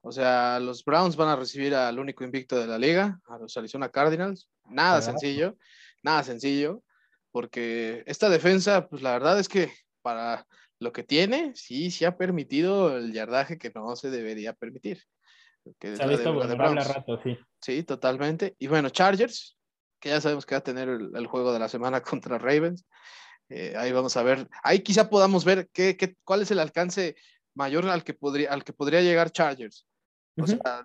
O 0.00 0.12
sea, 0.12 0.60
los 0.60 0.84
Browns 0.84 1.16
van 1.16 1.28
a 1.28 1.36
recibir 1.36 1.74
al 1.74 1.98
único 1.98 2.22
invicto 2.22 2.56
de 2.56 2.68
la 2.68 2.78
liga, 2.78 3.20
a 3.28 3.36
los 3.36 3.56
Arizona 3.56 3.88
Cardinals. 3.88 4.48
Nada 4.68 5.02
sencillo, 5.02 5.56
nada 6.04 6.22
sencillo, 6.22 6.84
porque 7.32 8.04
esta 8.06 8.30
defensa, 8.30 8.88
pues 8.88 9.02
la 9.02 9.12
verdad 9.12 9.40
es 9.40 9.48
que 9.48 9.72
para 10.00 10.46
lo 10.78 10.92
que 10.92 11.02
tiene, 11.02 11.52
sí, 11.56 11.90
sí 11.90 12.04
ha 12.04 12.16
permitido 12.16 12.96
el 12.96 13.12
yardaje 13.12 13.58
que 13.58 13.72
no 13.74 13.96
se 13.96 14.08
debería 14.08 14.52
permitir. 14.52 15.02
se 15.80 16.00
ha 16.00 16.06
visto 16.06 16.32
vulnerable 16.32 16.84
rato, 16.84 17.20
sí. 17.24 17.36
Sí, 17.60 17.82
totalmente. 17.82 18.54
Y 18.58 18.68
bueno, 18.68 18.88
Chargers, 18.88 19.58
que 20.00 20.08
ya 20.08 20.20
sabemos 20.20 20.46
que 20.46 20.54
va 20.54 20.60
a 20.60 20.64
tener 20.64 20.88
el, 20.88 21.26
juego 21.26 21.52
de 21.52 21.58
la 21.58 21.68
semana 21.68 22.00
contra 22.02 22.38
Ravens. 22.38 22.86
Eh, 23.48 23.74
ahí 23.76 23.92
vamos 23.92 24.16
a 24.16 24.22
ver, 24.22 24.48
ahí 24.62 24.80
quizá 24.80 25.10
podamos 25.10 25.44
ver 25.44 25.68
qué, 25.72 25.96
qué, 25.96 26.16
cuál 26.24 26.42
es 26.42 26.50
el 26.50 26.60
alcance 26.60 27.16
mayor 27.54 27.86
al 27.88 28.04
que 28.04 28.14
podría, 28.14 28.52
al 28.52 28.64
que 28.64 28.72
podría 28.72 29.00
llegar 29.00 29.32
Chargers. 29.32 29.86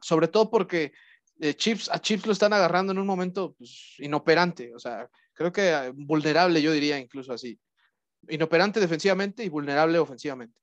sobre 0.02 0.28
todo 0.28 0.50
porque 0.50 0.92
eh, 1.40 1.54
Chips, 1.54 1.90
a 1.92 2.00
Chips 2.00 2.26
lo 2.26 2.34
están 2.34 2.54
agarrando 2.54 2.92
en 2.92 3.00
un 3.00 3.06
momento 3.06 3.54
pues, 3.54 3.96
inoperante, 4.00 4.74
o 4.74 4.80
sea, 4.80 5.08
creo 5.34 5.52
que 5.52 5.70
eh, 5.70 5.92
vulnerable, 5.94 6.62
yo 6.62 6.72
diría 6.72 6.98
incluso 6.98 7.34
así. 7.34 7.60
Inoperante 8.28 8.80
defensivamente 8.80 9.44
y 9.44 9.50
vulnerable 9.50 10.00
ofensivamente. 10.00 10.60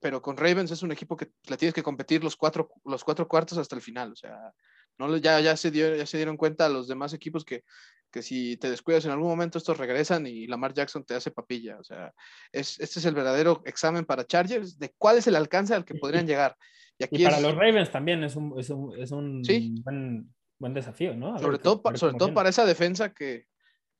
pero 0.00 0.20
con 0.20 0.36
Ravens 0.36 0.72
es 0.72 0.82
un 0.82 0.92
equipo 0.92 1.16
que 1.16 1.30
le 1.48 1.56
tienes 1.56 1.74
que 1.74 1.82
competir 1.82 2.22
los 2.24 2.36
cuatro, 2.36 2.68
los 2.84 3.04
cuatro 3.04 3.28
cuartos 3.28 3.58
hasta 3.58 3.76
el 3.76 3.82
final, 3.82 4.12
o 4.12 4.16
sea, 4.16 4.52
no, 4.98 5.16
ya, 5.16 5.40
ya, 5.40 5.56
se 5.56 5.70
dio, 5.70 5.94
ya 5.94 6.06
se 6.06 6.16
dieron 6.16 6.36
cuenta 6.36 6.68
los 6.68 6.88
demás 6.88 7.12
equipos 7.12 7.44
que, 7.44 7.64
que 8.10 8.22
si 8.22 8.56
te 8.56 8.70
descuidas 8.70 9.04
en 9.04 9.10
algún 9.10 9.28
momento 9.28 9.58
estos 9.58 9.78
regresan 9.78 10.26
y 10.26 10.46
Lamar 10.46 10.72
Jackson 10.72 11.04
te 11.04 11.14
hace 11.14 11.30
papilla. 11.30 11.78
O 11.78 11.84
sea, 11.84 12.12
es, 12.52 12.80
este 12.80 12.98
es 12.98 13.04
el 13.04 13.14
verdadero 13.14 13.62
examen 13.64 14.04
para 14.04 14.26
Chargers 14.26 14.78
de 14.78 14.94
cuál 14.96 15.18
es 15.18 15.26
el 15.26 15.36
alcance 15.36 15.74
al 15.74 15.84
que 15.84 15.94
podrían 15.94 16.26
llegar. 16.26 16.56
Y, 16.98 17.04
aquí 17.04 17.24
para 17.24 17.40
los 17.40 17.54
Ravens 17.54 17.90
también 17.90 18.24
es 18.24 18.36
un, 18.36 18.58
es 18.58 18.70
un, 18.70 18.98
es 18.98 19.10
un 19.10 19.42
buen, 19.84 20.34
buen, 20.58 20.74
desafío, 20.74 21.14
¿no? 21.14 21.38
sobre 21.38 21.58
todo, 21.58 21.82
sobre 21.94 22.16
todo 22.16 22.32
para 22.32 22.48
esa 22.48 22.64
defensa 22.64 23.12
que, 23.12 23.46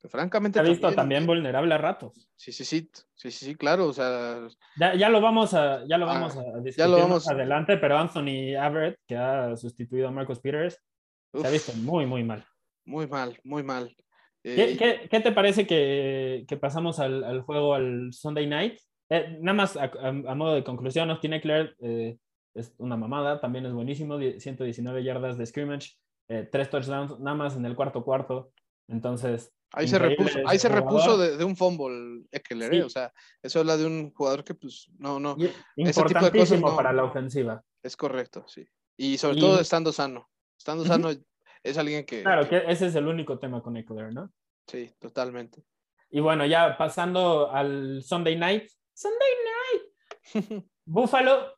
francamente... 0.08 0.58
ha 0.58 0.62
visto 0.62 0.92
también, 0.92 1.26
vulnerable 1.26 1.74
a 1.74 1.78
ratos. 1.78 2.28
Sí, 2.36 2.52
sí, 2.52 2.64
sí, 2.64 2.90
sí, 3.14 3.30
sí, 3.30 3.54
claro, 3.54 3.86
o 3.86 3.92
sea... 3.92 4.46
Ya, 4.76 4.94
ya 4.94 5.08
lo 5.08 5.20
vamos 5.20 5.54
a, 5.54 5.84
ya 5.86 5.98
lo 5.98 6.08
ah, 6.08 6.14
vamos 6.14 6.36
a 6.36 6.60
discutir 6.60 7.08
más 7.08 7.28
adelante, 7.28 7.76
pero 7.76 7.98
Anthony 7.98 8.54
Everett, 8.54 8.98
que 9.06 9.16
ha 9.16 9.56
sustituido 9.56 10.08
a 10.08 10.10
Marcos 10.10 10.40
Peters, 10.40 10.80
se 11.32 11.46
ha 11.46 11.50
visto 11.50 11.72
muy, 11.74 12.06
muy 12.06 12.24
mal. 12.24 12.44
Muy 12.84 13.06
mal, 13.06 13.38
muy 13.44 13.62
mal. 13.62 13.94
¿Qué, 14.42 14.72
eh, 14.72 15.08
qué, 15.10 15.20
te 15.20 15.32
parece 15.32 15.66
que, 15.66 16.44
que 16.46 16.56
pasamos 16.56 17.00
al, 17.00 17.24
al, 17.24 17.42
juego 17.42 17.74
al 17.74 18.12
Sunday 18.12 18.46
Night? 18.46 18.78
Eh, 19.10 19.38
nada 19.40 19.56
más 19.56 19.76
a, 19.76 20.34
modo 20.34 20.54
de 20.54 20.62
conclusión, 20.62 21.10
Austin 21.10 21.32
Eckler 21.32 21.74
eh, 21.80 22.16
es 22.54 22.72
una 22.78 22.96
mamada, 22.96 23.40
también 23.40 23.66
es 23.66 23.72
buenísimo, 23.72 24.18
119 24.18 25.02
yardas 25.02 25.36
de 25.36 25.46
scrimmage, 25.46 25.96
tres 26.50 26.70
touchdowns, 26.70 27.18
nada 27.18 27.36
más 27.36 27.56
en 27.56 27.66
el 27.66 27.74
cuarto 27.74 28.04
cuarto. 28.04 28.50
Entonces. 28.88 29.52
Ahí 29.72 29.88
se 29.88 29.98
repuso, 29.98 30.38
ahí 30.46 30.58
se 30.58 30.68
repuso 30.68 31.18
de, 31.18 31.36
de, 31.36 31.44
un 31.44 31.56
fumble 31.56 32.24
Eckler, 32.30 32.82
o 32.84 32.88
sea, 32.88 33.12
eso 33.42 33.60
habla 33.60 33.76
de 33.76 33.84
un 33.84 34.12
jugador 34.12 34.44
que, 34.44 34.54
pues, 34.54 34.88
no, 34.98 35.18
no. 35.18 35.36
Importantísimo 35.76 36.74
para 36.74 36.92
la 36.92 37.04
ofensiva. 37.04 37.62
Es 37.82 37.96
correcto, 37.96 38.44
sí. 38.46 38.66
Y 38.96 39.18
sobre 39.18 39.38
todo 39.38 39.60
estando 39.60 39.92
sano. 39.92 40.30
Estando 40.56 40.84
sano 40.84 41.10
es 41.62 41.78
alguien 41.78 42.06
que... 42.06 42.22
Claro, 42.22 42.48
que 42.48 42.62
ese 42.68 42.86
es 42.86 42.94
el 42.94 43.06
único 43.06 43.38
tema 43.38 43.62
con 43.62 43.76
Eckler, 43.76 44.12
¿no? 44.12 44.32
Sí, 44.66 44.90
totalmente. 44.98 45.62
Y 46.10 46.20
bueno, 46.20 46.46
ya 46.46 46.76
pasando 46.78 47.50
al 47.50 48.02
Sunday 48.02 48.36
Night. 48.36 48.70
Sunday 48.94 49.32
Night. 49.44 50.64
Buffalo, 50.84 51.54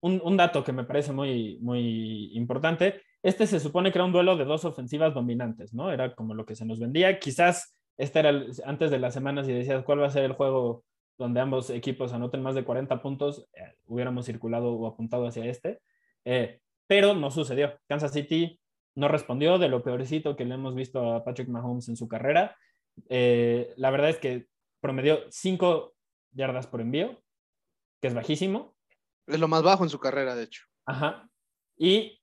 un, 0.00 0.20
un, 0.24 0.36
dato 0.36 0.64
que 0.64 0.72
me 0.72 0.84
parece 0.84 1.12
muy, 1.12 1.58
muy 1.60 2.30
importante. 2.34 3.02
Este 3.22 3.46
se 3.46 3.60
supone 3.60 3.92
que 3.92 3.98
era 3.98 4.04
un 4.04 4.12
duelo 4.12 4.36
de 4.36 4.44
dos 4.44 4.64
ofensivas 4.64 5.14
dominantes, 5.14 5.74
¿no? 5.74 5.90
Era 5.92 6.14
como 6.14 6.34
lo 6.34 6.46
que 6.46 6.56
se 6.56 6.64
nos 6.64 6.80
vendía. 6.80 7.18
Quizás 7.18 7.74
este 7.98 8.20
era 8.20 8.30
antes 8.64 8.90
de 8.90 8.98
las 8.98 9.12
semanas 9.12 9.48
y 9.48 9.52
decías 9.52 9.84
cuál 9.84 10.00
va 10.00 10.06
a 10.06 10.10
ser 10.10 10.24
el 10.24 10.32
juego 10.32 10.84
donde 11.18 11.40
ambos 11.40 11.68
equipos 11.68 12.14
anoten 12.14 12.42
más 12.42 12.54
de 12.54 12.64
40 12.64 13.02
puntos, 13.02 13.46
eh, 13.52 13.74
hubiéramos 13.84 14.24
circulado 14.24 14.72
o 14.72 14.86
apuntado 14.86 15.26
hacia 15.26 15.44
este. 15.44 15.82
Eh, 16.24 16.60
pero 16.86 17.14
no 17.14 17.30
sucedió. 17.30 17.78
Kansas 17.86 18.12
City 18.12 18.58
no 18.94 19.06
respondió 19.06 19.58
de 19.58 19.68
lo 19.68 19.82
peorcito 19.82 20.34
que 20.34 20.46
le 20.46 20.54
hemos 20.54 20.74
visto 20.74 21.12
a 21.12 21.22
Patrick 21.22 21.48
Mahomes 21.48 21.88
en 21.88 21.96
su 21.96 22.08
carrera. 22.08 22.56
Eh, 23.10 23.72
la 23.76 23.90
verdad 23.90 24.10
es 24.10 24.18
que 24.18 24.46
promedió 24.80 25.20
5 25.30 25.94
yardas 26.32 26.66
por 26.66 26.80
envío, 26.80 27.22
que 28.00 28.08
es 28.08 28.14
bajísimo. 28.14 28.74
Es 29.26 29.38
lo 29.38 29.46
más 29.46 29.62
bajo 29.62 29.84
en 29.84 29.90
su 29.90 30.00
carrera, 30.00 30.34
de 30.34 30.44
hecho. 30.44 30.64
Ajá. 30.86 31.28
Y 31.76 32.19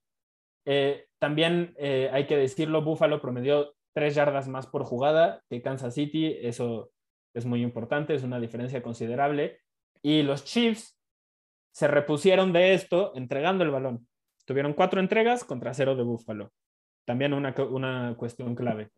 eh, 0.70 1.06
también 1.18 1.74
eh, 1.78 2.10
hay 2.12 2.26
que 2.26 2.36
decirlo, 2.36 2.82
Buffalo 2.82 3.22
promedió 3.22 3.74
3 3.94 4.14
yardas 4.14 4.48
más 4.48 4.66
por 4.66 4.84
jugada 4.84 5.42
que 5.48 5.62
Kansas 5.62 5.94
City. 5.94 6.36
Eso 6.42 6.90
es 7.32 7.46
muy 7.46 7.62
importante, 7.62 8.14
es 8.14 8.22
una 8.22 8.38
diferencia 8.38 8.82
considerable. 8.82 9.60
Y 10.02 10.22
los 10.22 10.44
Chiefs 10.44 11.00
se 11.72 11.88
repusieron 11.88 12.52
de 12.52 12.74
esto 12.74 13.12
entregando 13.14 13.64
el 13.64 13.70
balón. 13.70 14.06
Tuvieron 14.44 14.74
cuatro 14.74 15.00
entregas 15.00 15.42
contra 15.42 15.72
cero 15.72 15.96
de 15.96 16.02
Buffalo. 16.02 16.52
También 17.06 17.32
una, 17.32 17.54
una 17.70 18.14
cuestión 18.18 18.54
clave. 18.54 18.90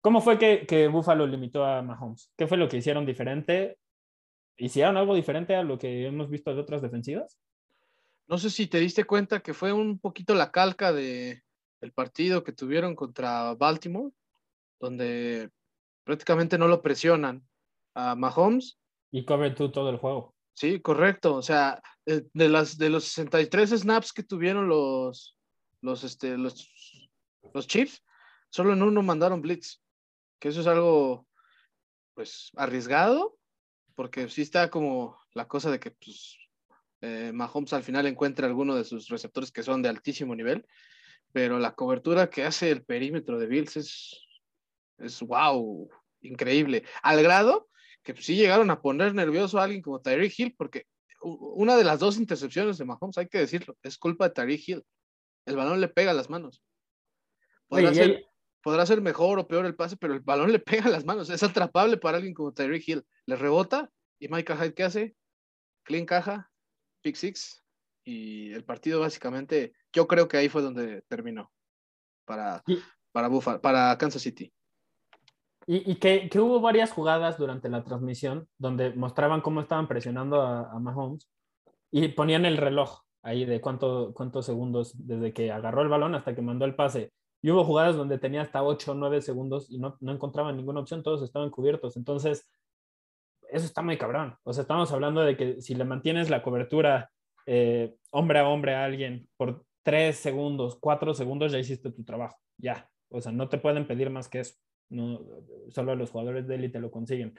¿Cómo 0.00 0.20
fue 0.20 0.38
que, 0.38 0.64
que 0.64 0.86
Buffalo 0.86 1.26
limitó 1.26 1.64
a 1.64 1.82
Mahomes? 1.82 2.32
¿Qué 2.36 2.46
fue 2.46 2.56
lo 2.56 2.68
que 2.68 2.76
hicieron 2.76 3.04
diferente? 3.04 3.78
¿Hicieron 4.56 4.96
algo 4.96 5.16
diferente 5.16 5.56
a 5.56 5.64
lo 5.64 5.76
que 5.76 6.06
hemos 6.06 6.30
visto 6.30 6.54
de 6.54 6.60
otras 6.60 6.82
defensivas? 6.82 7.36
No 8.30 8.38
sé 8.38 8.48
si 8.48 8.68
te 8.68 8.78
diste 8.78 9.02
cuenta 9.02 9.40
que 9.40 9.52
fue 9.52 9.72
un 9.72 9.98
poquito 9.98 10.36
la 10.36 10.52
calca 10.52 10.92
de 10.92 11.42
el 11.80 11.92
partido 11.92 12.44
que 12.44 12.52
tuvieron 12.52 12.94
contra 12.94 13.54
Baltimore, 13.54 14.12
donde 14.78 15.50
prácticamente 16.04 16.56
no 16.56 16.68
lo 16.68 16.80
presionan 16.80 17.44
a 17.92 18.14
Mahomes. 18.14 18.78
Y 19.10 19.24
cobre 19.24 19.50
tú 19.50 19.72
todo 19.72 19.90
el 19.90 19.96
juego. 19.96 20.36
Sí, 20.54 20.80
correcto. 20.80 21.34
O 21.34 21.42
sea, 21.42 21.82
eh, 22.06 22.22
de, 22.32 22.48
las, 22.48 22.78
de 22.78 22.90
los 22.90 23.02
63 23.06 23.70
snaps 23.70 24.12
que 24.12 24.22
tuvieron 24.22 24.68
los, 24.68 25.36
los, 25.80 26.04
este, 26.04 26.38
los, 26.38 26.70
los 27.52 27.66
Chiefs, 27.66 28.04
solo 28.48 28.74
en 28.74 28.82
uno 28.84 29.02
mandaron 29.02 29.42
blitz. 29.42 29.82
Que 30.38 30.50
eso 30.50 30.60
es 30.60 30.68
algo, 30.68 31.26
pues, 32.14 32.52
arriesgado, 32.54 33.36
porque 33.96 34.28
sí 34.28 34.42
está 34.42 34.70
como 34.70 35.18
la 35.32 35.48
cosa 35.48 35.68
de 35.72 35.80
que, 35.80 35.90
pues, 35.90 36.36
eh, 37.00 37.32
Mahomes 37.32 37.72
al 37.72 37.82
final 37.82 38.06
encuentra 38.06 38.46
alguno 38.46 38.74
de 38.74 38.84
sus 38.84 39.08
receptores 39.08 39.50
que 39.50 39.62
son 39.62 39.82
de 39.82 39.88
altísimo 39.88 40.34
nivel, 40.34 40.66
pero 41.32 41.58
la 41.58 41.74
cobertura 41.74 42.28
que 42.28 42.44
hace 42.44 42.70
el 42.70 42.84
perímetro 42.84 43.38
de 43.38 43.46
Bills 43.46 43.76
es, 43.76 44.20
es 44.98 45.20
wow, 45.20 45.88
increíble. 46.20 46.84
Al 47.02 47.22
grado 47.22 47.68
que 48.02 48.14
sí 48.16 48.34
llegaron 48.34 48.70
a 48.70 48.80
poner 48.80 49.14
nervioso 49.14 49.58
a 49.58 49.64
alguien 49.64 49.82
como 49.82 50.00
Tyreek 50.00 50.38
Hill, 50.38 50.54
porque 50.56 50.86
una 51.22 51.76
de 51.76 51.84
las 51.84 52.00
dos 52.00 52.16
intercepciones 52.16 52.78
de 52.78 52.84
Mahomes, 52.84 53.18
hay 53.18 53.28
que 53.28 53.38
decirlo, 53.38 53.76
es 53.82 53.98
culpa 53.98 54.28
de 54.28 54.34
Tyreek 54.34 54.68
Hill. 54.68 54.84
El 55.46 55.56
balón 55.56 55.80
le 55.80 55.88
pega 55.88 56.10
a 56.10 56.14
las 56.14 56.30
manos. 56.30 56.62
Podrá, 57.68 57.94
ser, 57.94 58.26
podrá 58.62 58.86
ser 58.86 59.00
mejor 59.00 59.38
o 59.38 59.46
peor 59.46 59.64
el 59.66 59.76
pase, 59.76 59.96
pero 59.96 60.14
el 60.14 60.20
balón 60.20 60.50
le 60.50 60.58
pega 60.58 60.86
a 60.86 60.90
las 60.90 61.04
manos. 61.04 61.30
Es 61.30 61.42
atrapable 61.42 61.98
para 61.98 62.16
alguien 62.16 62.34
como 62.34 62.52
Tyreek 62.52 62.88
Hill. 62.88 63.06
Le 63.26 63.36
rebota 63.36 63.90
y 64.18 64.28
Michael 64.28 64.58
Hyde, 64.58 64.74
¿qué 64.74 64.82
hace? 64.82 65.16
Clean 65.84 66.06
caja, 66.06 66.49
pick 67.00 67.16
six. 67.16 67.64
Y 68.04 68.52
el 68.52 68.64
partido 68.64 69.00
básicamente, 69.00 69.74
yo 69.92 70.06
creo 70.06 70.26
que 70.28 70.36
ahí 70.36 70.48
fue 70.48 70.62
donde 70.62 71.02
terminó 71.02 71.50
para, 72.24 72.62
para, 73.12 73.28
para 73.60 73.98
Kansas 73.98 74.22
City. 74.22 74.52
Y, 75.66 75.96
que, 75.96 76.28
hubo 76.40 76.60
varias 76.60 76.90
jugadas 76.90 77.38
durante 77.38 77.68
la 77.68 77.84
transmisión 77.84 78.48
donde 78.58 78.92
mostraban 78.94 79.40
cómo 79.40 79.60
estaban 79.60 79.86
presionando 79.86 80.42
a, 80.42 80.78
Mahomes 80.80 81.30
y 81.92 82.08
ponían 82.08 82.44
el 82.44 82.56
reloj 82.56 83.02
ahí 83.22 83.44
de 83.44 83.60
cuánto, 83.60 84.12
cuántos 84.14 84.46
segundos 84.46 84.94
desde 85.06 85.32
que 85.32 85.52
agarró 85.52 85.82
el 85.82 85.88
balón 85.88 86.14
hasta 86.14 86.34
que 86.34 86.42
mandó 86.42 86.64
el 86.64 86.74
pase. 86.74 87.12
Y 87.42 87.50
hubo 87.50 87.64
jugadas 87.64 87.94
donde 87.94 88.18
tenía 88.18 88.42
hasta 88.42 88.62
8 88.62 88.92
o 88.92 88.94
9 88.94 89.22
segundos 89.22 89.70
y 89.70 89.78
no, 89.78 89.96
no 90.00 90.12
encontraban 90.12 90.56
ninguna 90.56 90.80
opción, 90.80 91.02
todos 91.02 91.22
estaban 91.22 91.50
cubiertos. 91.50 91.96
Entonces, 91.96 92.48
eso 93.52 93.66
está 93.66 93.82
muy 93.82 93.98
cabrón. 93.98 94.36
O 94.44 94.52
sea, 94.52 94.62
estamos 94.62 94.92
hablando 94.92 95.22
de 95.22 95.36
que 95.36 95.60
si 95.60 95.74
le 95.74 95.84
mantienes 95.84 96.30
la 96.30 96.42
cobertura 96.42 97.10
eh, 97.46 97.94
hombre 98.10 98.38
a 98.38 98.48
hombre 98.48 98.74
a 98.74 98.84
alguien 98.84 99.28
por 99.36 99.64
3 99.82 100.16
segundos, 100.16 100.78
4 100.80 101.14
segundos, 101.14 101.52
ya 101.52 101.58
hiciste 101.58 101.90
tu 101.90 102.04
trabajo. 102.04 102.36
Ya. 102.58 102.88
O 103.08 103.20
sea, 103.20 103.32
no 103.32 103.48
te 103.48 103.58
pueden 103.58 103.86
pedir 103.86 104.10
más 104.10 104.28
que 104.28 104.40
eso. 104.40 104.54
No, 104.88 105.20
solo 105.68 105.94
los 105.94 106.10
jugadores 106.10 106.46
de 106.46 106.56
élite 106.56 106.80
lo 106.80 106.90
consiguen. 106.90 107.34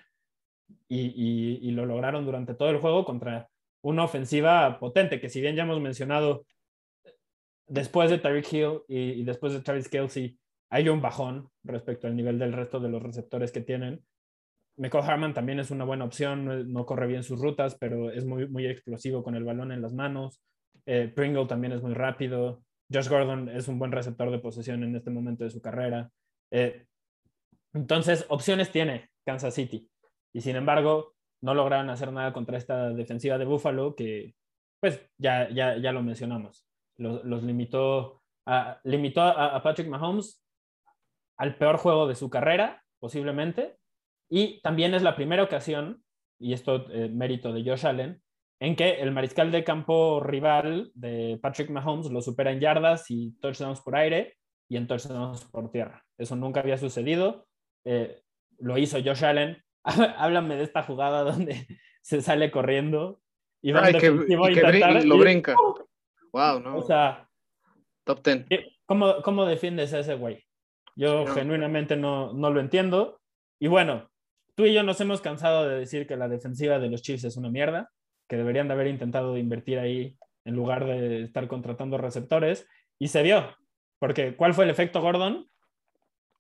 Y, 0.88 1.72
lo 1.72 1.86
lograron 1.86 2.26
durante 2.26 2.54
todo 2.54 2.70
el 2.70 2.80
juego 2.80 3.06
contra 3.06 3.50
una 3.82 4.04
ofensiva 4.04 4.80
potente, 4.80 5.20
que 5.20 5.30
si 5.30 5.42
bien 5.42 5.56
ya 5.56 5.64
hemos 5.64 5.82
mencionado, 5.82 6.46
después 7.68 8.10
de 8.10 8.20
Tyreek 8.20 8.52
Hill 8.52 8.82
y, 8.88 9.24
después 9.24 9.54
de 9.54 9.62
Travis 9.62 9.90
Kelsey, 9.90 10.38
hay 10.70 10.88
un 10.90 11.02
bajón 11.02 11.50
respecto 11.64 12.08
al 12.08 12.16
nivel 12.16 12.40
del 12.40 12.54
resto 12.54 12.80
de 12.80 12.90
los 12.90 13.02
receptores 13.02 13.52
que 13.52 13.62
tienen. 13.62 14.04
Michael 14.78 15.04
Harman 15.04 15.34
también 15.34 15.60
es 15.60 15.72
una 15.72 15.86
buena 15.86 16.06
opción, 16.06 16.72
no, 16.72 16.86
corre 16.86 17.08
bien 17.08 17.24
sus 17.24 17.40
rutas, 17.40 17.76
pero 17.76 18.10
es 18.12 18.26
muy, 18.26 18.48
muy 18.48 18.66
explosivo 18.68 19.24
con 19.24 19.36
el 19.36 19.44
balón 19.44 19.72
en 19.72 19.82
las 19.82 19.94
manos. 19.94 20.42
Eh, 20.86 21.12
Pringle 21.14 21.46
también 21.46 21.74
es 21.74 21.82
muy 21.82 21.94
rápido. 21.94 22.64
Josh 22.92 23.10
Gordon 23.10 23.50
es 23.50 23.68
un 23.68 23.80
buen 23.80 23.92
receptor 23.92 24.32
de 24.32 24.40
posesión 24.40 24.84
en 24.84 24.96
este 24.96 25.12
momento 25.12 25.44
de 25.44 25.50
su 25.50 25.62
carrera. 25.62 26.10
Eh, 26.52 26.86
entonces, 27.74 28.26
opciones 28.30 28.72
tiene 28.72 29.10
Kansas 29.26 29.54
City. 29.54 29.90
Y 30.34 30.42
sin 30.42 30.56
embargo, 30.56 31.14
no 31.42 31.54
lograron 31.54 31.90
hacer 31.90 32.12
nada 32.12 32.34
contra 32.34 32.58
esta 32.58 32.92
defensiva 32.92 33.38
de 33.38 33.46
Buffalo 33.46 33.96
que, 33.96 34.36
pues, 34.80 35.02
ya, 35.18 35.50
ya, 35.50 35.78
ya 35.78 35.92
lo 35.92 36.04
mencionamos. 36.04 36.66
Los, 36.98 37.44
limitó, 37.44 38.22
a, 38.46 38.80
limitó 38.84 39.22
a, 39.22 39.62
Patrick 39.64 39.88
Mahomes 39.88 40.44
al 41.38 41.56
peor 41.56 41.78
juego 41.78 42.08
de 42.08 42.16
su 42.16 42.30
carrera, 42.30 42.84
posiblemente. 43.00 43.78
Y 44.32 44.62
también 44.62 44.94
es 44.94 45.04
la 45.04 45.16
primera 45.16 45.44
ocasión, 45.44 46.02
y 46.40 46.54
esto 46.54 46.90
eh, 46.90 47.10
mérito 47.10 47.52
de 47.52 47.70
Josh 47.70 47.86
Allen, 47.86 48.22
en 48.62 48.78
que 48.78 49.02
el 49.02 49.12
mariscal 49.12 49.52
de 49.52 49.66
campo 49.66 50.22
rival 50.22 50.90
de 50.96 51.38
Patrick 51.42 51.70
Mahomes 51.70 52.10
lo 52.10 52.22
supera 52.22 52.52
en 52.52 52.62
yardas 52.62 53.12
y 53.12 53.38
touchdowns 53.42 53.82
por 53.82 53.98
aire 53.98 54.38
y 54.70 54.78
en 54.78 54.88
touchdowns 54.88 55.44
por 55.46 55.70
tierra. 55.70 56.06
Eso 56.18 56.38
nunca 56.38 56.62
había 56.62 56.78
sucedido. 56.78 57.46
Eh, 57.84 58.22
lo 58.60 58.78
hizo 58.78 59.00
Josh 59.04 59.26
Allen. 59.26 59.62
Háblame 59.84 60.56
de 60.56 60.64
esta 60.64 60.84
jugada 60.84 61.24
donde 61.24 61.68
se 62.02 62.22
sale 62.22 62.52
corriendo 62.52 63.20
y 63.62 63.74
que, 63.74 64.10
lo 65.06 65.18
brinca. 65.18 65.56
Wow, 66.32 66.60
no. 66.62 66.78
O 66.78 66.82
sea, 66.82 67.30
top 68.06 68.24
10. 68.24 68.46
¿Cómo, 68.86 69.22
cómo 69.24 69.46
defiendes 69.46 69.94
a 69.94 70.00
ese 70.00 70.16
güey? 70.16 70.44
Yo 70.96 71.26
genuinamente 71.28 71.98
no, 71.98 72.32
no 72.34 72.50
lo 72.50 72.62
entiendo. 72.62 73.20
Y 73.60 73.68
bueno, 73.68 74.11
tú 74.62 74.68
y 74.68 74.74
yo 74.76 74.84
nos 74.84 75.02
hemos 75.02 75.22
cansado 75.22 75.68
de 75.68 75.80
decir 75.80 76.06
que 76.06 76.16
la 76.16 76.28
defensiva 76.28 76.78
de 76.78 76.88
los 76.88 77.02
Chiefs 77.02 77.24
es 77.24 77.36
una 77.36 77.50
mierda, 77.50 77.90
que 78.30 78.38
deberían 78.38 78.68
de 78.68 78.76
haber 78.76 78.86
intentado 78.86 79.36
invertir 79.36 79.80
ahí 79.80 80.16
en 80.46 80.56
lugar 80.56 80.86
de 80.86 81.24
estar 81.24 81.48
contratando 81.48 81.98
receptores. 81.98 82.68
Y 83.00 83.08
se 83.08 83.24
vio, 83.24 83.58
porque 83.98 84.36
¿cuál 84.36 84.54
fue 84.54 84.66
el 84.66 84.70
efecto 84.70 85.02
Gordon? 85.02 85.50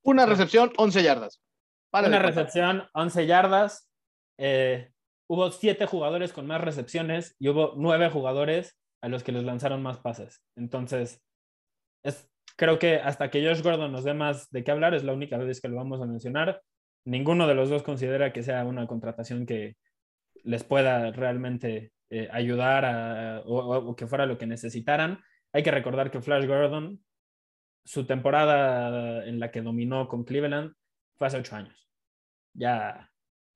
Una 0.03 0.27
recepción, 0.27 0.71
11 0.77 1.01
yardas. 1.01 1.41
Una 1.91 2.19
recepción, 2.19 2.83
11 2.93 3.25
yardas. 3.25 3.91
Eh, 4.37 4.91
hubo 5.27 5.49
siete 5.49 5.87
jugadores 5.87 6.31
con 6.31 6.45
más 6.45 6.61
recepciones 6.61 7.35
y 7.39 7.49
hubo 7.49 7.73
nueve 7.75 8.11
jugadores 8.11 8.79
a 9.01 9.09
los 9.09 9.23
que 9.23 9.31
les 9.31 9.43
lanzaron 9.43 9.81
más 9.81 9.97
pases. 9.97 10.43
Entonces, 10.55 11.23
es, 12.03 12.29
creo 12.55 12.77
que 12.77 12.97
hasta 12.97 13.31
que 13.31 13.43
Josh 13.43 13.63
Gordon 13.63 13.91
nos 13.91 14.03
dé 14.03 14.13
más 14.13 14.51
de 14.51 14.63
qué 14.63 14.69
hablar, 14.69 14.93
es 14.93 15.03
la 15.03 15.13
única 15.13 15.37
vez 15.37 15.59
que 15.59 15.69
lo 15.69 15.77
vamos 15.77 15.99
a 16.01 16.05
mencionar. 16.05 16.61
Ninguno 17.05 17.47
de 17.47 17.55
los 17.55 17.69
dos 17.69 17.83
considera 17.83 18.31
que 18.31 18.43
sea 18.43 18.63
una 18.65 18.87
contratación 18.87 19.45
que 19.45 19.75
les 20.43 20.63
pueda 20.63 21.11
realmente 21.11 21.91
eh, 22.09 22.27
ayudar 22.31 23.43
o, 23.45 23.95
que 23.95 24.07
fuera 24.07 24.25
lo 24.25 24.37
que 24.37 24.45
necesitaran. 24.45 25.23
Hay 25.53 25.63
que 25.63 25.71
recordar 25.71 26.11
que 26.11 26.21
Flash 26.21 26.45
Gordon, 26.45 27.03
su 27.83 28.05
temporada 28.05 29.25
en 29.25 29.39
la 29.39 29.51
que 29.51 29.61
dominó 29.61 30.07
con 30.07 30.23
Cleveland, 30.23 30.73
fue 31.15 31.27
hace 31.27 31.37
ocho 31.37 31.55
años. 31.55 31.89
Ya, 32.53 33.09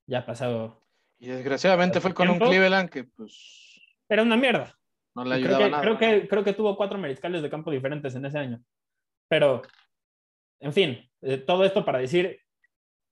ya 0.08 0.20
ha 0.20 0.26
pasado. 0.26 0.86
Y 1.20 1.28
desgraciadamente 1.28 2.00
fue 2.00 2.14
con 2.14 2.30
un 2.30 2.40
Cleveland 2.40 2.90
que, 2.90 3.04
pues. 3.04 3.82
Era 4.08 4.24
una 4.24 4.38
mierda. 4.38 4.78
No 5.16 5.24
le 5.24 5.36
ayudaba 5.36 5.58
creo 5.58 5.66
que, 5.66 5.72
nada. 5.72 5.84
Creo 5.84 5.98
que, 5.98 6.28
creo 6.28 6.44
que 6.44 6.54
tuvo 6.54 6.76
cuatro 6.76 6.98
mariscales 6.98 7.42
de 7.42 7.50
campo 7.50 7.72
diferentes 7.72 8.16
en 8.16 8.26
ese 8.26 8.38
año. 8.38 8.62
Pero, 9.28 9.62
en 10.60 10.74
fin, 10.74 11.10
eh, 11.22 11.38
todo 11.38 11.66
esto 11.66 11.84
para 11.84 12.00
decir: 12.00 12.40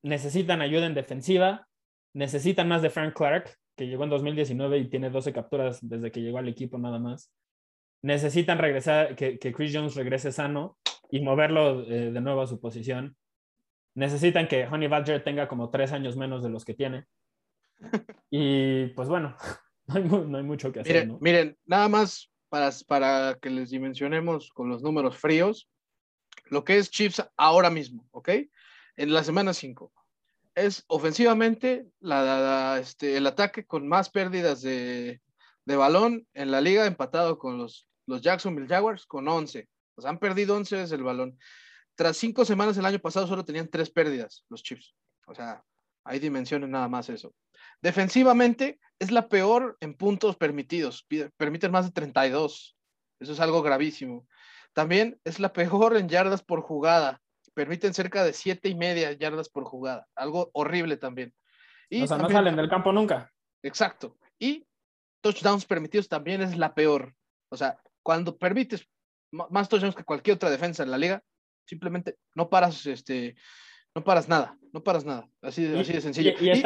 necesitan 0.03 0.61
ayuda 0.61 0.85
en 0.85 0.93
defensiva, 0.93 1.67
necesitan 2.13 2.67
más 2.67 2.81
de 2.81 2.89
Frank 2.89 3.15
Clark, 3.15 3.57
que 3.75 3.87
llegó 3.87 4.03
en 4.03 4.11
2019 4.11 4.77
y 4.77 4.89
tiene 4.89 5.09
12 5.09 5.33
capturas 5.33 5.79
desde 5.81 6.11
que 6.11 6.21
llegó 6.21 6.37
al 6.37 6.47
equipo 6.47 6.77
nada 6.77 6.99
más. 6.99 7.31
Necesitan 8.03 8.59
regresar, 8.59 9.15
que, 9.15 9.39
que 9.39 9.51
Chris 9.53 9.71
Jones 9.73 9.95
regrese 9.95 10.31
sano 10.31 10.77
y 11.09 11.21
moverlo 11.21 11.81
eh, 11.83 12.11
de 12.11 12.21
nuevo 12.21 12.41
a 12.41 12.47
su 12.47 12.59
posición 12.59 13.15
necesitan 13.95 14.47
que 14.47 14.65
Honey 14.65 14.87
Badger 14.87 15.23
tenga 15.23 15.47
como 15.47 15.69
tres 15.69 15.91
años 15.91 16.17
menos 16.17 16.43
de 16.43 16.49
los 16.49 16.65
que 16.65 16.73
tiene. 16.73 17.05
Y 18.29 18.87
pues 18.87 19.07
bueno, 19.07 19.35
no 19.87 20.37
hay, 20.37 20.43
mucho 20.43 20.71
que 20.71 20.81
hacer. 20.81 21.07
Miren, 21.07 21.17
miren 21.21 21.57
nada 21.65 21.87
más 21.89 22.31
para, 22.49 22.69
para 22.87 23.37
que 23.41 23.49
les 23.49 23.69
dimensionemos 23.69 24.49
con 24.51 24.69
los 24.69 24.81
números 24.81 25.17
fríos, 25.17 25.69
lo 26.45 26.63
que 26.63 26.77
es 26.77 26.89
Chiefs 26.89 27.23
ahora 27.37 27.69
mismo, 27.69 28.07
¿ok? 28.11 28.29
En 28.95 29.13
la 29.13 29.23
semana 29.23 29.53
5. 29.53 29.91
Es 30.55 30.83
ofensivamente 30.87 31.87
la, 31.99 32.77
este, 32.79 33.17
el 33.17 33.25
ataque 33.25 33.65
con 33.65 33.87
más 33.87 34.09
pérdidas 34.09 34.61
de, 34.61 35.21
balón 35.65 36.27
en 36.33 36.51
la 36.51 36.61
liga, 36.61 36.85
empatado 36.85 37.39
con 37.39 37.57
los, 37.57 37.87
los 38.05 38.21
Jacksonville 38.21 38.67
Jaguars 38.67 39.05
con 39.05 39.27
11. 39.27 39.67
O 39.95 40.01
sea, 40.01 40.11
han 40.11 40.19
perdido 40.19 40.55
11 40.55 40.75
veces 40.75 40.91
el 40.91 41.03
balón. 41.03 41.39
Tras 41.95 42.17
cinco 42.17 42.45
semanas 42.45 42.77
el 42.77 42.85
año 42.85 42.99
pasado 42.99 43.27
solo 43.27 43.45
tenían 43.45 43.67
tres 43.67 43.89
pérdidas 43.89 44.45
los 44.49 44.63
Chiefs. 44.63 44.95
O 45.27 45.33
sea, 45.33 45.63
hay 46.03 46.19
dimensiones 46.19 46.69
nada 46.69 46.87
más 46.87 47.09
eso. 47.09 47.33
Defensivamente 47.81 48.79
es 48.99 49.11
la 49.11 49.27
peor 49.27 49.77
en 49.79 49.95
puntos 49.95 50.35
permitidos. 50.37 51.05
Permiten 51.37 51.71
más 51.71 51.85
de 51.85 51.91
32. 51.91 52.77
Eso 53.19 53.33
es 53.33 53.39
algo 53.39 53.61
gravísimo. 53.61 54.27
También 54.73 55.19
es 55.23 55.39
la 55.39 55.53
peor 55.53 55.97
en 55.97 56.09
yardas 56.09 56.43
por 56.43 56.61
jugada. 56.61 57.21
Permiten 57.53 57.93
cerca 57.93 58.23
de 58.23 58.33
siete 58.33 58.69
y 58.69 58.75
media 58.75 59.11
yardas 59.13 59.49
por 59.49 59.63
jugada. 59.65 60.07
Algo 60.15 60.49
horrible 60.53 60.97
también. 60.97 61.33
Y 61.89 62.03
o 62.03 62.07
sea, 62.07 62.17
no 62.17 62.29
salen 62.29 62.55
del 62.55 62.69
campo 62.69 62.91
nunca. 62.91 63.31
Exacto. 63.61 64.17
Y 64.39 64.65
touchdowns 65.21 65.65
permitidos 65.65 66.09
también 66.09 66.41
es 66.41 66.57
la 66.57 66.73
peor. 66.73 67.13
O 67.49 67.57
sea, 67.57 67.79
cuando 68.01 68.37
permites 68.37 68.87
más 69.31 69.69
touchdowns 69.69 69.95
que 69.95 70.03
cualquier 70.03 70.35
otra 70.35 70.49
defensa 70.49 70.83
en 70.83 70.91
la 70.91 70.97
liga, 70.97 71.23
simplemente 71.65 72.17
no 72.35 72.49
paras, 72.49 72.85
este, 72.85 73.35
no 73.95 74.03
paras 74.03 74.27
nada, 74.27 74.57
no 74.71 74.83
paras 74.83 75.05
nada, 75.05 75.27
así, 75.41 75.65
así 75.75 75.93
de 75.93 76.01
sencillo. 76.01 76.31
Y, 76.39 76.63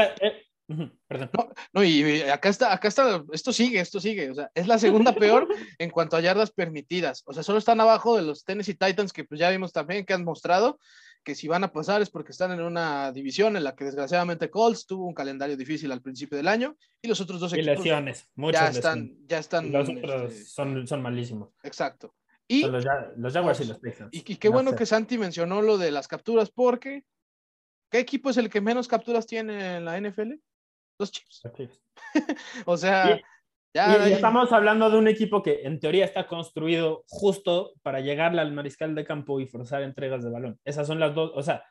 perdón. 1.07 1.29
No, 1.73 1.83
y 1.83 2.21
acá 2.21 2.49
está, 2.49 2.73
acá 2.73 2.87
está, 2.87 3.23
esto 3.31 3.53
sigue, 3.53 3.79
esto 3.79 3.99
sigue, 3.99 4.29
o 4.31 4.35
sea, 4.35 4.51
es 4.53 4.67
la 4.67 4.77
segunda 4.77 5.13
peor 5.13 5.47
en 5.79 5.89
cuanto 5.89 6.17
a 6.17 6.21
yardas 6.21 6.51
permitidas, 6.51 7.23
o 7.25 7.33
sea, 7.33 7.43
solo 7.43 7.57
están 7.57 7.79
abajo 7.79 8.15
de 8.17 8.23
los 8.23 8.43
Tennessee 8.43 8.75
Titans 8.75 9.13
que 9.13 9.23
pues 9.23 9.39
ya 9.39 9.49
vimos 9.49 9.71
también 9.71 10.05
que 10.05 10.13
han 10.13 10.23
mostrado 10.23 10.79
que 11.23 11.35
si 11.35 11.49
van 11.49 11.65
a 11.65 11.73
pasar 11.73 12.01
es 12.01 12.09
porque 12.09 12.31
están 12.31 12.51
en 12.51 12.61
una 12.61 13.11
división 13.11 13.57
en 13.57 13.65
la 13.65 13.75
que 13.75 13.83
desgraciadamente 13.83 14.49
Colts 14.49 14.85
tuvo 14.85 15.05
un 15.05 15.13
calendario 15.13 15.57
difícil 15.57 15.91
al 15.91 16.01
principio 16.01 16.37
del 16.37 16.47
año 16.47 16.77
y 17.01 17.07
los 17.09 17.19
otros 17.19 17.41
dos 17.41 17.51
equipos 17.51 17.73
y 17.73 17.77
lesiones, 17.79 18.29
muchas 18.35 18.61
ya 18.61 18.69
están, 18.69 19.17
ya 19.27 19.39
están, 19.39 19.71
los 19.71 19.89
otros 19.89 20.31
este, 20.31 20.45
son, 20.45 20.87
son 20.87 21.01
malísimos. 21.01 21.49
Exacto. 21.63 22.15
Y, 22.47 22.65
los, 22.65 22.85
Jaguars 23.33 23.59
y 23.59 23.65
los 23.65 23.81
Texans. 23.81 24.09
Y, 24.13 24.21
qué 24.21 24.47
bueno 24.47 24.73
que 24.73 24.85
Santi 24.85 25.17
mencionó 25.17 25.61
lo 25.61 25.77
de 25.77 25.91
las 25.91 26.07
capturas, 26.07 26.49
porque 26.49 27.03
¿qué 27.91 27.99
equipo 27.99 28.29
es 28.29 28.37
el 28.37 28.49
que 28.49 28.61
menos 28.61 28.87
capturas 28.87 29.27
tiene 29.27 29.77
en 29.77 29.85
la 29.85 29.99
NFL? 29.99 30.35
Los 30.99 31.11
Chiefs. 31.11 31.43
o 32.65 32.77
sea, 32.77 33.19
ya, 33.73 34.07
estamos 34.07 34.51
hablando 34.51 34.89
de 34.89 34.97
un 34.97 35.07
equipo 35.07 35.43
que 35.43 35.61
en 35.63 35.79
teoría 35.79 36.05
está 36.05 36.27
construido 36.27 37.03
justo 37.07 37.73
para 37.83 37.99
llegarle 37.99 38.41
al 38.41 38.53
mariscal 38.53 38.95
de 38.95 39.05
campo 39.05 39.39
y 39.39 39.47
forzar 39.47 39.83
entregas 39.83 40.23
de 40.23 40.31
balón. 40.31 40.59
Esas 40.65 40.87
son 40.87 40.99
las 40.99 41.13
dos, 41.13 41.31
o 41.35 41.43
sea, 41.43 41.63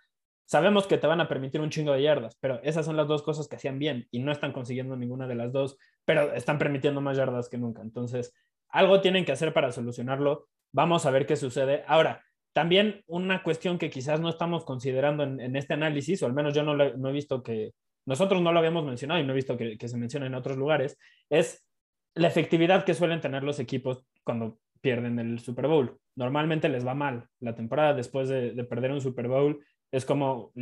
sabemos 0.47 0.87
que 0.87 0.99
te 0.99 1.07
van 1.07 1.21
a 1.21 1.29
permitir 1.29 1.61
un 1.61 1.71
chingo 1.71 1.93
de 1.93 2.03
yardas, 2.03 2.37
pero 2.41 2.61
esas 2.63 2.87
son 2.87 2.97
las 2.97 3.09
dos 3.09 3.23
cosas 3.23 3.49
que 3.49 3.57
hacían 3.57 3.79
bien 3.79 4.07
y 4.11 4.21
no 4.21 4.31
están 4.31 4.53
consiguiendo 4.53 4.97
ninguna 4.97 5.27
de 5.27 5.35
las 5.35 5.53
dos, 5.53 5.77
pero 6.05 6.33
están 6.33 6.59
permitiendo 6.59 7.01
más 7.01 7.17
yardas 7.17 7.49
que 7.49 7.59
nunca. 7.59 7.83
Entonces, 7.83 8.33
algo 8.69 9.01
tienen 9.01 9.25
que 9.25 9.33
hacer 9.33 9.53
para 9.53 9.73
solucionarlo. 9.73 10.49
Vamos 10.73 11.07
a 11.07 11.11
ver 11.11 11.27
qué 11.27 11.37
sucede. 11.37 11.85
Ahora, 11.87 12.23
también 12.53 13.03
una 13.07 13.43
cuestión 13.43 13.79
que 13.79 13.91
quizás 13.91 14.21
no 14.21 14.29
estamos 14.29 14.65
considerando 14.65 15.25
en, 15.25 15.57
este 15.57 15.75
análisis, 15.75 16.23
o 16.23 16.27
al 16.27 16.33
menos 16.33 16.55
yo 16.55 16.63
no, 16.63 17.09
he 17.09 17.13
visto 17.13 17.43
que, 17.43 17.73
nosotros 18.07 18.41
no 18.41 18.53
lo 18.53 18.59
habíamos 18.59 18.85
mencionado 18.85 19.21
y 19.21 19.25
no 19.25 19.33
he 19.33 19.37
visto 19.37 19.57
que, 19.57 19.77
se 19.89 19.97
mencione 19.97 20.27
en 20.27 20.35
otros 20.35 20.57
lugares, 20.57 20.99
es 21.29 21.67
la 22.15 22.29
efectividad 22.29 22.85
que 22.85 22.95
suelen 22.95 23.21
tener 23.21 23.43
los 23.43 23.59
equipos 23.59 24.05
cuando 24.25 24.59
pierden 24.81 25.19
el 25.19 25.41
Super 25.41 25.67
Bowl. 25.67 25.99
Normalmente 26.15 26.69
les 26.69 26.87
va 26.87 26.95
mal. 26.95 27.29
La 27.41 27.55
temporada 27.55 27.93
después 27.93 28.29
de, 28.29 28.53
perder 28.65 28.93
un 28.93 29.01
Super 29.01 29.29
Bowl 29.29 29.63
es 29.91 30.05
como, 30.05 30.53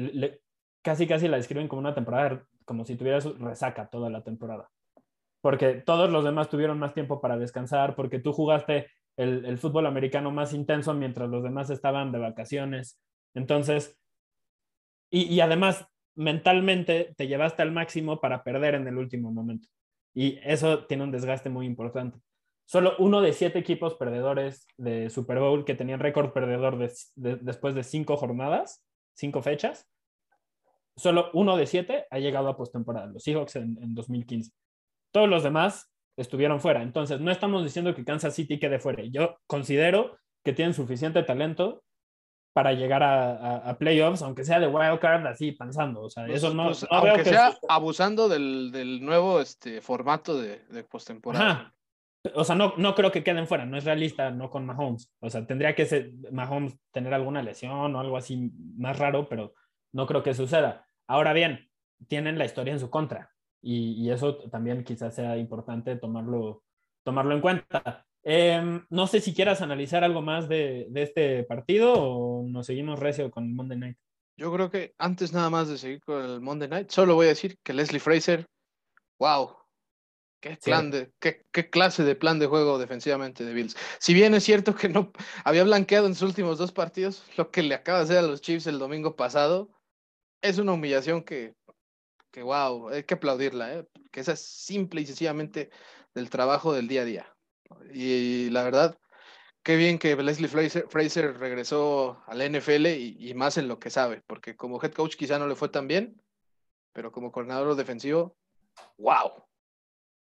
casi 0.83 1.07
casi 1.07 1.29
la 1.29 1.37
describen 1.37 1.69
como 1.69 1.81
una 1.81 1.95
temporada, 1.95 2.45
como 2.65 2.85
si 2.85 2.97
tuvieras 2.97 3.27
resaca 3.39 3.89
toda 3.89 4.11
la 4.11 4.25
temporada. 4.25 4.71
Porque 5.41 5.75
todos 5.75 6.11
los 6.11 6.25
demás 6.25 6.49
tuvieron 6.49 6.79
más 6.79 6.95
tiempo 6.95 7.21
para 7.21 7.37
descansar, 7.37 7.95
porque 7.95 8.19
tú 8.19 8.33
jugaste 8.33 8.89
el, 9.17 9.59
fútbol 9.59 9.87
americano 9.87 10.31
más 10.31 10.53
intenso 10.53 10.95
mientras 10.95 11.29
los 11.29 11.43
demás 11.43 11.71
estaban 11.71 12.11
de 12.11 12.19
vacaciones. 12.19 13.01
Entonces, 13.35 13.99
y, 15.11 15.39
además 15.41 15.87
mentalmente 16.15 17.15
te 17.17 17.27
llevaste 17.27 17.63
al 17.63 17.73
máximo 17.73 18.21
para 18.21 18.43
perder 18.43 18.75
en 18.75 18.87
el 18.87 18.99
último 18.99 19.33
momento. 19.33 19.69
Y 20.15 20.39
eso 20.43 20.87
tiene 20.87 21.05
un 21.05 21.11
desgaste 21.11 21.51
muy 21.51 21.67
importante. 21.67 22.19
Solo 22.67 22.95
uno 22.99 23.21
de 23.21 23.33
siete 23.33 23.59
equipos 23.59 23.95
perdedores 23.95 24.67
de 24.77 25.11
Super 25.11 25.39
Bowl 25.39 25.65
que 25.65 25.75
tenían 25.75 26.01
récord 26.01 26.33
perdedor 26.33 26.79
después 27.17 27.75
de 27.75 27.83
cinco 27.83 28.17
jornadas, 28.17 28.83
cinco 29.15 29.43
fechas, 29.43 29.87
solo 30.97 31.31
uno 31.35 31.57
de 31.57 31.67
siete 31.67 32.07
ha 32.11 32.19
llegado 32.19 32.49
a 32.49 32.57
postemporada, 32.57 33.07
los 33.07 33.23
Seahawks 33.23 33.57
en, 33.57 33.77
en 33.83 33.95
2015. 33.95 34.53
Todos 35.13 35.29
los 35.29 35.43
demás 35.43 35.93
estuvieron 36.17 36.61
fuera. 36.61 36.83
Entonces, 36.83 37.21
no 37.21 37.31
estamos 37.31 37.65
diciendo 37.65 37.95
que 37.95 38.05
Kansas 38.05 38.35
City 38.35 38.59
quede 38.59 38.79
fuera. 38.79 39.03
Yo 39.05 39.37
considero 39.47 40.17
que 40.45 40.53
tienen 40.53 40.75
suficiente 40.75 41.23
talento 41.23 41.83
para 42.55 42.73
llegar 42.73 43.03
a, 43.03 43.77
playoffs, 43.79 44.23
aunque 44.23 44.45
sea 44.45 44.61
de 44.61 44.69
wild 44.69 45.01
card, 45.01 45.27
así 45.27 45.53
pensando. 45.53 46.03
O 46.03 46.09
sea, 46.09 46.25
pues, 46.25 46.39
eso 46.39 46.55
no, 46.55 46.67
pues, 46.67 46.87
aunque 46.89 47.25
sea 47.25 47.53
abusando 47.69 48.29
del, 48.29 49.05
nuevo 49.05 49.41
este, 49.41 49.81
formato 49.81 50.41
de, 50.41 50.61
de 50.71 50.85
postemporada. 50.85 51.75
O 52.35 52.45
sea, 52.45 52.55
no, 52.55 52.73
no 52.79 52.95
creo 52.95 53.13
que 53.13 53.23
queden 53.23 53.47
fuera, 53.47 53.67
no 53.67 53.77
es 53.77 53.85
realista, 53.85 54.31
no 54.31 54.49
con 54.49 54.65
Mahomes. 54.65 55.13
O 55.21 55.29
sea, 55.29 55.47
tendría 55.47 55.75
que 55.75 55.85
ser 55.85 56.13
Mahomes 56.33 56.79
tener 56.91 57.13
alguna 57.13 57.43
lesión 57.43 57.95
o 57.95 58.01
algo 58.01 58.17
así 58.17 58.51
más 58.79 58.99
raro, 58.99 59.29
pero 59.29 59.53
no 59.93 60.07
creo 60.07 60.23
que 60.23 60.33
suceda. 60.33 60.87
Ahora 61.07 61.33
bien, 61.35 61.69
tienen 62.09 62.39
la 62.39 62.45
historia 62.45 62.73
en 62.73 62.81
su 62.81 62.89
contra 62.89 63.31
y, 63.61 64.11
eso 64.11 64.37
también 64.51 64.85
quizás 64.85 65.15
sea 65.15 65.37
importante 65.37 65.97
tomarlo, 65.97 66.63
tomarlo 67.03 67.35
en 67.35 67.41
cuenta. 67.41 68.07
Em, 68.27 68.87
no 68.89 69.07
sé 69.07 69.21
si 69.21 69.35
quieras 69.35 69.61
analizar 69.61 70.03
algo 70.03 70.23
más 70.23 70.49
de, 70.49 70.89
este 70.95 71.45
partido 71.45 71.93
o 71.93 72.49
nos 72.49 72.67
seguimos 72.67 72.99
recio 72.99 73.31
con 73.31 73.45
el 73.45 73.55
Monday 73.55 73.79
Night. 73.79 73.99
Yo 74.37 74.53
creo 74.53 74.71
que 74.71 74.95
antes 74.99 75.33
nada 75.33 75.51
más 75.51 75.69
de 75.69 75.77
seguir 75.77 76.01
con 76.01 76.25
el 76.25 76.41
Monday 76.41 76.69
Night, 76.69 76.91
solo 76.91 77.15
voy 77.15 77.27
a 77.27 77.31
decir 77.31 77.59
que 77.63 77.75
Leslie 77.75 78.01
Fraser, 78.01 78.47
wow, 79.19 79.55
qué 80.41 80.57
plan 80.57 80.91
de, 80.91 81.13
qué, 81.21 81.45
qué, 81.53 81.69
clase 81.69 82.03
de 82.03 82.17
plan 82.17 82.39
de 82.39 82.47
juego 82.47 82.79
defensivamente 82.79 83.45
de 83.45 83.53
Bills. 83.53 83.77
Si 83.99 84.15
bien 84.15 84.35
es 84.35 84.43
cierto 84.43 84.75
que 84.75 84.89
no 84.89 85.13
había 85.45 85.63
blanqueado 85.65 86.07
en 86.07 86.15
sus 86.15 86.31
últimos 86.31 86.57
dos 86.57 86.73
partidos, 86.73 87.25
lo 87.37 87.51
que 87.51 87.63
le 87.63 87.75
acaba 87.75 87.99
de 87.99 88.05
hacer 88.05 88.19
a 88.19 88.23
los 88.23 88.41
Chiefs 88.41 88.67
el 88.67 88.79
domingo 88.79 89.17
pasado 89.17 89.71
es 90.41 90.59
una 90.59 90.73
humillación 90.73 91.23
que, 91.23 91.55
que 92.31 92.43
wow, 92.43 92.89
hay 92.89 93.05
que 93.05 93.15
aplaudirla, 93.15 93.75
¿eh? 93.75 93.89
que 94.11 94.21
esa 94.21 94.33
es 94.33 94.41
simple 94.41 95.03
y 95.03 95.07
sencillamente 95.07 95.71
del 96.15 96.31
trabajo 96.31 96.73
del 96.73 96.89
día 96.89 97.03
a 97.03 97.05
día. 97.05 97.34
Y 97.93 98.51
la 98.51 98.63
verdad, 98.65 98.99
qué 99.63 99.77
bien 99.77 99.99
que 99.99 100.15
Leslie 100.17 100.49
Fraser, 100.49 101.39
regresó 101.39 102.23
al 102.27 102.41
NFL 102.41 102.87
y, 102.87 103.33
más 103.35 103.57
en 103.59 103.69
lo 103.69 103.79
que 103.79 103.91
sabe, 103.91 104.23
porque 104.27 104.57
como 104.57 104.83
head 104.83 104.93
coach 104.93 105.17
quizá 105.17 105.39
no 105.39 105.49
le 105.49 105.57
fue 105.57 105.69
tan 105.69 105.89
bien, 105.89 106.21
pero 106.93 107.11
como 107.11 107.33
coordinador 107.33 107.75
defensivo, 107.75 108.37
wow. 108.99 109.33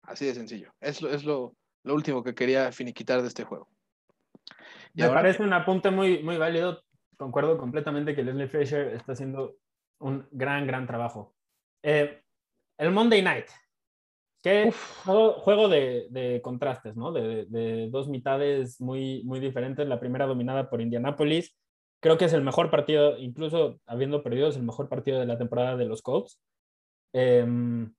Así 0.03 0.25
de 0.25 0.33
sencillo. 0.33 0.73
Es 0.79 1.01
lo, 1.01 1.09
es 1.09 1.23
lo, 1.23 1.55
último 1.85 2.23
que 2.23 2.35
quería 2.35 2.71
finiquitar 2.71 3.21
de 3.21 3.27
este 3.27 3.43
juego. 3.43 3.69
Me 4.93 5.09
parece 5.09 5.43
un 5.43 5.53
apunte 5.53 5.91
muy, 5.91 6.21
muy 6.23 6.37
válido. 6.37 6.83
Concuerdo 7.17 7.57
completamente 7.57 8.15
que 8.15 8.23
Leslie 8.23 8.47
Fraser 8.47 8.87
está 8.93 9.13
haciendo 9.13 9.55
un 9.99 10.27
gran, 10.31 10.67
gran 10.67 10.85
trabajo. 10.85 11.35
Eh, 11.81 12.21
el 12.77 12.91
Monday 12.91 13.21
Night. 13.21 13.47
Qué 14.43 14.73
juego, 15.05 15.69
de, 15.69 16.41
contrastes, 16.43 16.97
¿no? 16.97 17.13
De, 17.13 17.87
dos 17.89 18.09
mitades 18.09 18.81
muy, 18.81 19.23
muy 19.23 19.39
diferentes. 19.39 19.87
La 19.87 20.01
primera 20.01 20.25
dominada 20.25 20.69
por 20.69 20.81
Indianapolis. 20.81 21.55
Creo 22.01 22.17
que 22.17 22.25
es 22.25 22.33
el 22.33 22.41
mejor 22.41 22.69
partido, 22.69 23.17
incluso 23.17 23.79
habiendo 23.85 24.21
perdido, 24.21 24.49
es 24.49 24.57
el 24.57 24.63
mejor 24.63 24.89
partido 24.89 25.17
de 25.17 25.25
la 25.25 25.37
temporada 25.37 25.77
de 25.77 25.85
los 25.85 26.01
Colts. 26.01 26.41
Em, 27.13 27.93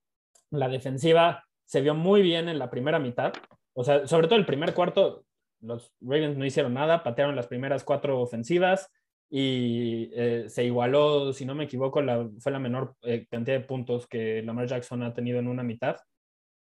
la 0.51 0.69
defensiva 0.69 1.45
se 1.65 1.81
vio 1.81 1.95
muy 1.95 2.21
bien 2.21 2.51
en 2.51 2.59
la 2.59 2.69
primera 2.69 2.99
mitad. 2.99 3.33
O 3.73 3.83
sea, 3.83 4.07
sobre 4.07 4.29
todo 4.29 4.39
el 4.39 4.45
primer 4.45 4.75
cuarto, 4.75 5.25
los 5.63 5.95
Ravens 6.03 6.37
no 6.37 6.45
hicieron 6.45 6.75
nada, 6.75 7.03
patearon 7.03 7.37
las 7.37 7.47
primeras 7.47 7.85
cuatro 7.85 8.21
ofensivas 8.21 8.91
y 9.31 10.11
eh, 10.13 10.45
se 10.49 10.65
igualó, 10.65 11.33
si 11.33 11.47
no 11.47 11.55
me 11.55 11.65
equivoco, 11.65 12.03
la, 12.03 12.29
fue 12.39 12.53
la 12.53 12.59
menor 12.59 12.95
eh, 13.01 13.27
cantidad 13.31 13.59
de 13.59 13.65
puntos 13.65 14.07
que 14.07 14.43
Lamar 14.43 14.67
Jackson 14.67 15.03
ha 15.03 15.15
tenido 15.15 15.39
en 15.39 15.49
una 15.49 15.63
mitad. 15.63 15.97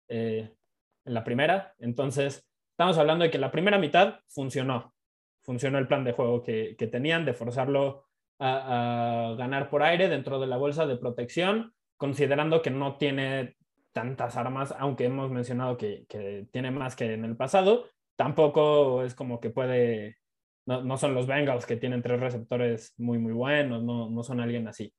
Eh, 0.09 0.55
en 1.09 1.15
la 1.15 1.25
primera. 1.25 1.75
Entonces, 1.79 2.47
estamos 2.71 2.99
hablando 2.99 3.25
de 3.25 3.31
que 3.31 3.39
la 3.39 3.51
primera 3.51 3.79
mitad 3.79 4.21
funcionó. 4.29 4.95
Funcionó 5.43 5.79
el 5.79 5.89
plan 5.89 6.05
de 6.05 6.13
juego 6.13 6.43
que, 6.43 6.77
tenían 6.93 7.25
de 7.25 7.33
forzarlo 7.33 8.05
a, 8.39 9.35
ganar 9.37 9.71
por 9.71 9.83
aire 9.83 10.09
dentro 10.09 10.39
de 10.39 10.47
la 10.47 10.57
bolsa 10.57 10.87
de 10.87 10.97
protección, 10.97 11.73
considerando 11.97 12.63
que 12.63 12.71
no 12.71 12.97
tiene 12.97 13.57
tantas 13.93 14.37
armas, 14.37 14.75
aunque 14.79 15.07
hemos 15.07 15.31
mencionado 15.31 15.77
que, 15.77 16.07
tiene 16.53 16.71
más 16.71 16.95
que 16.95 17.15
en 17.15 17.25
el 17.25 17.37
pasado, 17.37 17.87
tampoco 18.17 19.03
es 19.03 19.15
como 19.15 19.41
que 19.41 19.51
puede, 19.51 20.19
no, 20.67 20.97
son 20.99 21.15
los 21.15 21.27
Bengals 21.27 21.67
que 21.67 21.77
tienen 21.77 22.03
tres 22.03 22.21
receptores 22.21 22.95
muy, 22.99 23.19
muy 23.19 23.33
buenos, 23.33 23.83
no, 23.83 24.11
no 24.11 24.23
son 24.23 24.41
alguien 24.41 24.69
así. 24.69 24.95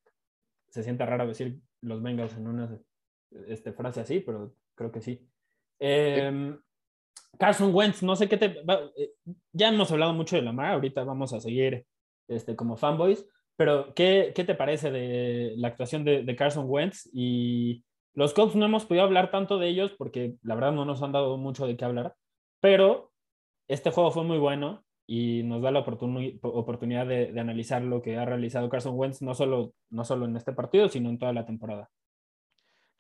Se 0.70 0.84
siente 0.84 1.06
raro 1.06 1.28
decir 1.28 1.60
los 1.82 2.02
Bengals 2.02 2.36
en 2.36 2.48
una 2.48 2.80
este, 3.48 3.72
frase 3.72 4.02
así, 4.02 4.20
pero 4.20 4.54
creo 4.80 4.92
que 4.92 5.02
sí. 5.02 5.20
Em, 5.78 6.58
Carson 7.38 7.76
Wentz, 7.76 8.02
no 8.02 8.16
sé 8.16 8.30
qué 8.30 8.38
te... 8.38 8.46
Eh, 8.96 9.12
ya 9.52 9.70
hemos 9.70 9.92
hablado 9.92 10.14
mucho 10.14 10.38
de 10.38 10.42
Lamar, 10.42 10.74
ahorita 10.74 11.04
vamos 11.04 11.34
a 11.34 11.42
seguir 11.42 11.86
este, 12.30 12.56
como 12.56 12.78
fanboys, 12.78 13.28
pero 13.58 13.94
¿qué, 13.94 14.32
¿qué 14.34 14.46
te 14.46 14.56
parece 14.56 14.90
de 14.90 15.54
la 15.58 15.68
actuación 15.68 16.06
de, 16.06 16.36
Carson 16.38 16.66
Wentz? 16.68 17.10
Y 17.14 17.84
los 18.14 18.34
Colts 18.34 18.56
no 18.56 18.66
hemos 18.66 18.86
podido 18.86 19.04
hablar 19.04 19.32
tanto 19.32 19.58
de 19.58 19.68
ellos 19.68 19.92
porque 19.98 20.36
la 20.44 20.56
verdad 20.56 20.72
no 20.72 20.86
nos 20.86 21.04
han 21.04 21.12
dado 21.12 21.38
mucho 21.38 21.68
de 21.68 21.76
qué 21.76 21.84
hablar, 21.84 22.16
pero 22.62 23.12
este 23.68 23.92
juego 23.92 24.12
fue 24.12 24.24
muy 24.24 24.38
bueno 24.38 24.86
y 25.06 25.44
nos 25.44 25.62
da 25.62 25.72
la 25.72 25.80
oportunidad 25.80 27.06
de, 27.06 27.34
de, 27.34 27.40
analizar 27.40 27.82
lo 27.82 28.02
que 28.02 28.16
ha 28.18 28.26
realizado 28.26 28.70
Carson 28.70 28.98
Wentz, 28.98 29.22
no 29.22 29.34
solo, 29.34 29.74
no 29.90 30.06
solo 30.06 30.26
en 30.26 30.38
este 30.38 30.54
partido, 30.54 30.88
sino 30.88 31.10
en 31.10 31.20
toda 31.20 31.34
la 31.34 31.46
temporada. 31.46 31.90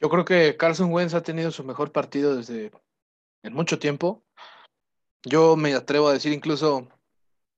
Yo 0.02 0.10
creo 0.10 0.24
que 0.24 0.56
Carson 0.56 0.94
Wentz 0.94 1.14
ha 1.14 1.24
tenido 1.24 1.52
su 1.52 1.66
mejor 1.66 1.92
partido 1.92 2.38
desde 2.38 2.72
en 3.44 3.54
mucho 3.54 3.80
tiempo. 3.80 4.24
Yo 5.24 5.58
me 5.58 5.74
atrevo 5.74 6.08
a 6.08 6.14
decir 6.14 6.32
incluso 6.32 6.88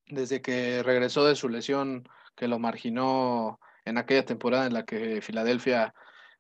desde 0.08 0.42
que 0.42 0.82
regresó 0.82 1.24
de 1.24 1.36
su 1.36 1.50
lesión 1.50 2.10
que 2.36 2.48
lo 2.48 2.58
marginó 2.58 3.60
en 3.86 4.00
aquella 4.00 4.26
temporada 4.26 4.66
en 4.66 4.74
la 4.74 4.86
que 4.86 5.22
Filadelfia 5.22 5.94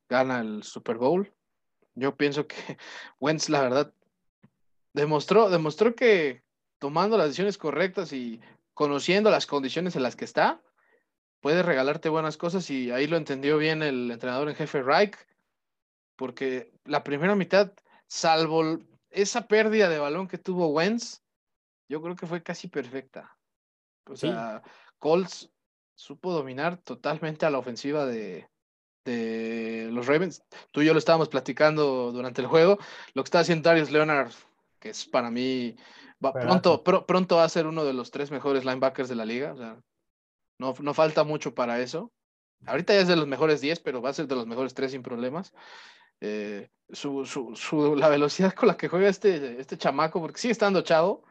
gana 0.09 0.39
el 0.39 0.63
Super 0.63 0.97
Bowl. 0.97 1.31
Yo 1.93 2.15
pienso 2.15 2.47
que 2.47 2.55
Wentz, 3.19 3.49
la 3.49 3.61
verdad, 3.61 3.93
demostró, 4.93 5.51
demostró 5.51 5.95
que 5.95 6.41
tomando 6.79 7.15
las 7.15 7.27
decisiones 7.27 7.59
correctas 7.59 8.11
y 8.11 8.41
conociendo 8.73 9.29
las 9.29 9.45
condiciones 9.45 9.95
en 9.95 10.01
las 10.01 10.15
que 10.15 10.25
está, 10.25 10.63
puede 11.41 11.61
regalarte 11.61 12.09
buenas 12.09 12.37
cosas 12.37 12.67
y 12.71 12.89
ahí 12.89 13.05
lo 13.05 13.17
entendió 13.17 13.59
bien 13.59 13.83
el 13.83 14.09
entrenador 14.09 14.49
en 14.49 14.55
jefe 14.55 14.81
Reich 14.81 15.15
porque 16.21 16.71
la 16.85 17.03
primera 17.03 17.35
mitad, 17.35 17.73
salvo 18.05 18.77
esa 19.09 19.47
pérdida 19.47 19.89
de 19.89 19.97
balón 19.97 20.27
que 20.27 20.37
tuvo 20.37 20.67
Wentz, 20.67 21.23
yo 21.89 21.99
creo 21.99 22.15
que 22.15 22.27
fue 22.27 22.43
casi 22.43 22.67
perfecta. 22.67 23.35
O 24.07 24.15
sea, 24.15 24.61
Colts 24.99 25.49
supo 25.95 26.31
dominar 26.31 26.77
totalmente 26.77 27.47
a 27.47 27.49
la 27.49 27.57
ofensiva 27.57 28.05
de, 28.05 28.47
los 29.03 30.05
Ravens. 30.05 30.43
Tú 30.69 30.83
y 30.83 30.85
yo 30.85 30.93
lo 30.93 30.99
estábamos 30.99 31.27
platicando 31.27 32.11
durante 32.11 32.41
el 32.41 32.47
juego. 32.47 32.77
Lo 33.15 33.23
que 33.23 33.27
está 33.27 33.39
haciendo 33.39 33.67
Darius 33.67 33.89
Leonard, 33.89 34.31
que 34.79 34.89
es 34.89 35.07
para 35.07 35.31
mí, 35.31 35.75
pronto, 36.19 36.83
pronto 36.83 37.37
va 37.37 37.45
a 37.45 37.49
ser 37.49 37.65
uno 37.65 37.83
de 37.83 37.93
los 37.93 38.11
tres 38.11 38.29
mejores 38.29 38.63
linebackers 38.63 39.09
de 39.09 39.15
la 39.15 39.25
liga. 39.25 39.53
O 39.53 39.57
sea, 39.57 39.81
no, 40.59 40.75
no 40.81 40.93
falta 40.93 41.23
mucho 41.23 41.55
para 41.55 41.79
eso. 41.79 42.11
Ahorita 42.67 42.93
ya 42.93 43.01
es 43.01 43.07
de 43.07 43.15
los 43.15 43.27
mejores 43.27 43.59
10, 43.61 43.79
pero 43.79 44.03
va 44.03 44.11
a 44.11 44.13
ser 44.13 44.27
de 44.27 44.35
los 44.35 44.45
mejores 44.45 44.75
3 44.75 44.91
sin 44.91 45.01
problemas. 45.01 45.51
Eh, 46.21 46.69
su, 46.93 47.25
su, 47.25 47.95
la 47.95 48.09
velocidad 48.09 48.53
con 48.53 48.67
la 48.67 48.77
que 48.77 48.87
juega 48.87 49.09
este, 49.09 49.59
este 49.59 49.77
chamaco, 49.77 50.21
porque 50.21 50.39
sigue 50.39 50.51
estando 50.51 50.81
chavo, 50.81 51.25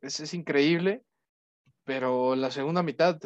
es, 0.00 0.20
es 0.20 0.34
increíble, 0.34 1.02
pero 1.84 2.36
la 2.36 2.50
segunda 2.50 2.82
mitad, 2.82 3.18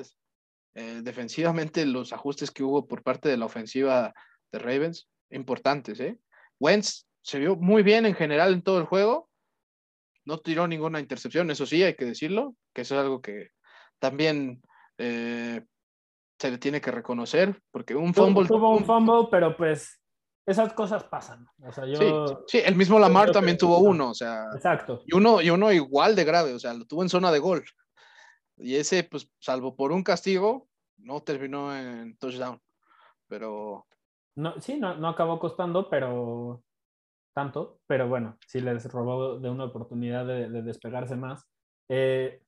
eh, 0.74 1.00
defensivamente, 1.02 1.84
los 1.84 2.12
ajustes 2.12 2.50
que 2.50 2.62
hubo 2.62 2.86
por 2.86 3.02
parte 3.02 3.28
de 3.28 3.36
la 3.36 3.46
ofensiva 3.46 4.14
de 4.52 4.58
Ravens, 4.58 5.08
importantes, 5.30 6.00
¿eh? 6.00 6.18
Wentz 6.60 7.06
se 7.22 7.38
vio 7.38 7.56
muy 7.56 7.82
bien 7.82 8.06
en 8.06 8.14
general 8.14 8.52
en 8.52 8.62
todo 8.62 8.78
el 8.78 8.84
juego, 8.84 9.28
no 10.24 10.38
tiró 10.38 10.68
ninguna 10.68 11.00
intercepción, 11.00 11.50
eso 11.50 11.66
sí, 11.66 11.82
hay 11.82 11.96
que 11.96 12.04
decirlo, 12.04 12.54
que 12.72 12.82
eso 12.82 12.94
es 12.94 13.00
algo 13.00 13.20
que 13.20 13.48
también 13.98 14.62
eh, 14.98 15.64
se 16.38 16.50
le 16.50 16.58
tiene 16.58 16.80
que 16.80 16.90
reconocer, 16.90 17.60
porque 17.70 17.94
un 17.94 18.14
fumble... 18.14 18.46
Tuvo 18.46 18.76
un 18.76 18.84
fumble, 18.84 19.28
pero 19.30 19.56
pues 19.56 20.01
esas 20.46 20.72
cosas 20.72 21.04
pasan. 21.04 21.46
sí, 22.46 22.58
el 22.58 22.74
mismo 22.74 22.98
Lamar 22.98 23.30
también 23.30 23.56
tuvo 23.56 23.78
uno, 23.78 24.10
o 24.10 24.14
sea. 24.14 24.46
Exacto. 24.54 25.02
Y 25.06 25.14
uno, 25.14 25.40
y 25.40 25.50
uno 25.50 25.72
igual 25.72 26.16
de 26.16 26.24
grave, 26.24 26.52
o 26.52 26.58
sea, 26.58 26.74
lo 26.74 26.84
tuvo 26.84 27.02
en 27.02 27.08
zona 27.08 27.30
de 27.30 27.38
gol. 27.38 27.64
Y 28.56 28.76
ese, 28.76 29.04
pues, 29.04 29.30
salvo 29.40 29.76
por 29.76 29.92
un 29.92 30.02
castigo, 30.02 30.68
no 30.98 31.22
terminó 31.22 31.76
en 31.76 32.16
touchdown. 32.16 32.60
Pero. 33.28 33.86
No, 34.36 34.60
sí, 34.60 34.78
no, 34.78 34.96
no 34.96 35.08
acabó 35.08 35.38
costando, 35.38 35.88
pero 35.88 36.62
tanto, 37.34 37.80
pero 37.86 38.08
bueno, 38.08 38.36
sí 38.46 38.60
les 38.60 38.84
robó 38.90 39.38
de 39.38 39.48
una 39.48 39.64
oportunidad 39.64 40.26
de, 40.26 40.48
despegarse 40.62 41.16
más. 41.16 41.46
Eh, 41.88 42.42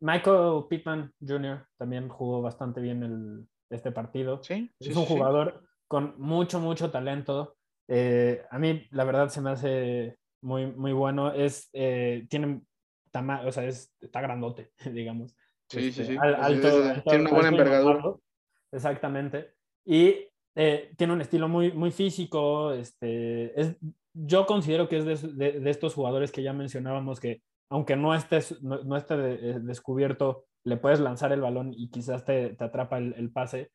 Michael 0.00 0.64
Pittman 0.68 1.12
Jr. 1.26 1.66
también 1.76 2.08
jugó 2.08 2.42
bastante 2.42 2.80
bien 2.80 3.02
el, 3.02 3.48
este 3.70 3.90
partido. 3.90 4.42
Sí, 4.42 4.70
es 4.78 4.96
un 4.96 5.06
jugador 5.06 5.63
con 5.88 6.14
mucho, 6.18 6.60
mucho 6.60 6.90
talento. 6.90 7.56
Eh, 7.88 8.44
a 8.50 8.58
mí, 8.58 8.86
la 8.90 9.04
verdad, 9.04 9.28
se 9.28 9.40
me 9.40 9.50
hace 9.50 10.18
muy, 10.42 10.66
muy 10.66 10.92
bueno. 10.92 11.32
Es, 11.32 11.68
eh, 11.72 12.26
tiene 12.28 12.62
o 13.44 13.52
sea, 13.52 13.64
es, 13.64 13.94
está 14.00 14.20
grandote, 14.20 14.72
digamos. 14.92 15.36
Sí, 15.68 15.92
sí, 15.92 16.02
este, 16.02 16.14
sí. 16.14 17.00
tiene 17.04 17.22
una 17.22 17.30
buena 17.30 17.48
envergadura. 17.48 18.14
Exactamente. 18.72 19.54
Y 19.84 20.28
eh, 20.54 20.92
tiene 20.96 21.12
un 21.12 21.20
estilo 21.20 21.48
muy, 21.48 21.72
muy 21.72 21.90
físico. 21.90 22.72
Este, 22.72 23.58
es, 23.60 23.76
yo 24.12 24.46
considero 24.46 24.88
que 24.88 24.98
es 24.98 25.36
de, 25.36 25.60
de, 25.60 25.70
estos 25.70 25.94
jugadores 25.94 26.32
que 26.32 26.42
ya 26.42 26.52
mencionábamos 26.52 27.20
que, 27.20 27.42
aunque 27.70 27.96
no 27.96 28.14
estés, 28.14 28.62
no, 28.62 28.96
esté 28.96 29.16
descubierto, 29.16 30.46
le 30.64 30.76
puedes 30.76 31.00
lanzar 31.00 31.32
el 31.32 31.40
balón 31.40 31.72
y 31.74 31.90
quizás 31.90 32.24
te, 32.24 32.50
te 32.50 32.64
atrapa 32.64 32.98
el, 32.98 33.14
el, 33.16 33.30
pase. 33.30 33.70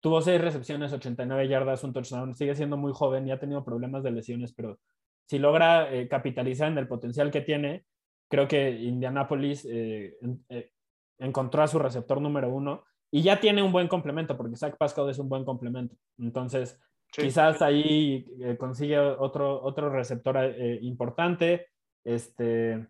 Tuvo 0.00 0.20
seis 0.20 0.40
recepciones, 0.40 0.92
89 0.92 1.48
yardas, 1.48 1.82
un 1.82 1.92
touchdown. 1.92 2.34
Sigue 2.34 2.54
siendo 2.54 2.76
muy 2.76 2.92
joven 2.92 3.26
y 3.26 3.32
ha 3.32 3.40
tenido 3.40 3.64
problemas 3.64 4.02
de 4.04 4.12
lesiones, 4.12 4.52
pero 4.52 4.78
si 5.28 5.38
logra 5.38 5.92
eh, 5.92 6.08
capitalizar 6.08 6.70
en 6.70 6.78
el 6.78 6.88
potencial 6.88 7.30
que 7.30 7.42
tiene, 7.42 7.84
creo 8.30 8.48
que 8.48 8.70
Indianapolis 8.70 9.66
eh, 9.70 10.16
eh, 10.48 10.70
encontró 11.18 11.62
a 11.62 11.68
su 11.68 11.78
receptor 11.78 12.20
número 12.20 12.48
uno 12.48 12.84
y 13.10 13.22
ya 13.22 13.40
tiene 13.40 13.62
un 13.62 13.72
buen 13.72 13.88
complemento, 13.88 14.36
porque 14.36 14.56
Zach 14.56 14.76
Pascal 14.78 15.10
es 15.10 15.18
un 15.18 15.28
buen 15.28 15.44
complemento. 15.44 15.96
Entonces, 16.18 16.80
quizás 17.10 17.60
ahí 17.62 18.26
consigue 18.58 18.98
otro, 18.98 19.62
otro 19.62 19.88
receptor 19.90 20.54
importante. 20.82 21.68
Este, 22.04 22.86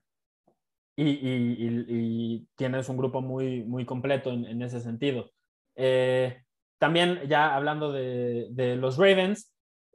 y, 0.96 2.46
tienes 2.56 2.88
un 2.88 2.96
grupo 2.96 3.20
muy, 3.20 3.62
muy 3.62 3.86
completo 3.86 4.32
en, 4.32 4.60
ese 4.60 4.80
sentido. 4.80 5.30
También 6.78 7.20
ya 7.28 7.54
hablando 7.54 7.92
de, 7.92 8.76
los 8.76 8.96
Ravens, 8.96 9.52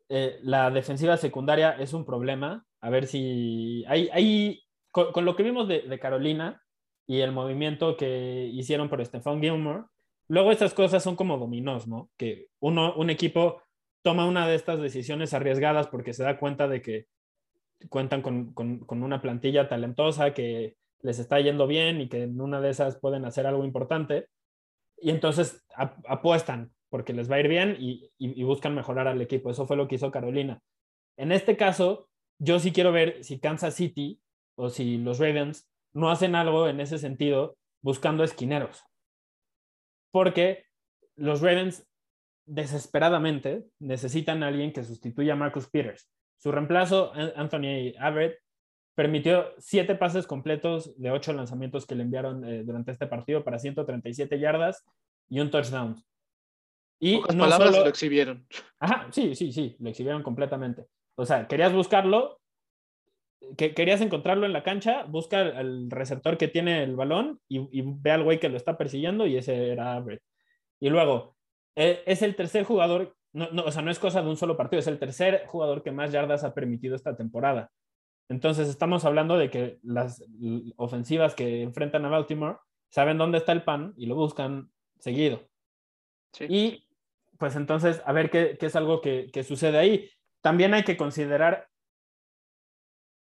eh, 0.10 0.40
la 0.44 0.70
defensiva 0.70 1.18
secundaria 1.18 1.72
es 1.72 1.94
un 1.94 2.06
problema. 2.06 2.66
A 2.82 2.90
ver 2.90 3.08
si 3.08 3.86
hay, 3.88 4.10
hay 4.12 4.64
con, 4.92 5.26
lo 5.26 5.36
que 5.36 5.44
vimos 5.44 5.68
de, 5.68 6.00
Carolina 6.00 6.62
y 7.08 7.22
el 7.22 7.32
movimiento 7.32 7.98
que 7.98 8.50
hicieron 8.54 8.90
por 8.90 9.04
Stephon 9.04 9.42
Gilmore, 9.42 9.86
luego 10.28 10.52
estas 10.52 10.74
cosas 10.74 11.02
son 11.02 11.16
como 11.16 11.38
dominós, 11.38 11.88
¿no? 11.88 12.10
Que 12.18 12.48
uno, 12.60 12.94
un 12.96 13.10
equipo 13.10 13.62
toma 14.04 14.28
una 14.28 14.48
de 14.48 14.56
estas 14.56 14.82
decisiones 14.82 15.34
arriesgadas 15.34 15.88
porque 15.88 16.14
se 16.14 16.24
da 16.24 16.38
cuenta 16.38 16.68
de 16.68 16.82
que 16.82 17.08
cuentan 17.90 18.22
con, 18.22 18.54
con, 18.54 19.04
una 19.04 19.22
plantilla 19.22 19.68
talentosa 19.68 20.34
que 20.34 20.76
les 21.02 21.20
está 21.20 21.40
yendo 21.40 21.68
bien 21.68 22.02
y 22.02 22.08
que 22.08 22.24
en 22.24 22.40
una 22.40 22.62
de 22.62 22.70
esas 22.70 22.98
pueden 23.00 23.26
hacer 23.26 23.48
algo 23.48 23.66
importante. 23.66 24.28
Y 25.04 25.10
entonces 25.10 25.66
apuestan 26.08 26.72
porque 26.90 27.12
les 27.12 27.30
va 27.30 27.36
a 27.36 27.40
ir 27.42 27.50
bien 27.50 27.76
y, 27.78 28.44
buscan 28.44 28.74
mejorar 28.74 29.08
al 29.08 29.22
equipo. 29.22 29.52
Eso 29.52 29.68
fue 29.68 29.76
lo 29.76 29.88
que 29.88 29.96
hizo 29.96 30.12
Carolina. 30.12 30.62
En 31.18 31.34
este 31.34 31.58
caso, 31.58 32.08
yo 32.40 32.60
sí 32.60 32.72
quiero 32.72 32.94
ver 32.94 33.22
si 33.22 33.40
Kansas 33.40 33.76
City 33.76 34.22
o 34.56 34.70
si 34.70 34.98
los 34.98 35.20
Ravens 35.20 35.70
no 35.94 36.10
hacen 36.10 36.36
algo 36.36 36.70
en 36.70 36.80
ese 36.80 37.00
sentido 37.00 37.58
buscando 37.82 38.24
esquineros. 38.24 38.82
Porque 40.12 40.66
los 41.16 41.42
Ravens 41.42 41.86
desesperadamente 42.46 43.66
necesitan 43.80 44.42
a 44.42 44.48
alguien 44.48 44.72
que 44.72 44.86
sustituya 44.86 45.34
a 45.34 45.36
Marcus 45.36 45.70
Peters. 45.70 46.10
Su 46.38 46.52
reemplazo, 46.52 47.12
Anthony 47.36 47.94
Averett, 48.00 48.40
permitió 48.96 49.54
siete 49.58 49.96
pases 49.96 50.28
completos 50.28 51.00
de 51.00 51.12
ocho 51.12 51.34
lanzamientos 51.34 51.86
que 51.86 51.96
le 51.96 52.04
enviaron 52.04 52.44
eh, 52.46 52.64
durante 52.64 52.92
este 52.92 53.08
partido 53.08 53.44
para 53.44 53.60
137 53.60 54.40
yardas 54.40 54.86
y 55.30 55.40
un 55.40 55.50
touchdown. 55.50 56.04
Y 57.00 57.20
no 57.20 57.44
palabras 57.44 57.72
lo 57.72 57.88
exhibieron. 57.88 58.48
Ajá, 58.80 59.08
sí, 59.12 59.36
sí, 59.36 59.52
sí, 59.52 59.76
lo 59.80 59.90
exhibieron 59.90 60.24
completamente. 60.24 60.86
O 61.16 61.26
sea, 61.26 61.48
querías 61.48 61.74
buscarlo, 61.74 62.40
que 63.58 63.74
querías 63.74 64.02
encontrarlo 64.02 64.46
en 64.46 64.54
la 64.54 64.64
cancha, 64.64 65.04
busca 65.04 65.40
al 65.40 65.90
receptor 65.90 66.38
que 66.38 66.48
tiene 66.48 66.84
el 66.84 66.96
balón 66.96 67.42
y, 67.50 67.82
ve 67.82 68.12
al 68.12 68.24
güey 68.24 68.40
que 68.40 68.50
lo 68.50 68.58
está 68.58 68.78
persiguiendo 68.78 69.28
y 69.28 69.38
ese 69.38 69.72
era 69.72 70.00
Brett. 70.00 70.22
Y 70.80 70.90
luego, 70.90 71.36
e, 71.76 72.04
es 72.06 72.22
el 72.22 72.36
tercer 72.36 72.64
jugador, 72.64 73.16
no, 73.34 73.50
o 73.66 73.72
sea, 73.72 73.82
no 73.82 73.92
es 73.92 74.00
cosa 74.00 74.22
de 74.22 74.30
un 74.30 74.38
solo 74.38 74.56
partido, 74.56 74.80
es 74.80 74.88
el 74.88 75.00
tercer 75.00 75.46
jugador 75.48 75.84
que 75.84 75.92
más 75.92 76.12
yardas 76.12 76.44
ha 76.44 76.54
permitido 76.54 76.96
esta 76.96 77.18
temporada. 77.18 77.70
Entonces, 78.30 78.70
estamos 78.70 79.06
hablando 79.06 79.38
de 79.38 79.50
que 79.50 79.80
las 79.84 80.24
ofensivas 80.78 81.36
que 81.36 81.62
enfrentan 81.62 82.06
a 82.06 82.10
Baltimore 82.10 82.58
saben 82.90 83.18
dónde 83.18 83.40
está 83.40 83.52
el 83.52 83.64
pan 83.64 83.94
y 83.98 84.06
lo 84.06 84.16
buscan 84.16 84.72
seguido. 85.00 85.42
Sí. 86.32 86.46
Y 86.50 86.88
pues 87.38 87.56
entonces, 87.56 88.02
a 88.06 88.14
ver 88.14 88.30
qué, 88.30 88.58
es 88.60 88.76
algo 88.76 89.02
que, 89.02 89.44
sucede 89.44 89.78
ahí. 89.78 90.10
También 90.42 90.74
hay 90.74 90.84
que 90.84 90.96
considerar, 90.98 91.68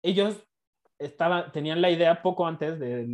ellos 0.04 0.44
estaba, 1.00 1.52
tenían 1.52 1.82
la 1.82 1.90
idea 1.90 2.22
poco 2.22 2.46
antes 2.46 2.80
de, 2.80 3.06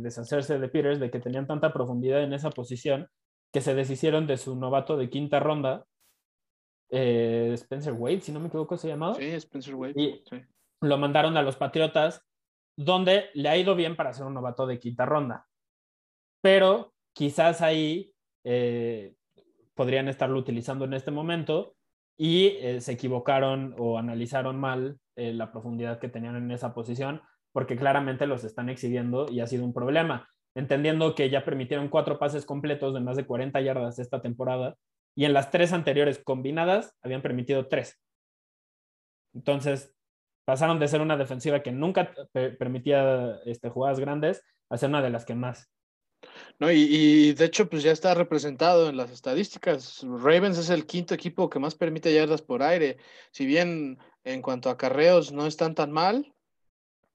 deshacerse 0.00 0.58
de 0.58 0.68
Peters, 0.68 0.98
de 0.98 1.10
que 1.10 1.20
tenían 1.20 1.46
tanta 1.46 1.72
profundidad 1.72 2.22
en 2.22 2.32
esa 2.32 2.50
posición, 2.50 3.08
que 3.52 3.60
se 3.60 3.74
deshicieron 3.74 4.26
de 4.26 4.36
su 4.36 4.56
novato 4.56 4.96
de 4.96 5.10
quinta 5.10 5.40
ronda, 5.40 5.84
eh, 6.88 7.50
Spencer 7.54 7.92
Wade, 7.92 8.20
si 8.20 8.32
no 8.32 8.40
me 8.40 8.48
equivoco, 8.48 8.76
se 8.76 8.88
llamaba. 8.88 9.14
Sí, 9.16 9.26
Spencer 9.26 9.74
Wade. 9.74 9.94
Y 9.96 10.22
lo 10.80 10.98
mandaron 10.98 11.36
a 11.36 11.42
los 11.42 11.56
Patriotas, 11.56 12.22
donde 12.76 13.30
le 13.34 13.48
ha 13.48 13.56
ido 13.56 13.74
bien 13.74 13.96
para 13.96 14.12
ser 14.12 14.26
un 14.26 14.34
novato 14.34 14.66
de 14.66 14.78
quinta 14.78 15.06
ronda. 15.06 15.46
Pero 16.42 16.92
quizás 17.14 17.62
ahí 17.62 18.12
eh, 18.44 19.14
podrían 19.74 20.08
estarlo 20.08 20.38
utilizando 20.38 20.84
en 20.84 20.94
este 20.94 21.10
momento 21.10 21.74
y 22.18 22.48
eh, 22.60 22.80
se 22.80 22.92
equivocaron 22.92 23.74
o 23.78 23.98
analizaron 23.98 24.58
mal 24.58 24.98
eh, 25.16 25.32
la 25.32 25.50
profundidad 25.50 25.98
que 25.98 26.08
tenían 26.08 26.36
en 26.36 26.50
esa 26.50 26.74
posición 26.74 27.22
porque 27.52 27.76
claramente 27.76 28.26
los 28.26 28.44
están 28.44 28.68
exhibiendo 28.68 29.26
y 29.30 29.40
ha 29.40 29.46
sido 29.46 29.64
un 29.64 29.72
problema. 29.72 30.28
Entendiendo 30.54 31.14
que 31.14 31.30
ya 31.30 31.42
permitieron 31.42 31.88
cuatro 31.88 32.18
pases 32.18 32.44
completos 32.44 32.92
de 32.92 33.00
más 33.00 33.16
de 33.16 33.26
40 33.26 33.60
yardas 33.62 33.98
esta 33.98 34.20
temporada 34.20 34.76
y 35.14 35.24
en 35.24 35.32
las 35.32 35.50
tres 35.50 35.72
anteriores 35.72 36.22
combinadas 36.22 36.94
habían 37.02 37.22
permitido 37.22 37.66
tres. 37.66 37.98
Entonces, 39.34 39.95
pasaron 40.46 40.78
de 40.78 40.88
ser 40.88 41.00
una 41.00 41.16
defensiva 41.16 41.60
que 41.60 41.72
nunca 41.72 42.14
permitía 42.32 43.40
este, 43.44 43.68
jugadas 43.68 43.98
grandes 43.98 44.44
a 44.70 44.78
ser 44.78 44.88
una 44.88 45.02
de 45.02 45.10
las 45.10 45.24
que 45.24 45.34
más. 45.34 45.68
No, 46.58 46.70
y, 46.70 47.34
de 47.34 47.44
hecho, 47.44 47.68
pues 47.68 47.82
ya 47.82 47.90
está 47.90 48.14
representado 48.14 48.88
en 48.88 48.96
las 48.96 49.10
estadísticas. 49.10 50.02
Ravens 50.02 50.56
es 50.56 50.70
el 50.70 50.86
quinto 50.86 51.14
equipo 51.14 51.50
que 51.50 51.58
más 51.58 51.74
permite 51.74 52.14
yardas 52.14 52.42
por 52.42 52.62
aire. 52.62 52.96
Si 53.32 53.44
bien 53.44 53.98
en 54.24 54.40
cuanto 54.40 54.70
a 54.70 54.76
carreos 54.76 55.32
no 55.32 55.46
están 55.46 55.74
tan 55.74 55.90
mal, 55.90 56.32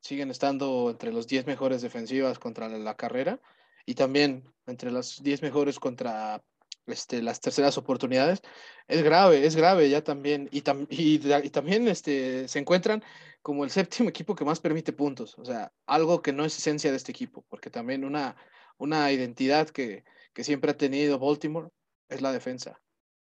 siguen 0.01 0.29
estando 0.29 0.89
entre 0.89 1.13
los 1.13 1.25
10 1.25 1.45
mejores 1.47 1.81
defensivas 1.81 2.37
contra 2.37 2.67
la, 2.67 2.95
carrera 2.95 3.39
y 3.85 3.95
también 3.95 4.43
entre 4.67 4.91
las 4.91 5.23
10 5.23 5.41
mejores 5.41 5.79
contra 5.79 6.43
este, 6.91 7.21
las 7.21 7.39
terceras 7.39 7.77
oportunidades. 7.77 8.41
Es 8.87 9.03
grave, 9.03 9.45
es 9.45 9.55
grave 9.55 9.89
ya 9.89 10.03
también. 10.03 10.49
Y, 10.51 10.63
y, 10.89 11.49
también 11.49 11.87
este, 11.87 12.47
se 12.47 12.59
encuentran 12.59 13.03
como 13.41 13.63
el 13.63 13.71
séptimo 13.71 14.09
equipo 14.09 14.35
que 14.35 14.45
más 14.45 14.59
permite 14.59 14.93
puntos. 14.93 15.37
O 15.37 15.45
sea, 15.45 15.71
algo 15.85 16.21
que 16.21 16.33
no 16.33 16.45
es 16.45 16.57
esencia 16.57 16.91
de 16.91 16.97
este 16.97 17.11
equipo, 17.11 17.45
porque 17.49 17.69
también 17.69 18.03
una 18.03 18.35
una 18.81 19.11
identidad 19.11 19.69
que, 19.69 20.03
siempre 20.35 20.71
ha 20.71 20.77
tenido 20.77 21.19
Baltimore 21.19 21.69
es 22.09 22.21
la 22.21 22.31
defensa. 22.31 22.81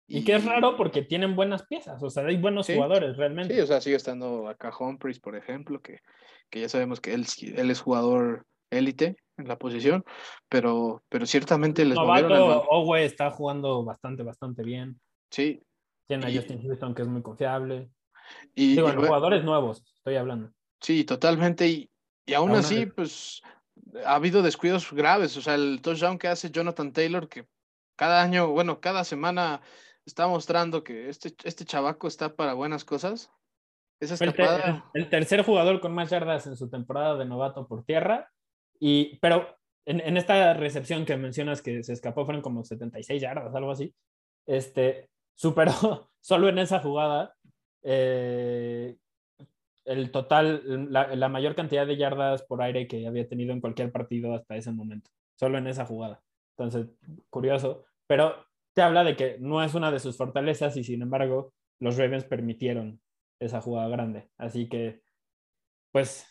Y, 0.07 0.25
que 0.25 0.37
es 0.37 0.45
raro 0.45 0.77
porque 0.77 1.03
tienen 1.03 1.37
buenas 1.37 1.67
piezas, 1.67 2.03
o 2.03 2.11
sea, 2.11 2.25
hay 2.25 2.37
buenos 2.37 2.67
jugadores 2.67 3.17
realmente. 3.17 3.55
Sí, 3.55 3.61
o 3.61 3.67
sea, 3.67 3.81
sigue 3.81 3.97
estando 3.97 4.49
acá 4.49 4.71
Humphries, 4.79 5.21
por 5.21 5.37
ejemplo, 5.37 5.81
que, 5.81 6.01
ya 6.53 6.69
sabemos 6.69 7.01
que 7.01 7.15
él, 7.15 7.27
él 7.57 7.71
es 7.71 7.81
jugador 7.81 8.47
élite 8.71 9.17
en 9.39 9.49
la 9.49 9.59
posición, 9.59 10.05
pero, 10.49 11.03
pero 11.09 11.27
ciertamente 11.27 11.85
les 11.85 11.97
el 11.97 12.05
Owe 12.05 13.05
está 13.05 13.31
jugando 13.31 13.85
bastante, 13.85 14.23
bastante 14.23 14.63
bien. 14.63 15.01
Sí. 15.31 15.63
Tiene 16.07 16.27
a 16.27 16.33
Justin 16.35 16.63
Houston, 16.63 16.95
que 16.95 17.03
es 17.03 17.09
muy 17.09 17.23
confiable. 17.23 17.91
Y, 18.55 18.75
Digo, 18.75 18.91
jugadores 18.93 19.45
nuevos, 19.45 19.83
estoy 19.97 20.17
hablando. 20.17 20.51
Sí, 20.81 21.05
totalmente. 21.05 21.69
Y, 21.69 21.91
y 22.27 22.35
aún, 22.35 22.53
así, 22.53 22.87
pues 22.87 23.43
ha 24.05 24.15
habido 24.15 24.43
descuidos 24.43 24.93
graves. 24.93 25.37
O 25.37 25.41
sea, 25.41 25.55
el 25.55 25.81
touchdown 25.81 26.19
que 26.19 26.29
hace 26.29 26.51
Jonathan 26.51 26.93
Taylor, 26.93 27.29
que 27.29 27.47
cada 27.97 28.23
año, 28.23 28.49
bueno, 28.49 28.81
cada 28.81 29.05
semana 29.05 29.61
está 30.05 30.27
mostrando 30.27 30.83
que 30.83 31.09
este, 31.09 31.35
este 31.45 31.65
chavaco 31.65 32.09
está 32.09 32.35
para 32.35 32.55
buenas 32.55 32.85
cosas. 32.85 33.31
Esa 34.01 34.15
escapada... 34.15 34.85
el, 34.95 35.11
tercer 35.11 35.45
jugador 35.45 35.81
con 35.81 35.93
más 35.93 36.11
yardas 36.11 36.47
en 36.47 36.57
su 36.57 36.71
temporada 36.71 37.17
de 37.17 37.25
novato 37.25 37.67
por 37.67 37.85
tierra. 37.85 38.31
Y, 38.81 39.17
pero 39.19 39.59
en, 39.87 40.17
esta 40.17 40.55
recepción 40.55 41.05
que 41.05 41.17
mencionas 41.17 41.63
que 41.63 41.83
se 41.83 41.93
escapó 41.93 42.25
fueron 42.25 42.43
como 42.43 42.65
76 42.65 43.21
yardas, 43.21 43.55
algo 43.55 43.71
así. 43.71 43.95
Este, 44.47 45.09
superó 45.35 45.73
solo 46.21 46.49
en 46.49 46.59
esa 46.59 46.81
jugada 46.81 47.35
eh, 47.83 48.97
el 49.85 50.11
total, 50.11 50.91
la, 50.93 51.29
mayor 51.29 51.55
cantidad 51.55 51.87
de 51.87 51.97
yardas 51.97 52.43
por 52.43 52.61
aire 52.61 52.87
que 52.87 53.07
había 53.07 53.27
tenido 53.27 53.53
en 53.53 53.61
cualquier 53.61 53.91
partido 53.91 54.35
hasta 54.35 54.57
ese 54.57 54.71
momento, 54.71 55.11
solo 55.39 55.57
en 55.57 55.67
esa 55.67 55.87
jugada. 55.87 56.23
Entonces, 56.57 56.89
curioso, 57.31 57.87
pero 58.07 58.45
te 58.75 58.83
habla 58.83 59.05
de 59.05 59.17
que 59.17 59.39
no 59.41 59.63
es 59.63 59.75
una 59.75 59.91
de 59.91 60.01
sus 60.01 60.17
fortalezas 60.17 60.77
y 60.77 60.85
sin 60.85 61.01
embargo 61.01 61.55
los 61.81 61.97
Ravens 61.97 62.25
permitieron 62.25 63.01
esa 63.41 63.63
jugada 63.63 63.89
grande. 63.89 64.29
Así 64.37 64.69
que, 64.69 65.01
pues, 65.93 66.27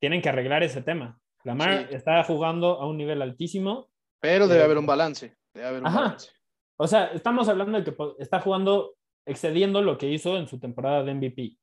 tienen 0.00 0.22
que 0.22 0.30
arreglar 0.30 0.62
ese 0.64 0.82
tema. 0.82 1.20
Lamar 1.44 1.88
está 1.90 2.22
jugando 2.24 2.80
a 2.80 2.86
un 2.86 2.96
nivel 2.96 3.22
altísimo. 3.22 3.90
Pero 4.20 4.48
debe 4.48 4.62
haber 4.62 4.78
un 4.78 4.86
balance. 4.86 5.36
Debe 5.54 5.66
haber 5.66 5.82
un 5.82 5.94
balance. 5.94 6.30
O 6.76 6.86
sea, 6.86 7.06
estamos 7.06 7.48
hablando 7.48 7.80
de 7.80 7.84
que 7.84 7.94
está 8.18 8.40
jugando 8.40 8.94
excediendo 9.26 9.82
lo 9.82 9.98
que 9.98 10.08
hizo 10.08 10.36
en 10.36 10.48
su 10.48 10.58
temporada 10.58 11.02
de 11.02 11.14
MVP. 11.14 11.56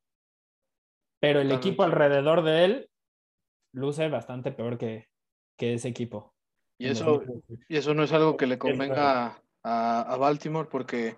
Pero 1.19 1.41
el 1.41 1.51
equipo 1.51 1.83
alrededor 1.83 2.43
de 2.43 2.65
él 2.65 2.89
luce 3.73 4.07
bastante 4.09 4.51
peor 4.51 4.77
que, 4.77 5.07
que 5.57 5.73
ese 5.73 5.87
equipo. 5.87 6.33
Y 6.77 6.87
eso, 6.87 7.23
y 7.67 7.77
eso 7.77 7.93
no 7.95 8.03
es 8.03 8.13
algo 8.13 8.37
que 8.37 8.45
le 8.45 8.59
convenga 8.59 9.41
a, 9.63 10.13
a, 10.13 10.17
Baltimore, 10.17 10.69
porque 10.69 11.17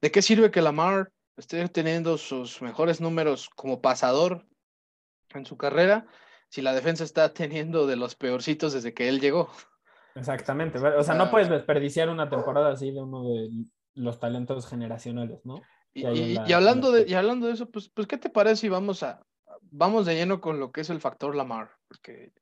¿de 0.00 0.10
qué 0.12 0.22
sirve 0.22 0.52
que 0.52 0.62
Lamar 0.62 1.10
esté 1.36 1.68
teniendo 1.68 2.18
sus 2.18 2.62
mejores 2.62 3.00
números 3.00 3.50
como 3.50 3.80
pasador 3.80 4.46
en 5.30 5.44
su 5.44 5.56
carrera 5.56 6.06
si 6.52 6.60
la 6.60 6.74
defensa 6.74 7.02
está 7.02 7.32
teniendo 7.32 7.86
de 7.86 7.96
los 7.96 8.14
peorcitos 8.14 8.74
desde 8.74 8.92
que 8.92 9.08
él 9.08 9.20
llegó? 9.20 9.50
Exactamente. 10.14 10.78
O 10.78 11.02
sea, 11.02 11.14
no 11.14 11.30
puedes 11.30 11.48
desperdiciar 11.48 12.10
una 12.10 12.28
temporada 12.28 12.72
así 12.72 12.90
de 12.90 13.00
uno 13.00 13.24
de 13.24 13.48
los 13.94 14.20
talentos 14.20 14.68
generacionales, 14.68 15.40
¿no? 15.46 15.62
Y, 15.94 16.52
hablando, 16.52 16.92
de, 16.92 17.06
y 17.08 17.14
hablando 17.14 17.46
de 17.46 17.54
eso, 17.54 17.70
pues, 17.70 17.88
pues, 17.88 18.06
¿qué 18.06 18.18
te 18.18 18.28
parece 18.28 18.56
si 18.56 18.68
vamos 18.68 19.02
a 19.02 19.24
vamos 19.70 20.04
de 20.04 20.14
lleno 20.14 20.42
con 20.42 20.60
lo 20.60 20.72
que 20.72 20.82
es 20.82 20.90
el 20.90 21.00
factor 21.00 21.34
Lamar? 21.34 21.70
Porque 21.88 22.34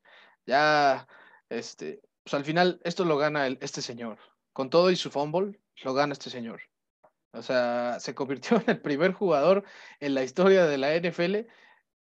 ya, 0.44 1.06
este, 1.48 2.00
pues 2.24 2.34
al 2.34 2.44
final 2.44 2.80
esto 2.82 3.04
lo 3.04 3.16
gana 3.16 3.46
el, 3.46 3.58
este 3.61 3.80
señor. 3.80 4.18
Con 4.52 4.70
todo 4.70 4.90
y 4.90 4.96
su 4.96 5.12
fumble, 5.12 5.61
lo 5.84 5.94
gana 5.94 6.14
este 6.14 6.30
señor. 6.30 6.62
O 7.32 7.42
sea, 7.42 8.00
se 8.00 8.16
convirtió 8.16 8.56
en 8.66 8.70
el 8.70 8.80
primer 8.80 9.12
jugador 9.12 9.62
en 10.00 10.14
la 10.14 10.24
historia 10.24 10.66
de 10.66 10.78
la 10.78 10.96
NFL 10.96 11.48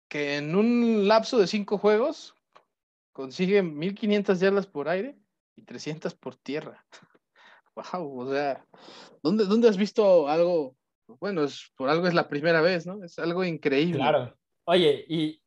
que 0.08 0.38
en 0.38 0.56
un 0.56 1.08
lapso 1.08 1.38
de 1.38 1.48
cinco 1.48 1.78
juegos 1.78 2.36
consigue 3.12 3.62
1500 3.64 4.40
yardas 4.40 4.68
por 4.68 4.90
aire 4.90 5.18
y 5.56 5.64
300 5.64 6.14
por 6.16 6.36
tierra. 6.36 6.86
Wow, 7.94 8.22
o 8.22 8.32
sea, 8.34 8.66
¿dónde, 9.22 9.46
¿dónde 9.46 9.70
has 9.70 9.78
visto 9.78 10.28
algo? 10.28 10.76
Bueno, 11.20 11.44
es, 11.44 11.72
por 11.76 11.90
algo 11.90 12.08
es 12.08 12.16
la 12.16 12.28
primera 12.28 12.60
vez, 12.60 12.88
¿no? 12.88 13.04
Es 13.04 13.20
algo 13.20 13.44
increíble. 13.44 14.00
Claro. 14.00 14.36
Oye, 14.66 15.06
y 15.08 15.40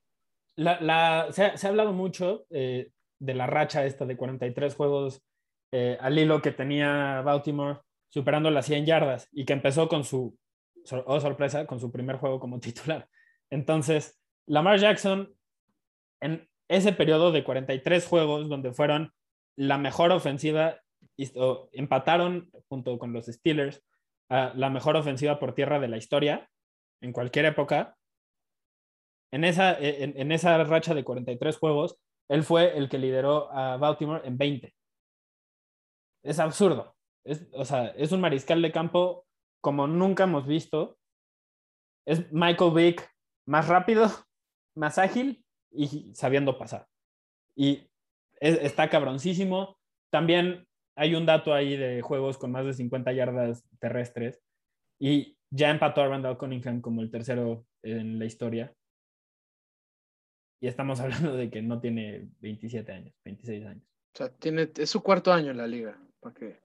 la, 0.54 0.80
la, 0.80 1.26
se, 1.32 1.46
ha, 1.46 1.56
se, 1.56 1.66
ha, 1.66 1.70
hablado 1.70 1.92
mucho 1.92 2.46
eh, 2.50 2.92
de 3.18 3.34
la 3.34 3.48
racha 3.48 3.84
esta 3.84 4.06
de 4.06 4.16
43 4.16 4.76
juegos 4.76 5.24
eh, 5.72 5.98
al 6.00 6.16
hilo 6.16 6.40
que 6.40 6.52
tenía 6.52 7.20
Baltimore 7.22 7.80
superando 8.08 8.50
las 8.50 8.66
100 8.66 8.86
yardas 8.86 9.28
y 9.32 9.44
que 9.44 9.52
empezó 9.52 9.88
con 9.88 10.04
su, 10.04 10.36
oh 11.06 11.20
sorpresa, 11.20 11.66
con 11.66 11.80
su 11.80 11.90
primer 11.90 12.16
juego 12.16 12.40
como 12.40 12.60
titular. 12.60 13.08
Entonces, 13.50 14.19
Lamar 14.50 14.80
Jackson, 14.80 15.32
en 16.20 16.50
ese 16.68 16.92
periodo 16.92 17.30
de 17.30 17.44
43 17.44 18.04
juegos 18.04 18.48
donde 18.48 18.72
fueron 18.72 19.12
la 19.56 19.78
mejor 19.78 20.10
ofensiva, 20.10 20.80
empataron 21.72 22.50
junto 22.68 22.98
con 22.98 23.12
los 23.12 23.26
Steelers 23.26 23.80
la 24.28 24.70
mejor 24.70 24.96
ofensiva 24.96 25.38
por 25.38 25.54
tierra 25.54 25.78
de 25.78 25.86
la 25.86 25.98
historia 25.98 26.50
en 27.00 27.12
cualquier 27.12 27.44
época. 27.44 27.96
En 29.32 29.44
esa, 29.44 29.78
en, 29.78 30.18
en 30.18 30.32
esa 30.32 30.62
racha 30.64 30.94
de 30.94 31.04
43 31.04 31.56
juegos, 31.56 32.00
él 32.28 32.42
fue 32.42 32.76
el 32.76 32.88
que 32.88 32.98
lideró 32.98 33.52
a 33.52 33.76
Baltimore 33.76 34.26
en 34.26 34.36
20. 34.36 34.74
Es 36.24 36.40
absurdo. 36.40 36.96
Es, 37.24 37.46
o 37.52 37.64
sea, 37.64 37.86
es 37.90 38.10
un 38.10 38.20
mariscal 38.20 38.60
de 38.62 38.72
campo 38.72 39.26
como 39.60 39.86
nunca 39.86 40.24
hemos 40.24 40.44
visto. 40.44 40.98
Es 42.04 42.32
Michael 42.32 42.74
Vick 42.74 43.14
más 43.46 43.68
rápido, 43.68 44.10
más 44.80 44.98
ágil 44.98 45.44
y 45.70 46.12
sabiendo 46.14 46.58
pasar. 46.58 46.88
Y 47.54 47.86
está 48.40 48.88
cabroncísimo. 48.88 49.78
También 50.10 50.66
hay 50.96 51.14
un 51.14 51.26
dato 51.26 51.52
ahí 51.54 51.76
de 51.76 52.00
juegos 52.00 52.38
con 52.38 52.50
más 52.50 52.64
de 52.64 52.72
50 52.72 53.12
yardas 53.12 53.62
terrestres 53.78 54.40
y 54.98 55.36
ya 55.50 55.70
empató 55.70 56.00
a 56.00 56.08
Randall 56.08 56.38
Cunningham 56.38 56.80
como 56.80 57.02
el 57.02 57.10
tercero 57.10 57.66
en 57.82 58.18
la 58.18 58.24
historia. 58.24 58.74
Y 60.62 60.66
estamos 60.66 61.00
hablando 61.00 61.36
de 61.36 61.50
que 61.50 61.62
no 61.62 61.80
tiene 61.80 62.28
27 62.40 62.90
años, 62.90 63.14
26 63.24 63.66
años. 63.66 63.84
O 64.14 64.18
sea, 64.18 64.28
tiene, 64.30 64.70
es 64.76 64.90
su 64.90 65.02
cuarto 65.02 65.32
año 65.32 65.50
en 65.50 65.58
la 65.58 65.66
liga, 65.66 66.00
para 66.20 66.34
que, 66.34 66.58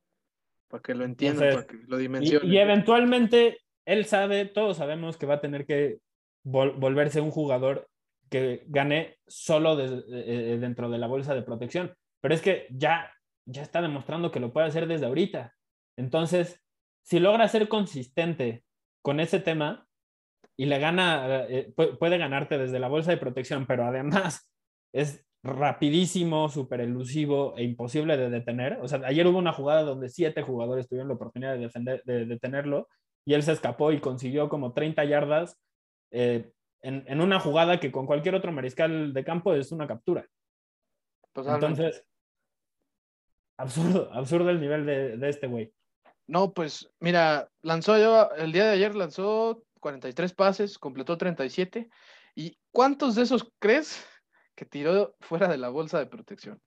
para 0.68 0.82
que 0.82 0.95
lo 0.95 1.03
entiendan, 1.03 1.53
para 1.53 1.68
que 1.68 1.78
lo 1.86 1.97
dimensionen. 1.97 2.51
Y, 2.51 2.57
eventualmente 2.57 3.59
él 3.86 4.05
sabe, 4.05 4.45
todos 4.45 4.78
sabemos 4.78 5.18
que 5.18 5.28
va 5.28 5.36
a 5.36 5.41
tener 5.41 5.66
que 5.66 5.99
volverse 6.43 7.22
un 7.22 7.32
jugador 7.32 7.88
que 8.30 8.63
gane 8.67 9.17
solo 9.28 9.78
eh, 9.80 10.57
dentro 10.59 10.89
de 10.89 10.97
la 10.97 11.07
bolsa 11.07 11.34
de 11.36 11.41
protección. 11.41 11.93
Pero 12.21 12.34
es 12.34 12.41
que 12.41 12.67
ya, 12.69 13.11
ya 13.45 13.61
está 13.61 13.82
demostrando 13.82 14.32
que 14.32 14.39
lo 14.39 14.51
puede 14.53 14.67
hacer 14.67 14.88
desde 14.88 15.05
ahorita. 15.05 15.53
Entonces, 15.97 16.61
si 17.03 17.19
logra 17.19 17.47
ser 17.47 17.67
consistente 17.67 18.63
con 19.01 19.19
ese 19.19 19.39
tema, 19.39 19.86
y 20.57 20.65
le 20.65 20.80
gana, 20.80 21.45
eh, 21.49 21.73
puede 21.99 22.17
ganarte 22.17 22.57
desde 22.57 22.80
la 22.80 22.88
bolsa 22.88 23.11
de 23.11 23.17
protección, 23.17 23.65
pero 23.65 23.86
además 23.86 24.51
es 24.93 25.26
rapidísimo, 25.43 26.49
súper 26.49 26.82
elusivo 26.82 27.53
e 27.57 27.63
imposible 27.63 28.17
de 28.17 28.30
detener. 28.30 28.80
O 28.82 28.88
sea, 28.88 29.01
ayer 29.05 29.28
hubo 29.28 29.38
una 29.38 29.53
jugada 29.53 29.84
donde 29.84 30.09
siete 30.09 30.41
jugadores 30.41 30.88
tuvieron 30.88 31.09
la 31.09 31.15
oportunidad 31.15 31.53
de, 31.53 31.59
defender, 31.59 32.01
de 32.05 32.26
detenerlo 32.26 32.88
y 33.26 33.34
él 33.34 33.43
se 33.43 33.51
escapó 33.51 33.91
y 33.91 33.99
consiguió 33.99 34.49
como 34.49 34.73
30 34.73 35.03
yardas 35.05 35.59
eh, 36.11 36.51
en, 36.86 37.21
una 37.21 37.39
jugada 37.39 37.79
que 37.79 37.91
con 37.91 38.05
cualquier 38.05 38.36
otro 38.36 38.51
mariscal 38.51 39.13
de 39.13 39.23
campo 39.23 39.53
es 39.53 39.71
una 39.71 39.88
captura. 39.88 40.27
Entonces, 41.33 42.05
absurdo, 43.57 44.09
absurdo 44.13 44.49
el 44.49 44.61
nivel 44.61 44.86
de, 44.86 45.17
de 45.17 45.29
este 45.29 45.47
güey. 45.47 45.73
No, 46.27 46.53
pues 46.53 46.89
mira, 46.99 47.49
lanzó 47.61 47.97
yo, 47.97 48.29
el 48.38 48.51
día 48.51 48.65
de 48.65 48.71
ayer 48.71 48.95
lanzó 48.95 49.63
43 49.79 50.33
pases, 50.33 50.79
completó 50.79 51.17
37. 51.17 51.89
¿Y 52.36 52.57
cuántos 52.71 53.15
de 53.15 53.23
esos 53.23 53.51
crees 53.59 54.05
que 54.55 54.65
tiró 54.65 55.15
fuera 55.19 55.47
de 55.47 55.57
la 55.57 55.69
bolsa 55.69 55.99
de 55.99 56.05
protección? 56.05 56.61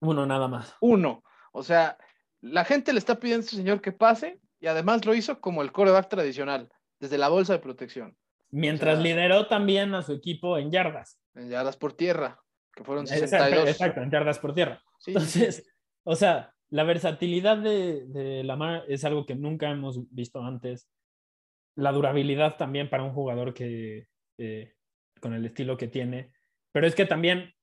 Uno 0.00 0.26
nada 0.26 0.48
más. 0.48 0.74
Uno. 0.80 1.22
O 1.52 1.62
sea, 1.62 1.98
la 2.40 2.64
gente 2.64 2.92
le 2.92 2.98
está 2.98 3.18
pidiendo 3.18 3.42
a 3.42 3.44
este 3.44 3.56
señor 3.56 3.80
que 3.80 3.92
pase 3.92 4.40
y 4.60 4.66
además 4.66 5.04
lo 5.04 5.14
hizo 5.14 5.40
como 5.40 5.62
el 5.62 5.72
coreback 5.72 6.08
tradicional, 6.08 6.70
desde 6.98 7.18
la 7.18 7.28
bolsa 7.28 7.54
de 7.54 7.58
protección. 7.60 8.16
Mientras 8.50 8.98
lideró 8.98 9.46
también 9.46 9.94
a 9.94 10.02
su 10.02 10.12
equipo 10.12 10.58
en 10.58 10.70
yardas. 10.70 11.20
En 11.34 11.48
yardas 11.48 11.76
por 11.76 11.92
tierra, 11.92 12.40
que 12.74 12.84
fueron 12.84 13.06
62. 13.06 13.68
Exacto, 13.68 14.02
en 14.02 14.10
yardas 14.10 14.38
por 14.38 14.54
tierra. 14.54 14.82
Entonces, 15.06 15.72
o 16.04 16.16
sea, 16.16 16.52
la 16.68 16.84
versatilidad 16.84 17.58
de, 17.58 18.06
de 18.06 18.44
Lamar 18.44 18.84
es 18.88 19.04
algo 19.04 19.26
que 19.26 19.34
nunca 19.34 19.70
hemos 19.70 20.00
visto 20.12 20.42
antes 20.42 20.88
la 21.76 21.92
durabilidad 21.92 22.56
también 22.56 22.90
para 22.90 23.04
un 23.04 23.12
jugador 23.12 23.54
que 23.54 24.08
eh, 24.38 24.74
con 25.20 25.34
el 25.34 25.44
estilo 25.44 25.76
que 25.76 25.88
tiene. 25.88 26.32
Pero 26.72 26.86
es 26.86 26.94
que 26.94 27.06
también, 27.06 27.54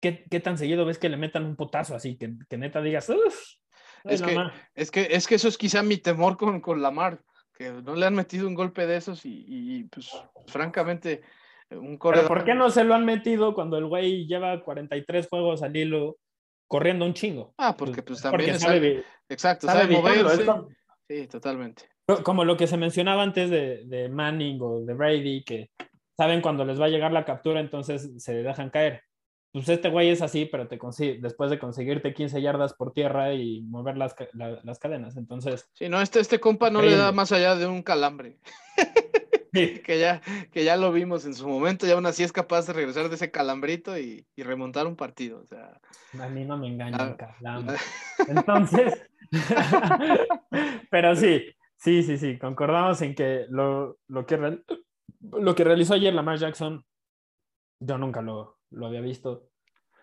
¿qué, 0.00 0.24
¿qué, 0.30 0.40
tan 0.40 0.58
seguido 0.58 0.84
ves 0.84 0.98
que 0.98 1.08
le 1.08 1.16
metan 1.16 1.44
un 1.44 1.56
potazo 1.56 1.94
así? 1.94 2.16
Que, 2.16 2.34
que 2.48 2.58
neta 2.58 2.80
digas, 2.80 3.08
es, 4.04 4.22
que, 4.22 4.50
es, 4.74 4.90
que, 4.90 5.08
es 5.10 5.26
que 5.26 5.34
eso 5.34 5.48
es 5.48 5.58
quizá 5.58 5.82
mi 5.82 5.98
temor 5.98 6.36
con, 6.36 6.60
con 6.60 6.80
Lamar, 6.80 7.22
que 7.60 7.70
no 7.70 7.94
le 7.94 8.06
han 8.06 8.14
metido 8.14 8.48
un 8.48 8.54
golpe 8.54 8.86
de 8.86 8.96
esos 8.96 9.20
y, 9.22 9.84
pues 9.92 10.10
francamente 10.46 11.20
un 11.70 11.98
corredor... 11.98 12.26
¿Por 12.26 12.42
qué 12.42 12.54
no 12.54 12.70
se 12.70 12.84
lo 12.84 12.94
han 12.94 13.04
metido 13.04 13.52
cuando 13.52 13.76
el 13.76 13.84
güey 13.84 14.26
lleva 14.26 14.64
43 14.64 15.28
juegos 15.28 15.62
al 15.62 15.76
hilo 15.76 16.16
corriendo 16.66 17.04
un 17.04 17.12
chingo? 17.12 17.52
Ah, 17.58 17.76
porque 17.76 18.02
pues 18.02 18.22
también 18.22 18.58
sabe, 18.58 19.04
exacto, 19.28 19.66
sabe, 19.66 19.94
moverse. 19.94 20.46
Sí, 21.06 21.26
totalmente. 21.26 21.82
Como 22.22 22.46
lo 22.46 22.56
que 22.56 22.66
se 22.66 22.78
mencionaba 22.78 23.22
antes 23.22 23.50
de, 23.50 24.08
Manning 24.10 24.58
o 24.62 24.80
de 24.80 24.94
Brady, 24.94 25.44
que 25.44 25.70
saben 26.16 26.40
cuando 26.40 26.64
les 26.64 26.80
va 26.80 26.86
a 26.86 26.88
llegar 26.88 27.12
la 27.12 27.26
captura, 27.26 27.60
entonces 27.60 28.10
se 28.24 28.42
dejan 28.42 28.70
caer. 28.70 29.02
Pues 29.52 29.68
este 29.68 29.88
güey 29.90 30.10
es 30.10 30.22
así, 30.22 30.44
pero 30.46 30.68
te 30.68 30.78
consigue, 30.78 31.18
después 31.20 31.50
de 31.50 31.58
conseguirte 31.58 32.14
15 32.14 32.40
yardas 32.40 32.72
por 32.74 32.92
tierra 32.92 33.34
y 33.34 33.62
mover 33.62 33.96
las, 33.96 34.14
las 34.32 34.78
cadenas. 34.78 35.16
Entonces. 35.16 35.68
Sí, 35.72 35.88
no, 35.88 36.00
este, 36.00 36.20
este 36.20 36.38
compa 36.38 36.70
no 36.70 36.82
le 36.82 36.96
da 36.96 37.10
más 37.12 37.32
allá 37.32 37.56
de 37.56 37.66
un 37.66 37.82
calambre. 37.82 38.38
que, 39.52 39.98
ya, 39.98 40.20
que 40.52 40.64
ya 40.64 40.76
lo 40.76 40.92
vimos 40.92 41.24
en 41.26 41.34
su 41.34 41.48
momento, 41.48 41.86
y 41.86 41.90
aún 41.90 42.06
así 42.06 42.22
es 42.22 42.32
capaz 42.32 42.66
de 42.66 42.72
regresar 42.72 43.08
de 43.08 43.16
ese 43.16 43.32
calambrito 43.32 43.98
y, 43.98 44.24
remontar 44.36 44.86
un 44.86 44.96
partido. 44.96 45.40
O 45.40 45.46
sea, 45.46 45.80
a 46.20 46.28
mí 46.28 46.44
no 46.44 46.56
me 46.56 46.68
engañan, 46.68 47.16
calambre. 47.16 47.76
Entonces, 48.28 49.02
pero 50.90 51.16
sí, 51.16 51.44
Sí, 51.80 52.02
sí, 52.02 52.18
sí, 52.18 52.38
concordamos 52.38 53.00
en 53.00 53.14
que 53.14 53.46
lo, 53.48 53.96
lo, 54.06 54.26
que, 54.26 54.62
lo 55.22 55.54
que 55.54 55.64
realizó 55.64 55.94
ayer 55.94 56.12
Lamar 56.12 56.36
Jackson, 56.36 56.84
yo 57.80 57.96
nunca 57.96 58.20
lo, 58.20 58.59
lo 58.70 58.86
había 58.86 59.00
visto. 59.00 59.48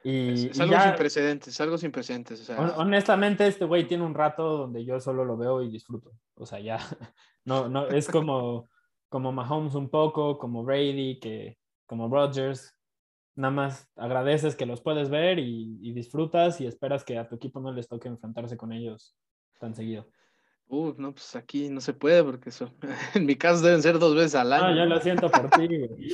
Y, 0.04 0.50
es, 0.50 0.60
algo 0.60 0.80
sin 0.80 0.96
precedentes, 0.96 1.62
algo 1.62 1.78
sin 1.78 1.92
precedentes. 1.92 2.50
Honestamente, 2.78 3.48
este 3.48 3.66
güey 3.66 3.88
tiene 3.88 4.06
un 4.06 4.14
rato 4.14 4.58
donde 4.58 4.86
yo 4.86 5.00
solo 5.00 5.26
lo 5.26 5.38
veo 5.38 5.62
y 5.62 5.70
disfruto. 5.70 6.12
O 6.36 6.46
sea, 6.46 6.60
ya, 6.60 6.78
no, 7.46 7.68
no, 7.68 7.88
es 7.88 8.08
como, 8.12 8.70
como 9.10 9.32
Mahomes 9.32 9.76
un 9.76 9.90
poco, 9.90 10.38
como 10.38 10.64
Brady, 10.64 11.20
que, 11.20 11.58
como 11.86 12.08
Rodgers. 12.10 12.74
Nada 13.36 13.54
más 13.54 13.88
agradeces 13.96 14.56
que 14.56 14.66
los 14.66 14.82
puedes 14.82 15.10
ver 15.10 15.38
y, 15.38 15.78
y 15.82 15.94
disfrutas 15.94 16.60
y 16.60 16.66
esperas 16.66 17.04
que 17.04 17.20
a 17.20 17.28
tu 17.28 17.36
equipo 17.36 17.60
no 17.60 17.72
les 17.72 17.88
toque 17.88 18.08
enfrentarse 18.08 18.58
con 18.58 18.72
ellos 18.72 19.16
tan 19.60 19.76
seguido. 19.76 20.08
Uh, 20.70 20.94
no, 20.98 21.14
pues 21.14 21.36
aquí 21.36 21.70
no 21.70 21.80
se 21.80 21.94
puede 21.94 22.24
porque 22.24 22.50
eso, 22.50 22.70
en 23.16 23.26
mi 23.26 23.36
caso 23.36 23.62
deben 23.62 23.82
ser 23.82 24.00
dos 24.00 24.16
veces 24.16 24.36
al 24.36 24.52
año. 24.52 24.66
Ah, 24.66 24.76
ya 24.76 24.86
lo 24.86 25.00
siento 25.00 25.30
por 25.30 25.50
ti, 25.52 25.68
güey. 25.68 26.14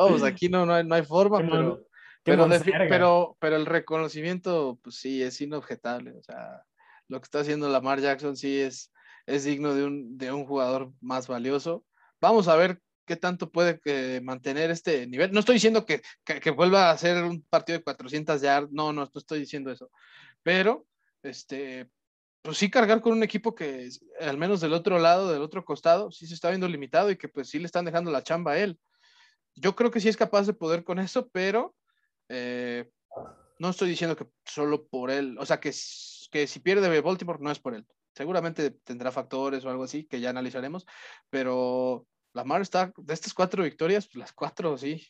No, 0.00 0.08
pues 0.08 0.22
aquí 0.24 0.48
no, 0.48 0.66
no, 0.66 0.74
hay, 0.74 0.84
no 0.84 0.94
hay 0.94 1.04
forma, 1.04 1.38
pero, 1.38 1.86
pero, 2.22 2.48
pero, 2.88 3.36
pero, 3.38 3.56
el 3.56 3.66
reconocimiento, 3.66 4.78
pues 4.82 4.96
sí, 4.96 5.22
es 5.22 5.40
inobjetable. 5.40 6.12
O 6.12 6.22
sea, 6.22 6.62
lo 7.08 7.20
que 7.20 7.24
está 7.24 7.40
haciendo 7.40 7.68
Lamar 7.68 8.00
Jackson 8.00 8.36
sí 8.36 8.60
es, 8.60 8.92
es 9.26 9.44
digno 9.44 9.74
de 9.74 9.84
un, 9.84 10.18
de 10.18 10.32
un 10.32 10.46
jugador 10.46 10.92
más 11.00 11.28
valioso. 11.28 11.84
Vamos 12.20 12.48
a 12.48 12.56
ver 12.56 12.80
qué 13.06 13.16
tanto 13.16 13.50
puede 13.50 13.80
que 13.80 14.20
mantener 14.22 14.70
este 14.70 15.06
nivel. 15.06 15.32
No 15.32 15.40
estoy 15.40 15.54
diciendo 15.54 15.84
que, 15.84 16.02
que, 16.24 16.40
que 16.40 16.50
vuelva 16.50 16.90
a 16.90 16.98
ser 16.98 17.24
un 17.24 17.42
partido 17.48 17.78
de 17.78 17.84
400 17.84 18.40
yardas, 18.40 18.70
no, 18.72 18.92
no, 18.92 19.02
no 19.02 19.10
estoy 19.14 19.40
diciendo 19.40 19.70
eso. 19.70 19.90
Pero, 20.42 20.86
este, 21.22 21.88
pues 22.42 22.56
sí 22.56 22.70
cargar 22.70 23.00
con 23.00 23.12
un 23.12 23.22
equipo 23.22 23.54
que 23.54 23.88
al 24.20 24.38
menos 24.38 24.60
del 24.60 24.72
otro 24.72 24.98
lado, 24.98 25.32
del 25.32 25.42
otro 25.42 25.64
costado, 25.64 26.10
sí 26.10 26.26
se 26.26 26.34
está 26.34 26.48
viendo 26.48 26.68
limitado 26.68 27.10
y 27.10 27.16
que 27.16 27.28
pues 27.28 27.48
sí 27.48 27.58
le 27.58 27.66
están 27.66 27.84
dejando 27.84 28.10
la 28.10 28.22
chamba 28.22 28.52
a 28.52 28.58
él. 28.58 28.78
Yo 29.54 29.76
creo 29.76 29.90
que 29.90 30.00
sí 30.00 30.08
es 30.08 30.16
capaz 30.16 30.46
de 30.46 30.54
poder 30.54 30.84
con 30.84 30.98
eso, 30.98 31.28
pero 31.30 31.74
eh, 32.28 32.90
no 33.58 33.68
estoy 33.70 33.90
diciendo 33.90 34.16
que 34.16 34.26
solo 34.44 34.86
por 34.86 35.10
él, 35.10 35.36
o 35.38 35.46
sea, 35.46 35.60
que, 35.60 35.70
que 36.30 36.46
si 36.46 36.60
pierde 36.60 37.00
Baltimore 37.00 37.38
no 37.40 37.50
es 37.50 37.58
por 37.58 37.74
él. 37.74 37.86
Seguramente 38.14 38.70
tendrá 38.70 39.12
factores 39.12 39.64
o 39.64 39.70
algo 39.70 39.84
así 39.84 40.06
que 40.06 40.20
ya 40.20 40.30
analizaremos, 40.30 40.86
pero 41.28 42.06
Lamar 42.32 42.62
está, 42.62 42.92
de 42.96 43.14
estas 43.14 43.34
cuatro 43.34 43.62
victorias, 43.62 44.06
pues 44.06 44.16
las 44.16 44.32
cuatro 44.32 44.76
sí, 44.78 45.06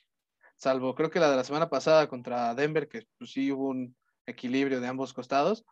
salvo 0.57 0.95
creo 0.95 1.11
que 1.11 1.20
la 1.20 1.30
de 1.30 1.36
la 1.36 1.45
semana 1.45 1.70
pasada 1.70 2.09
contra 2.09 2.55
Denver, 2.55 2.88
que 2.88 3.07
pues 3.18 3.32
sí 3.32 3.53
hubo 3.53 3.68
un 3.68 3.97
equilibrio 4.26 4.80
de 4.80 4.86
ambos 4.88 5.12
costados, 5.12 5.64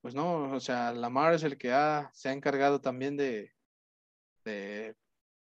pues 0.00 0.14
no, 0.14 0.52
o 0.52 0.60
sea, 0.60 0.92
Lamar 0.92 1.34
es 1.34 1.42
el 1.42 1.58
que 1.58 1.72
ha, 1.72 2.10
se 2.14 2.28
ha 2.28 2.32
encargado 2.32 2.80
también 2.80 3.16
de, 3.16 3.52
de 4.44 4.94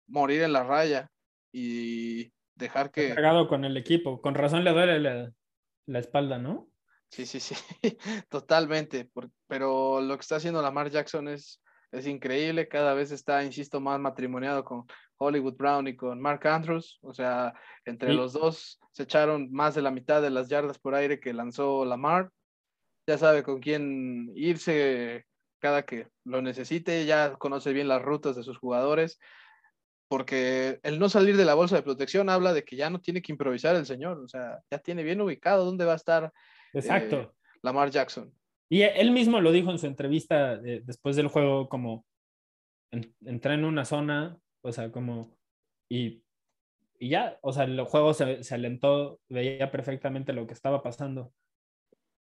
morir 0.07 0.41
en 0.43 0.53
la 0.53 0.63
raya 0.63 1.11
y 1.51 2.31
dejar 2.59 2.91
que... 2.91 3.09
Cargado 3.15 3.47
con 3.47 3.65
el 3.65 3.75
equipo, 3.77 4.21
con 4.21 4.35
razón 4.35 4.63
le 4.63 4.71
duele 4.71 4.99
la, 4.99 5.31
la 5.87 5.99
espalda, 5.99 6.37
¿no? 6.37 6.69
Sí, 7.09 7.25
sí, 7.25 7.39
sí, 7.39 7.55
totalmente, 8.29 9.09
pero 9.47 9.99
lo 9.99 10.15
que 10.15 10.21
está 10.21 10.35
haciendo 10.35 10.61
Lamar 10.61 10.91
Jackson 10.91 11.27
es, 11.27 11.59
es 11.91 12.05
increíble, 12.05 12.67
cada 12.67 12.93
vez 12.93 13.11
está, 13.11 13.43
insisto, 13.43 13.79
más 13.79 13.99
matrimoniado 13.99 14.63
con 14.63 14.85
Hollywood 15.17 15.55
Brown 15.55 15.87
y 15.87 15.95
con 15.95 16.21
Mark 16.21 16.45
Andrews, 16.45 16.99
o 17.01 17.13
sea, 17.13 17.53
entre 17.83 18.13
los 18.13 18.33
dos 18.33 18.79
se 18.91 19.03
echaron 19.03 19.51
más 19.51 19.73
de 19.73 19.81
la 19.81 19.89
mitad 19.89 20.21
de 20.21 20.29
las 20.29 20.49
yardas 20.49 20.77
por 20.77 20.93
aire 20.93 21.19
que 21.19 21.33
lanzó 21.33 21.83
Lamar, 21.83 22.29
ya 23.07 23.17
sabe 23.17 23.41
con 23.41 23.59
quién 23.59 24.31
irse 24.35 25.25
cada 25.57 25.83
que 25.83 26.07
lo 26.23 26.43
necesite, 26.43 27.05
ya 27.05 27.33
conoce 27.37 27.73
bien 27.73 27.87
las 27.87 28.03
rutas 28.03 28.35
de 28.35 28.43
sus 28.43 28.59
jugadores, 28.59 29.19
porque 30.09 30.79
el 30.83 30.99
no 30.99 31.07
salir 31.07 31.37
de 31.37 31.45
la 31.45 31.53
bolsa 31.53 31.77
de 31.77 31.83
protección 31.83 32.29
habla 32.29 32.53
de 32.53 32.63
que 32.63 32.75
ya 32.75 32.89
no 32.89 32.99
tiene 32.99 33.21
que 33.21 33.31
improvisar 33.31 33.77
el 33.77 33.85
señor, 33.85 34.19
o 34.19 34.27
sea, 34.27 34.59
ya 34.69 34.79
tiene 34.79 35.03
bien 35.03 35.21
ubicado 35.21 35.63
dónde 35.63 35.85
va 35.85 35.93
a 35.93 35.97
estar 35.97 36.33
Exacto. 36.73 37.15
Eh, 37.17 37.31
Lamar 37.61 37.89
Jackson. 37.89 38.33
Y 38.69 38.81
él 38.81 39.11
mismo 39.11 39.39
lo 39.39 39.51
dijo 39.51 39.71
en 39.71 39.79
su 39.79 39.87
entrevista 39.87 40.57
después 40.57 41.15
del 41.15 41.27
juego, 41.27 41.69
como 41.69 42.05
entré 42.91 43.53
en 43.53 43.65
una 43.65 43.85
zona, 43.85 44.37
o 44.61 44.71
sea, 44.71 44.91
como, 44.91 45.37
y, 45.89 46.23
y 46.99 47.09
ya, 47.09 47.39
o 47.41 47.53
sea, 47.53 47.63
el 47.63 47.81
juego 47.83 48.13
se, 48.13 48.43
se 48.43 48.55
alentó, 48.55 49.19
veía 49.29 49.71
perfectamente 49.71 50.33
lo 50.33 50.45
que 50.45 50.53
estaba 50.53 50.83
pasando 50.83 51.33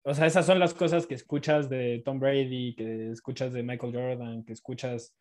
o 0.04 0.14
sea, 0.14 0.26
esas 0.26 0.46
son 0.46 0.60
las 0.60 0.74
cosas 0.74 1.06
que 1.06 1.16
escuchas 1.16 1.70
de 1.70 2.02
Tom 2.06 2.20
Brady, 2.20 2.76
que 2.76 3.12
escuchas 3.12 3.54
de 3.54 3.64
Michael 3.64 3.94
Jordan, 3.94 4.44
que 4.44 4.54
escuchas 4.54 5.14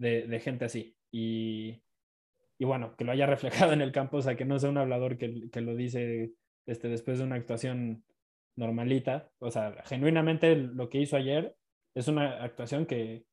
de, 0.00 0.40
gente 0.40 0.64
así. 0.64 0.96
Y, 1.12 1.82
bueno, 2.58 2.94
que 2.96 3.04
lo 3.04 3.12
haya 3.12 3.26
reflejado 3.26 3.72
en 3.72 3.80
el 3.80 3.92
campo, 3.92 4.18
o 4.18 4.22
sea, 4.22 4.36
que 4.36 4.44
no 4.44 4.58
sea 4.58 4.70
un 4.70 4.78
hablador 4.78 5.18
que, 5.18 5.50
lo 5.60 5.74
dice 5.76 6.32
este, 6.66 6.88
después 6.88 7.18
de 7.18 7.24
una 7.24 7.36
actuación 7.36 8.04
normalita. 8.56 9.30
O 9.38 9.50
sea, 9.50 9.82
genuinamente 9.84 10.56
lo 10.56 10.88
que 10.88 10.98
hizo 10.98 11.16
ayer 11.16 11.54
es 11.94 12.08
una 12.08 12.42
actuación 12.42 12.86
que 12.86 13.24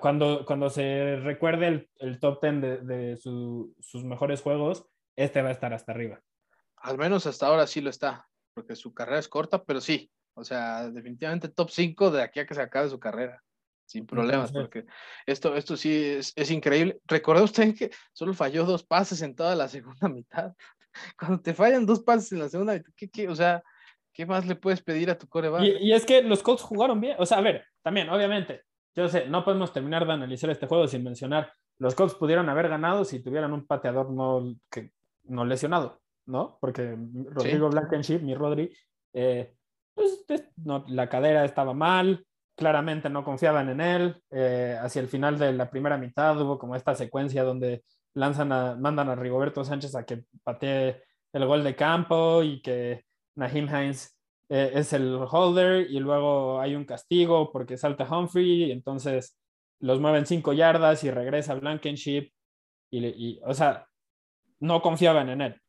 cuando, 0.00 0.44
cuando 0.44 0.70
se 0.70 1.16
recuerde 1.16 1.88
el, 1.96 2.20
top 2.20 2.40
ten 2.40 2.60
de, 2.60 2.78
de 2.78 3.16
sus 3.16 4.04
mejores 4.04 4.40
juegos, 4.42 4.86
este 5.16 5.42
va 5.42 5.48
a 5.48 5.52
estar 5.52 5.72
hasta 5.72 5.92
arriba. 5.92 6.20
Al 6.76 6.98
menos 6.98 7.26
hasta 7.26 7.46
ahora 7.46 7.66
sí 7.66 7.80
lo 7.80 7.90
está 7.90 8.28
porque 8.54 8.76
su 8.76 8.92
carrera 8.92 9.18
es 9.18 9.28
corta, 9.28 9.64
pero 9.64 9.80
sí, 9.80 10.10
o 10.34 10.44
sea, 10.44 10.90
definitivamente 10.90 11.48
top 11.48 11.70
5 11.70 12.10
de 12.10 12.22
aquí 12.22 12.40
a 12.40 12.46
que 12.46 12.54
se 12.54 12.62
acabe 12.62 12.88
su 12.88 13.00
carrera, 13.00 13.42
sin 13.86 14.06
problemas, 14.06 14.52
porque 14.52 14.86
esto, 15.26 15.54
esto 15.54 15.76
sí 15.76 16.04
es, 16.04 16.32
es 16.36 16.50
increíble. 16.50 16.98
Recordé 17.06 17.42
usted 17.42 17.74
que 17.74 17.90
solo 18.12 18.34
falló 18.34 18.64
dos 18.64 18.84
pases 18.84 19.22
en 19.22 19.34
toda 19.34 19.54
la 19.54 19.68
segunda 19.68 20.08
mitad. 20.08 20.52
Cuando 21.18 21.40
te 21.40 21.54
fallan 21.54 21.86
dos 21.86 22.00
pases 22.00 22.32
en 22.32 22.40
la 22.40 22.48
segunda 22.48 22.74
mitad, 22.74 22.92
¿qué, 22.96 23.08
qué, 23.10 23.28
o 23.28 23.34
sea, 23.34 23.62
¿qué 24.12 24.26
más 24.26 24.46
le 24.46 24.56
puedes 24.56 24.82
pedir 24.82 25.10
a 25.10 25.18
tu 25.18 25.26
coreback? 25.28 25.62
Y, 25.62 25.88
y 25.88 25.92
es 25.92 26.04
que 26.04 26.22
los 26.22 26.42
Colts 26.42 26.62
jugaron 26.62 27.00
bien, 27.00 27.16
o 27.18 27.26
sea, 27.26 27.38
a 27.38 27.42
ver, 27.42 27.64
también, 27.82 28.08
obviamente, 28.08 28.62
yo 28.94 29.08
sé, 29.08 29.26
no 29.26 29.44
podemos 29.44 29.72
terminar 29.72 30.06
de 30.06 30.12
analizar 30.12 30.50
este 30.50 30.66
juego 30.66 30.86
sin 30.86 31.02
mencionar, 31.02 31.52
los 31.78 31.94
Colts 31.94 32.14
pudieron 32.14 32.48
haber 32.48 32.68
ganado 32.68 33.04
si 33.04 33.22
tuvieran 33.22 33.52
un 33.52 33.66
pateador 33.66 34.10
no, 34.10 34.54
que, 34.70 34.92
no 35.24 35.44
lesionado. 35.44 36.02
¿no? 36.26 36.58
Porque 36.60 36.96
Rodrigo 37.30 37.68
sí. 37.68 37.72
Blankenship, 37.76 38.18
mi 38.20 38.34
Rodri, 38.34 38.72
eh, 39.12 39.54
pues 39.94 40.24
no, 40.56 40.84
la 40.88 41.08
cadera 41.08 41.44
estaba 41.44 41.74
mal, 41.74 42.24
claramente 42.62 43.10
no 43.10 43.24
confiaban 43.24 43.68
en 43.70 43.80
él. 43.80 44.22
Eh, 44.30 44.78
hacia 44.80 45.02
el 45.02 45.08
final 45.08 45.36
de 45.36 45.52
la 45.52 45.68
primera 45.68 45.98
mitad 45.98 46.40
hubo 46.40 46.58
como 46.60 46.76
esta 46.76 46.94
secuencia 46.94 47.42
donde 47.42 47.82
lanzan 48.14 48.52
a, 48.52 48.76
mandan 48.76 49.08
a 49.08 49.16
Rigoberto 49.16 49.64
Sánchez 49.64 49.96
a 49.96 50.04
que 50.04 50.22
patee 50.44 51.02
el 51.32 51.44
gol 51.44 51.64
de 51.64 51.74
campo 51.74 52.42
y 52.44 52.62
que 52.62 53.04
Naheem 53.34 53.66
Hines 53.66 54.16
eh, 54.48 54.70
es 54.74 54.92
el 54.92 55.18
holder 55.28 55.90
y 55.90 55.98
luego 55.98 56.60
hay 56.60 56.76
un 56.76 56.84
castigo 56.84 57.50
porque 57.50 57.76
salta 57.76 58.08
Humphrey 58.08 58.66
y 58.66 58.70
entonces 58.70 59.36
los 59.80 59.98
mueven 60.00 60.24
cinco 60.24 60.52
yardas 60.52 61.02
y 61.02 61.10
regresa 61.10 61.54
Blankenship 61.54 62.30
y, 62.92 63.06
y 63.06 63.40
o 63.44 63.54
sea, 63.54 63.88
no 64.60 64.80
confiaban 64.82 65.30
en 65.30 65.40
él 65.40 65.62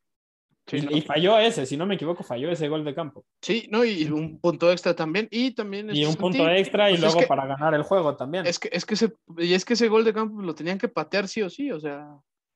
y, 0.72 1.02
falló 1.02 1.38
ese, 1.38 1.66
si 1.66 1.76
no 1.76 1.84
me 1.84 1.96
equivoco, 1.96 2.24
falló 2.24 2.50
ese 2.50 2.68
gol 2.68 2.84
de 2.84 2.94
campo. 2.94 3.26
Sí, 3.42 3.68
no, 3.70 3.84
y 3.84 4.04
un 4.06 4.40
punto 4.40 4.72
extra 4.72 4.94
también. 4.94 5.28
Y 5.30 5.50
también. 5.50 5.94
Y 5.94 6.04
un 6.06 6.14
punto 6.14 6.48
extra 6.48 6.90
y 6.90 6.96
pues 6.96 7.02
luego 7.14 7.28
para 7.28 7.46
ganar 7.46 7.74
el 7.74 7.82
juego 7.82 8.16
también. 8.16 8.46
Es 8.46 8.58
que, 8.58 8.70
es 8.72 8.86
que 8.86 8.94
ese, 8.94 9.12
y 9.36 9.52
es 9.52 9.64
que 9.64 9.74
ese 9.74 9.88
gol 9.88 10.04
de 10.04 10.14
campo 10.14 10.40
lo 10.40 10.54
tenían 10.54 10.78
que 10.78 10.88
patear 10.88 11.28
sí 11.28 11.42
o 11.42 11.50
sí. 11.50 11.70
O 11.70 11.80
sea, 11.80 12.06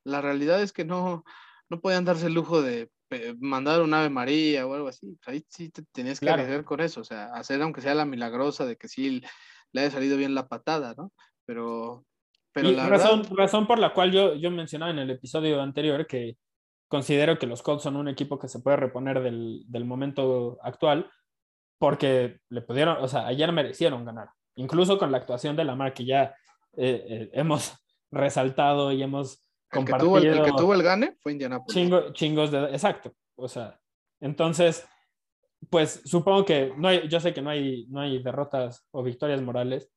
la 0.04 0.22
realidad 0.22 0.62
es 0.62 0.72
que 0.72 0.86
no, 0.86 1.24
no 1.68 1.80
podían 1.80 2.06
darse 2.06 2.26
el 2.26 2.34
lujo 2.34 2.62
de 2.62 2.88
mandar 3.38 3.82
un 3.82 3.92
Ave 3.92 4.08
María 4.08 4.66
o 4.66 4.72
algo 4.72 4.88
así. 4.88 5.18
Ahí 5.26 5.44
sí 5.48 5.70
te 5.70 5.82
tenías 5.92 6.18
que 6.18 6.30
arriesgar 6.30 6.64
con 6.64 6.80
eso. 6.80 7.02
O 7.02 7.04
sea, 7.04 7.26
hacer 7.34 7.60
aunque 7.60 7.82
sea 7.82 7.94
la 7.94 8.06
milagrosa 8.06 8.64
de 8.64 8.76
que 8.76 8.88
sí 8.88 9.22
le 9.72 9.80
haya 9.80 9.90
salido 9.90 10.16
bien 10.16 10.34
la 10.34 10.48
patada, 10.48 10.94
¿no? 10.96 11.12
Pero. 11.44 12.06
pero 12.52 12.70
la 12.70 12.88
razón, 12.88 13.24
razón 13.36 13.66
por 13.66 13.78
la 13.78 13.92
cual 13.92 14.12
yo, 14.12 14.34
yo 14.34 14.50
mencionaba 14.50 14.92
en 14.92 14.98
el 14.98 15.10
episodio 15.10 15.60
anterior 15.60 16.06
que 16.06 16.38
considero 16.88 17.38
que 17.38 17.46
los 17.46 17.62
Colts 17.62 17.82
son 17.82 17.96
un 17.96 18.08
equipo 18.08 18.38
que 18.38 18.48
se 18.48 18.60
puede 18.60 18.76
reponer 18.76 19.22
del, 19.22 19.64
del 19.68 19.84
momento 19.84 20.58
actual 20.62 21.10
porque 21.78 22.40
le 22.48 22.62
pudieron, 22.62 22.96
o 23.02 23.08
sea, 23.08 23.26
ayer 23.26 23.52
merecieron 23.52 24.04
ganar, 24.04 24.30
incluso 24.56 24.98
con 24.98 25.12
la 25.12 25.18
actuación 25.18 25.54
de 25.56 25.64
Lamar 25.64 25.94
que 25.94 26.04
ya 26.04 26.34
eh, 26.76 27.04
eh, 27.08 27.30
hemos 27.32 27.72
resaltado 28.10 28.92
y 28.92 29.02
hemos 29.02 29.48
compartido. 29.70 30.16
El 30.16 30.22
que, 30.24 30.28
tuvo 30.28 30.44
el, 30.44 30.50
que 30.50 30.58
tuvo 30.58 30.74
el 30.74 30.82
gane 30.82 31.16
fue 31.20 31.32
Indianapolis. 31.32 32.12
chingos 32.14 32.50
de, 32.50 32.64
exacto, 32.66 33.12
o 33.36 33.48
sea, 33.48 33.78
entonces, 34.20 34.86
pues 35.70 36.02
supongo 36.04 36.44
que 36.44 36.72
no 36.76 36.88
hay, 36.88 37.08
yo 37.08 37.20
sé 37.20 37.32
que 37.32 37.42
no 37.42 37.50
hay, 37.50 37.86
no 37.88 38.00
hay 38.00 38.20
derrotas 38.22 38.86
o 38.90 39.02
victorias 39.02 39.40
morales, 39.40 39.90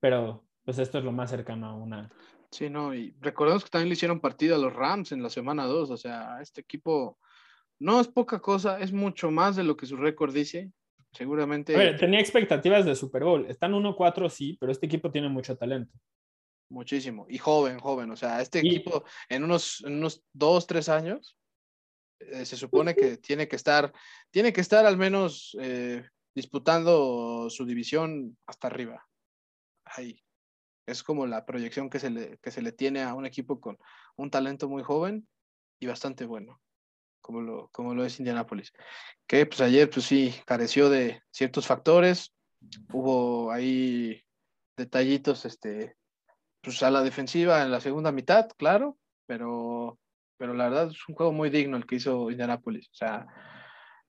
pero 0.00 0.44
pues 0.64 0.78
esto 0.78 0.98
es 0.98 1.04
lo 1.04 1.12
más 1.12 1.30
cercano 1.30 1.66
a 1.66 1.74
una, 1.74 2.10
Sí, 2.54 2.70
no, 2.70 2.94
y 2.94 3.12
recordemos 3.20 3.64
que 3.64 3.70
también 3.70 3.88
le 3.88 3.94
hicieron 3.94 4.20
partido 4.20 4.54
a 4.54 4.58
los 4.58 4.72
Rams 4.72 5.10
en 5.10 5.24
la 5.24 5.28
semana 5.28 5.64
2, 5.66 5.90
o 5.90 5.96
sea, 5.96 6.38
este 6.40 6.60
equipo 6.60 7.18
no 7.80 8.00
es 8.00 8.06
poca 8.06 8.38
cosa, 8.38 8.78
es 8.78 8.92
mucho 8.92 9.32
más 9.32 9.56
de 9.56 9.64
lo 9.64 9.76
que 9.76 9.86
su 9.86 9.96
récord 9.96 10.32
dice. 10.32 10.70
Seguramente. 11.10 11.74
A 11.74 11.78
ver, 11.78 11.98
tenía 11.98 12.20
expectativas 12.20 12.84
de 12.84 12.94
Super 12.94 13.24
Bowl. 13.24 13.46
Están 13.46 13.72
1-4, 13.72 14.28
sí, 14.30 14.56
pero 14.60 14.70
este 14.70 14.86
equipo 14.86 15.10
tiene 15.10 15.28
mucho 15.28 15.56
talento. 15.56 15.92
Muchísimo. 16.70 17.26
Y 17.28 17.38
joven, 17.38 17.80
joven. 17.80 18.12
O 18.12 18.16
sea, 18.16 18.40
este 18.40 18.60
equipo 18.60 19.04
en 19.28 19.42
unos, 19.42 19.82
en 19.84 19.94
unos 19.94 20.24
dos, 20.32 20.66
tres 20.66 20.88
años 20.88 21.36
eh, 22.20 22.44
se 22.44 22.56
supone 22.56 22.94
que 22.94 23.16
tiene 23.16 23.48
que 23.48 23.56
estar, 23.56 23.92
tiene 24.30 24.52
que 24.52 24.60
estar 24.60 24.86
al 24.86 24.96
menos 24.96 25.56
eh, 25.60 26.04
disputando 26.34 27.50
su 27.50 27.64
división 27.64 28.36
hasta 28.46 28.68
arriba. 28.68 29.04
Ahí. 29.84 30.23
Es 30.86 31.02
como 31.02 31.26
la 31.26 31.46
proyección 31.46 31.88
que 31.88 31.98
se 31.98 32.10
le, 32.10 32.38
que 32.38 32.50
se 32.50 32.62
le 32.62 32.72
tiene 32.72 33.02
a 33.02 33.14
un 33.14 33.26
equipo 33.26 33.60
con 33.60 33.78
un 34.16 34.30
talento 34.30 34.68
muy 34.68 34.82
joven 34.82 35.26
y 35.80 35.86
bastante 35.86 36.26
bueno, 36.26 36.60
como 37.20 37.40
lo, 37.40 37.68
como 37.68 37.94
lo 37.94 38.04
es 38.04 38.18
Indianapolis. 38.18 38.72
Que 39.26 39.46
pues 39.46 39.60
ayer 39.60 39.88
pues 39.90 40.06
sí, 40.06 40.34
careció 40.46 40.90
de 40.90 41.22
ciertos 41.30 41.66
factores, 41.66 42.34
hubo 42.92 43.50
ahí 43.50 44.22
detallitos 44.76 45.44
este, 45.44 45.96
pues 46.60 46.82
a 46.82 46.90
la 46.90 47.02
defensiva 47.02 47.62
en 47.62 47.70
la 47.70 47.80
segunda 47.80 48.12
mitad, 48.12 48.48
claro, 48.56 48.98
pero, 49.26 49.98
pero 50.36 50.54
la 50.54 50.68
verdad 50.68 50.90
es 50.90 51.08
un 51.08 51.14
juego 51.14 51.32
muy 51.32 51.50
digno 51.50 51.76
el 51.76 51.86
que 51.86 51.96
hizo 51.96 52.30
Indianapolis. 52.30 52.88
O 52.88 52.94
sea, 52.94 53.26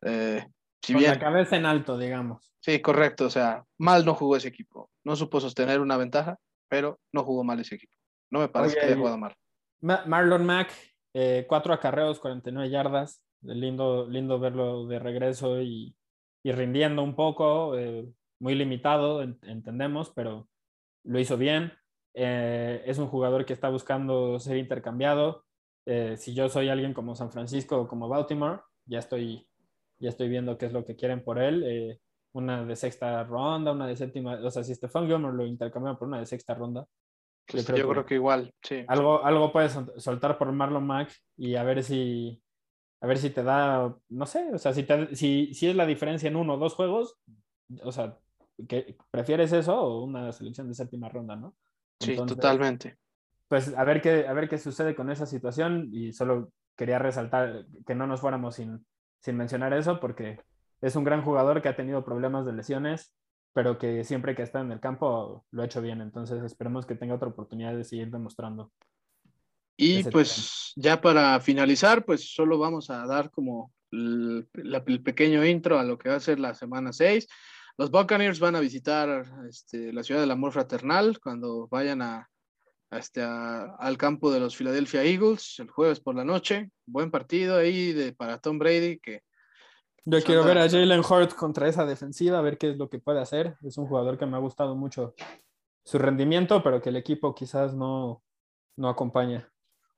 eh, 0.02 0.46
si 0.82 0.94
Con 0.94 1.04
la 1.04 1.20
cabeza 1.20 1.56
en 1.56 1.66
alto, 1.66 1.98
digamos. 1.98 2.54
Sí, 2.60 2.82
correcto. 2.82 3.26
O 3.26 3.30
sea, 3.30 3.64
mal 3.78 4.06
no 4.06 4.14
jugó 4.14 4.38
ese 4.38 4.48
equipo. 4.48 4.90
No 5.04 5.16
supo 5.16 5.40
sostener 5.40 5.80
una 5.80 5.98
ventaja, 5.98 6.38
pero 6.68 7.00
no 7.12 7.24
jugó 7.24 7.44
mal 7.44 7.60
ese 7.60 7.76
equipo. 7.76 7.94
No 8.32 8.40
me 8.40 8.50
parece 8.50 8.80
que 8.80 8.86
haya 8.86 8.96
jugado 8.96 9.18
mal. 9.18 9.36
Marlon 9.82 10.46
Mack, 10.46 10.72
eh, 11.14 11.46
cuatro 11.48 11.74
acarreos, 11.74 12.20
49 12.20 12.70
yardas. 12.70 13.22
Lindo, 13.42 14.08
lindo 14.10 14.40
verlo 14.40 14.88
de 14.88 14.98
regreso 14.98 15.62
y, 15.62 15.96
y 16.44 16.52
rindiendo 16.52 17.04
un 17.04 17.16
poco. 17.16 17.78
Eh, 17.78 18.08
muy 18.40 18.56
limitado, 18.56 19.22
entendemos, 19.22 20.12
pero 20.12 20.48
lo 21.04 21.20
hizo 21.20 21.38
bien. 21.38 21.74
Eh, 22.14 22.84
es 22.86 22.98
un 22.98 23.08
jugador 23.08 23.46
que 23.46 23.54
está 23.54 23.70
buscando 23.70 24.40
ser 24.40 24.58
intercambiado. 24.58 25.46
Eh, 25.86 26.16
si 26.18 26.34
yo 26.34 26.50
soy 26.50 26.70
alguien 26.70 26.94
como 26.94 27.16
San 27.16 27.32
Francisco 27.32 27.82
o 27.82 27.88
como 27.88 28.10
Baltimore, 28.10 28.62
ya 28.86 29.00
estoy, 29.00 29.48
ya 30.00 30.10
estoy 30.10 30.30
viendo 30.30 30.58
qué 30.58 30.66
es 30.66 30.74
lo 30.74 30.86
que 30.86 30.96
quieren 30.96 31.24
por 31.24 31.40
él. 31.40 32.00
Una 32.36 32.66
de 32.66 32.76
sexta 32.76 33.24
ronda, 33.24 33.72
una 33.72 33.88
de 33.88 33.96
séptima, 33.96 34.36
o 34.44 34.52
sea, 34.52 34.62
si 34.62 34.76
Stefan 34.76 35.08
Gilmore 35.08 35.38
lo 35.38 35.46
intercambian 35.46 35.98
por 35.98 36.10
una 36.10 36.20
de 36.20 36.26
sexta 36.26 36.54
ronda. 36.54 36.86
Pues 37.48 37.66
yo, 37.66 37.90
creo, 37.90 38.06
que, 38.06 38.16
igual, 38.16 38.54
sí. 38.62 38.84
Algo, 38.88 39.24
algo 39.24 39.54
puedes 39.54 39.78
soltar 39.98 40.38
por 40.38 40.52
Marlon 40.52 40.86
Mack 40.86 41.16
y 41.38 41.56
a 41.56 41.64
ver 41.64 41.84
si, 41.84 42.42
a 43.02 43.08
ver 43.08 43.20
si 43.20 43.30
te 43.30 43.44
da, 43.44 43.96
no 44.10 44.26
sé, 44.26 44.50
o 44.54 44.58
sea, 44.58 44.74
si, 44.74 44.86
si, 45.14 45.54
si 45.54 45.70
es 45.70 45.76
la 45.76 45.86
diferencia 45.86 46.28
en 46.28 46.36
uno 46.36 46.56
o 46.56 46.58
dos 46.58 46.74
juegos, 46.74 47.18
o 47.84 47.92
sea, 47.92 48.18
que 48.68 48.98
¿prefieres 49.12 49.54
eso 49.54 49.80
o 49.80 50.04
una 50.04 50.32
selección 50.32 50.68
de 50.68 50.74
séptima 50.74 51.08
ronda, 51.08 51.36
no? 51.36 51.56
Sí, 52.00 52.16
totalmente. 52.16 52.98
Pues 53.48 53.74
a 53.78 53.84
ver, 53.84 54.02
qué, 54.02 54.28
a 54.28 54.34
ver 54.34 54.50
qué 54.50 54.58
sucede 54.58 54.96
con 54.96 55.10
esa 55.10 55.26
situación 55.26 55.90
y 55.92 56.14
solo 56.14 56.52
quería 56.76 57.00
resaltar 57.00 57.66
que 57.86 57.96
no 57.96 58.08
nos 58.08 58.22
fuéramos 58.22 58.56
sin, 58.56 58.86
sin 59.20 59.38
mencionar 59.38 59.74
eso 59.74 60.00
porque 60.00 60.40
es 60.86 60.96
un 60.96 61.04
gran 61.04 61.24
jugador 61.24 61.62
que 61.62 61.70
ha 61.70 61.76
tenido 61.76 62.06
problemas 62.06 62.46
de 62.46 62.54
lesiones, 62.54 63.12
pero 63.54 63.80
que 63.80 64.04
siempre 64.04 64.36
que 64.36 64.44
está 64.44 64.60
en 64.62 64.72
el 64.72 64.80
campo 64.80 65.44
lo 65.50 65.62
ha 65.62 65.66
hecho 65.66 65.82
bien. 65.82 66.00
Entonces 66.00 66.44
esperemos 66.44 66.86
que 66.86 66.94
tenga 66.94 67.16
otra 67.16 67.30
oportunidad 67.30 67.76
de 67.76 67.84
seguir 67.84 68.12
demostrando. 68.12 68.72
Y 69.78 70.04
pues 70.04 70.74
ya 70.76 71.02
para 71.02 71.40
finalizar, 71.40 72.06
pues 72.06 72.34
solo 72.34 72.60
vamos 72.60 72.92
a 72.92 73.06
dar 73.08 73.32
como 73.32 73.74
el, 73.92 74.48
el, 74.54 75.04
pequeño 75.04 75.44
intro 75.44 75.80
a 75.80 75.84
lo 75.84 75.98
que 75.98 76.10
va 76.10 76.16
a 76.16 76.20
ser 76.20 76.40
la 76.40 76.54
semana 76.54 76.94
6. 76.94 77.28
Los 77.78 77.90
Buccaneers 77.90 78.40
van 78.40 78.56
a 78.56 78.60
visitar 78.60 79.26
este, 79.50 79.92
la 79.92 80.04
ciudad 80.04 80.22
del 80.22 80.32
amor 80.32 80.54
fraternal 80.54 81.20
cuando 81.20 81.68
vayan 81.68 82.04
a, 82.04 82.30
este, 82.92 83.24
al 83.24 83.98
campo 83.98 84.32
de 84.32 84.40
los 84.40 84.56
Philadelphia 84.56 85.04
Eagles 85.04 85.56
el 85.58 85.70
jueves 85.72 86.00
por 86.00 86.16
la 86.16 86.24
noche. 86.24 86.70
Buen 86.86 87.10
partido 87.10 87.58
ahí 87.58 87.92
de, 87.92 88.14
para 88.14 88.38
Tom 88.38 88.60
Brady 88.60 89.00
que 89.00 89.24
yo 90.06 90.22
quiero 90.24 90.44
ver 90.44 90.60
a 90.60 90.70
Jalen 90.70 91.00
Hurt 91.00 91.34
contra 91.34 91.68
esa 91.68 91.86
defensiva, 91.86 92.38
a 92.38 92.42
ver 92.42 92.58
qué 92.58 92.70
es 92.70 92.78
lo 92.78 92.90
que 92.90 93.00
puede 93.00 93.20
hacer. 93.20 93.58
Es 93.64 93.78
un 93.78 93.88
jugador 93.88 94.18
que 94.18 94.26
me 94.28 94.38
ha 94.38 94.40
gustado 94.40 94.76
mucho 94.76 95.16
su 95.84 95.98
rendimiento, 95.98 96.62
pero 96.64 96.82
que 96.82 96.90
el 96.90 96.96
equipo 96.96 97.34
quizás 97.34 97.74
no, 97.74 98.24
no 98.78 98.90
acompaña. 98.90 99.52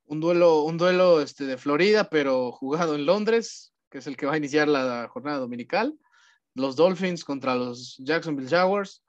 Un 0.05 0.21
duelo, 0.21 0.61
un 0.61 0.77
duelo 0.77 1.21
este, 1.21 1.45
de 1.45 1.57
Florida, 1.57 2.09
pero 2.09 2.53
jugado 2.53 2.95
en 2.95 3.05
Londres, 3.05 3.73
que 3.89 3.97
es 3.97 4.07
el 4.07 4.15
que 4.15 4.25
va 4.25 4.33
a 4.33 4.37
iniciar 4.37 4.69
la 4.69 5.09
jornada 5.09 5.39
dominical. 5.39 5.97
Los 6.55 6.77
Dolphins 6.77 7.25
contra 7.25 7.55
los 7.55 7.97
Jacksonville 7.97 8.49
Jaguars 8.49 9.03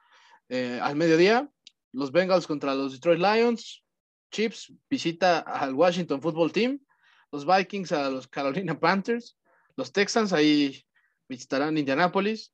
eh, 0.48 0.80
al 0.82 0.96
mediodía, 0.96 1.48
los 1.92 2.10
Bengals 2.10 2.46
contra 2.46 2.74
los 2.74 2.92
Detroit 2.92 3.20
Lions, 3.20 3.84
Chips 4.30 4.72
visita 4.90 5.38
al 5.38 5.74
Washington 5.74 6.20
Football 6.20 6.52
Team, 6.52 6.80
los 7.30 7.46
Vikings 7.46 7.92
a 7.92 8.10
los 8.10 8.26
Carolina 8.26 8.78
Panthers, 8.78 9.36
los 9.76 9.92
Texans 9.92 10.32
ahí 10.32 10.84
visitarán 11.28 11.78
Indianapolis, 11.78 12.52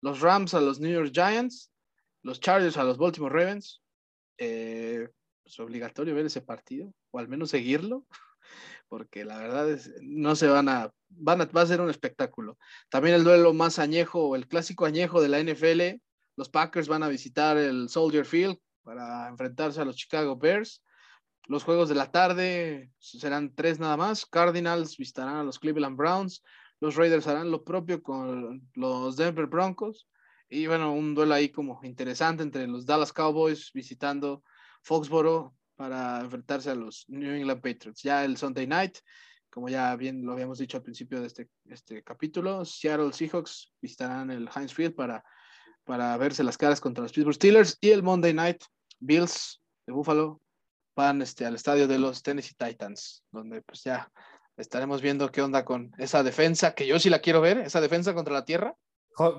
los 0.00 0.20
Rams 0.20 0.54
a 0.54 0.60
los 0.60 0.80
New 0.80 0.92
York 0.92 1.10
Giants, 1.12 1.70
los 2.22 2.40
Chargers 2.40 2.76
a 2.76 2.84
los 2.84 2.98
Baltimore 2.98 3.34
Ravens. 3.34 3.82
Eh, 4.38 5.08
es 5.44 5.60
obligatorio 5.60 6.14
ver 6.14 6.26
ese 6.26 6.40
partido, 6.40 6.92
o 7.10 7.18
al 7.18 7.28
menos 7.28 7.50
seguirlo 7.50 8.06
porque 8.88 9.24
la 9.24 9.38
verdad 9.38 9.70
es, 9.70 9.90
no 10.02 10.36
se 10.36 10.48
van 10.48 10.68
a, 10.68 10.92
van 11.08 11.40
a, 11.40 11.44
va 11.46 11.62
a 11.62 11.66
ser 11.66 11.80
un 11.80 11.88
espectáculo. 11.88 12.58
También 12.90 13.14
el 13.14 13.24
duelo 13.24 13.54
más 13.54 13.78
añejo, 13.78 14.36
el 14.36 14.46
clásico 14.46 14.84
añejo 14.84 15.22
de 15.22 15.28
la 15.28 15.40
NFL, 15.40 16.02
los 16.36 16.50
Packers 16.50 16.88
van 16.88 17.02
a 17.02 17.08
visitar 17.08 17.56
el 17.56 17.88
Soldier 17.88 18.26
Field 18.26 18.58
para 18.82 19.28
enfrentarse 19.28 19.80
a 19.80 19.84
los 19.84 19.96
Chicago 19.96 20.36
Bears. 20.36 20.82
Los 21.46 21.64
juegos 21.64 21.88
de 21.88 21.94
la 21.94 22.10
tarde 22.10 22.90
serán 22.98 23.54
tres 23.54 23.80
nada 23.80 23.96
más. 23.96 24.26
Cardinals 24.26 24.96
visitarán 24.98 25.36
a 25.36 25.44
los 25.44 25.58
Cleveland 25.58 25.96
Browns. 25.96 26.42
Los 26.82 26.96
Raiders 26.96 27.28
harán 27.28 27.52
lo 27.52 27.62
propio 27.62 28.02
con 28.02 28.68
los 28.74 29.14
Denver 29.14 29.46
Broncos. 29.46 30.08
Y 30.48 30.66
bueno, 30.66 30.92
un 30.92 31.14
duelo 31.14 31.32
ahí 31.32 31.48
como 31.48 31.78
interesante 31.84 32.42
entre 32.42 32.66
los 32.66 32.84
Dallas 32.84 33.12
Cowboys 33.12 33.70
visitando 33.72 34.42
Foxborough 34.82 35.54
para 35.76 36.18
enfrentarse 36.22 36.70
a 36.70 36.74
los 36.74 37.04
New 37.06 37.36
England 37.36 37.62
Patriots. 37.62 38.02
Ya 38.02 38.24
el 38.24 38.36
Sunday 38.36 38.66
night, 38.66 38.98
como 39.48 39.68
ya 39.68 39.94
bien 39.94 40.26
lo 40.26 40.32
habíamos 40.32 40.58
dicho 40.58 40.76
al 40.76 40.82
principio 40.82 41.20
de 41.20 41.28
este, 41.28 41.48
este 41.66 42.02
capítulo, 42.02 42.64
Seattle 42.64 43.12
Seahawks 43.12 43.72
visitarán 43.80 44.32
el 44.32 44.50
Heinz 44.52 44.74
Field 44.74 44.96
para, 44.96 45.22
para 45.84 46.16
verse 46.16 46.42
las 46.42 46.58
caras 46.58 46.80
contra 46.80 47.02
los 47.02 47.12
Pittsburgh 47.12 47.36
Steelers 47.36 47.78
y 47.80 47.90
el 47.90 48.02
Monday 48.02 48.34
night, 48.34 48.60
Bills 48.98 49.62
de 49.86 49.92
Buffalo 49.92 50.40
van 50.96 51.22
este, 51.22 51.46
al 51.46 51.54
estadio 51.54 51.86
de 51.86 52.00
los 52.00 52.24
Tennessee 52.24 52.56
Titans, 52.58 53.22
donde 53.30 53.62
pues 53.62 53.84
ya 53.84 54.10
estaremos 54.56 55.02
viendo 55.02 55.30
qué 55.30 55.42
onda 55.42 55.64
con 55.64 55.92
esa 55.98 56.22
defensa, 56.22 56.74
que 56.74 56.86
yo 56.86 56.98
sí 56.98 57.10
la 57.10 57.20
quiero 57.20 57.40
ver, 57.40 57.58
esa 57.58 57.80
defensa 57.80 58.14
contra 58.14 58.34
la 58.34 58.44
tierra. 58.44 58.76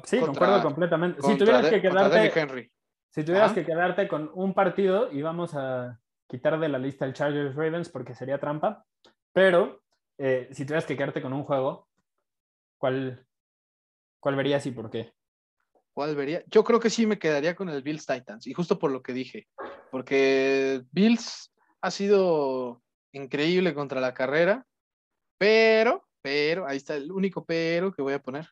Sí, 0.04 0.20
concuerdo 0.20 0.62
completamente. 0.62 1.22
Si 1.22 1.38
tuvieras 1.38 1.70
que 1.70 1.82
quedarte, 1.82 2.70
si 3.10 3.24
tuvieras 3.24 3.54
que 3.54 3.66
quedarte 3.66 4.08
con 4.08 4.32
un 4.34 4.54
partido 4.54 5.12
y 5.12 5.22
vamos 5.22 5.56
a 5.56 6.00
quitar 6.28 6.60
de 6.60 6.70
la 6.70 6.80
lista 6.80 7.06
el 7.06 7.14
Chargers 7.14 7.56
Ravens 7.56 7.90
porque 7.90 8.16
sería 8.16 8.40
trampa, 8.40 8.86
pero 9.32 9.82
eh, 10.18 10.50
si 10.52 10.66
tuvieras 10.66 10.86
que 10.86 10.96
quedarte 10.96 11.22
con 11.22 11.34
un 11.34 11.44
juego, 11.44 11.88
¿cuál, 12.78 13.26
¿cuál 14.20 14.36
verías 14.36 14.66
y 14.66 14.72
por 14.72 14.90
qué? 14.90 15.14
¿Cuál 15.94 16.16
vería? 16.16 16.44
Yo 16.48 16.64
creo 16.64 16.80
que 16.80 16.90
sí 16.90 17.06
me 17.06 17.20
quedaría 17.20 17.56
con 17.56 17.70
el 17.70 17.84
Bills 17.84 18.06
Titans, 18.06 18.48
y 18.48 18.54
justo 18.54 18.80
por 18.80 18.92
lo 18.92 19.04
que 19.04 19.14
dije, 19.14 19.48
porque 19.92 20.82
Bills 20.92 21.54
ha 21.82 21.92
sido 21.92 22.82
increíble 23.12 23.76
contra 23.76 24.02
la 24.02 24.14
carrera, 24.14 24.66
pero, 25.38 26.08
pero, 26.22 26.68
ahí 26.68 26.78
está 26.78 26.96
el 26.96 27.12
único 27.12 27.46
pero 27.46 27.92
que 27.92 28.02
voy 28.02 28.14
a 28.14 28.22
poner. 28.22 28.50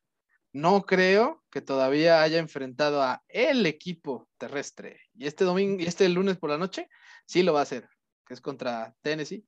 No 0.54 0.82
creo 0.82 1.44
que 1.50 1.62
todavía 1.62 2.22
haya 2.22 2.40
enfrentado 2.40 3.02
a 3.02 3.24
el 3.30 3.66
equipo 3.66 4.28
terrestre. 4.38 5.00
Y 5.14 5.28
este 5.28 5.46
domingo, 5.46 5.82
y 5.82 5.86
este 5.86 6.08
lunes 6.10 6.38
por 6.38 6.50
la 6.50 6.58
noche, 6.58 6.90
sí 7.26 7.42
lo 7.44 7.54
va 7.54 7.60
a 7.60 7.64
hacer, 7.64 7.88
que 8.28 8.34
es 8.34 8.42
contra 8.42 8.94
Tennessee, 9.02 9.46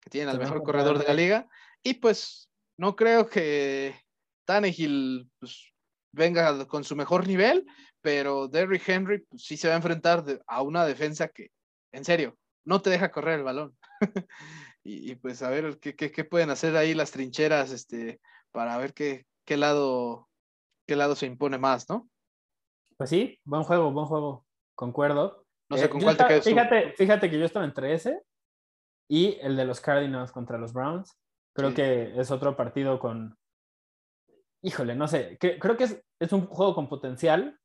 que 0.00 0.10
tiene 0.10 0.30
al 0.30 0.38
mejor 0.38 0.62
corredor 0.62 0.98
de 0.98 1.04
la 1.06 1.14
liga. 1.14 1.48
Y 1.82 1.94
pues 1.94 2.48
no 2.76 2.94
creo 2.94 3.28
que 3.28 3.94
Tannehill 4.44 5.28
pues, 5.40 5.72
venga 6.12 6.66
con 6.66 6.84
su 6.84 6.94
mejor 6.94 7.26
nivel, 7.26 7.66
pero 8.00 8.48
Derrick 8.48 8.88
Henry 8.88 9.18
pues, 9.28 9.42
sí 9.42 9.56
se 9.56 9.68
va 9.68 9.74
a 9.74 9.78
enfrentar 9.78 10.24
a 10.46 10.62
una 10.62 10.86
defensa 10.86 11.28
que, 11.28 11.50
en 11.92 12.04
serio, 12.04 12.38
no 12.64 12.80
te 12.80 12.90
deja 12.90 13.10
correr 13.10 13.40
el 13.40 13.44
balón. 13.44 13.76
y, 14.88 15.14
pues 15.16 15.42
a 15.42 15.50
ver 15.50 15.78
qué, 15.78 15.94
qué, 15.94 16.24
pueden 16.24 16.48
hacer 16.50 16.76
ahí 16.76 16.94
las 16.94 17.10
trincheras 17.10 17.70
este, 17.70 18.20
para 18.52 18.78
ver 18.78 18.94
qué, 18.94 19.26
qué, 19.44 19.58
lado, 19.58 20.28
qué 20.86 20.96
lado 20.96 21.14
se 21.14 21.26
impone 21.26 21.58
más, 21.58 21.88
¿no? 21.90 22.08
Pues 22.96 23.10
sí, 23.10 23.38
buen 23.44 23.64
juego, 23.64 23.92
buen 23.92 24.06
juego, 24.06 24.46
concuerdo. 24.74 25.44
No 25.70 25.76
sé 25.76 25.84
eh, 25.84 25.90
con 25.90 26.00
cuál 26.00 26.16
te 26.16 26.26
quedas 26.26 26.44
fíjate, 26.44 26.92
fíjate 26.92 27.30
que 27.30 27.38
yo 27.38 27.44
estaba 27.44 27.66
entre 27.66 27.92
ese 27.92 28.22
y 29.10 29.38
el 29.42 29.56
de 29.56 29.66
los 29.66 29.80
Cardinals 29.80 30.32
contra 30.32 30.58
los 30.58 30.72
Browns. 30.72 31.18
Creo 31.54 31.74
que 31.74 32.18
es 32.18 32.30
otro 32.30 32.56
partido 32.56 32.98
con. 32.98 33.36
Híjole, 34.62 34.94
no 34.94 35.06
sé. 35.08 35.36
creo 35.38 35.76
que 35.76 35.84
es, 35.84 36.02
es, 36.20 36.32
un 36.32 36.46
juego 36.46 36.74
con 36.74 36.88
potencial 36.88 37.58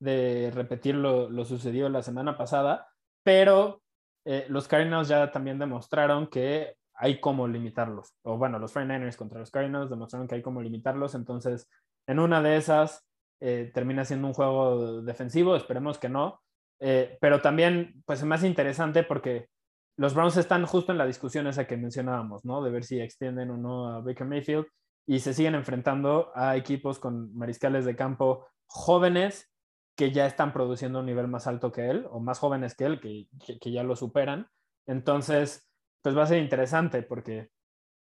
de 0.00 0.50
repetir 0.52 0.94
lo, 0.94 1.30
lo 1.30 1.44
sucedido 1.44 1.88
la 1.88 2.02
semana 2.02 2.36
pasada, 2.36 2.88
pero 3.24 3.82
eh, 4.26 4.44
los 4.48 4.66
Cardinals 4.68 5.08
ya 5.08 5.30
también 5.30 5.58
demostraron 5.58 6.26
que 6.26 6.74
hay 6.94 7.20
cómo 7.20 7.46
limitarlos. 7.46 8.14
O 8.22 8.36
bueno, 8.36 8.58
los 8.58 8.74
49ers 8.74 9.16
contra 9.16 9.38
los 9.38 9.50
Cardinals 9.50 9.88
demostraron 9.88 10.26
que 10.26 10.34
hay 10.34 10.42
cómo 10.42 10.60
limitarlos. 10.60 11.14
Entonces, 11.14 11.70
en 12.06 12.18
una 12.18 12.42
de 12.42 12.56
esas 12.56 13.06
eh, 13.40 13.70
termina 13.72 14.04
siendo 14.04 14.26
un 14.28 14.34
juego 14.34 15.02
defensivo. 15.02 15.56
Esperemos 15.56 15.98
que 15.98 16.08
no 16.08 16.40
Eh, 16.78 17.16
pero 17.22 17.40
también, 17.40 18.02
pues 18.04 18.18
es 18.20 18.26
más 18.26 18.44
interesante 18.44 19.02
porque 19.02 19.48
los 19.96 20.12
Browns 20.12 20.36
están 20.36 20.66
justo 20.66 20.92
en 20.92 20.98
la 20.98 21.06
discusión 21.06 21.46
esa 21.46 21.66
que 21.66 21.78
mencionábamos, 21.78 22.44
¿no? 22.44 22.62
De 22.62 22.70
ver 22.70 22.84
si 22.84 23.00
extienden 23.00 23.50
o 23.50 23.56
no 23.56 23.88
a 23.88 24.00
Baker 24.02 24.26
Mayfield 24.26 24.66
y 25.06 25.20
se 25.20 25.32
siguen 25.32 25.54
enfrentando 25.54 26.32
a 26.34 26.54
equipos 26.56 26.98
con 26.98 27.34
mariscales 27.34 27.86
de 27.86 27.96
campo 27.96 28.46
jóvenes 28.66 29.50
que 29.96 30.12
ya 30.12 30.26
están 30.26 30.52
produciendo 30.52 31.00
un 31.00 31.06
nivel 31.06 31.26
más 31.26 31.46
alto 31.46 31.72
que 31.72 31.88
él 31.88 32.06
o 32.10 32.20
más 32.20 32.38
jóvenes 32.38 32.74
que 32.74 32.84
él, 32.84 33.00
que, 33.00 33.28
que, 33.58 33.70
ya 33.72 33.82
lo 33.82 33.96
superan. 33.96 34.46
Entonces, 34.86 35.68
pues 36.02 36.16
va 36.16 36.24
a 36.24 36.26
ser 36.26 36.38
interesante 36.38 37.02
porque 37.02 37.50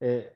eh, 0.01 0.35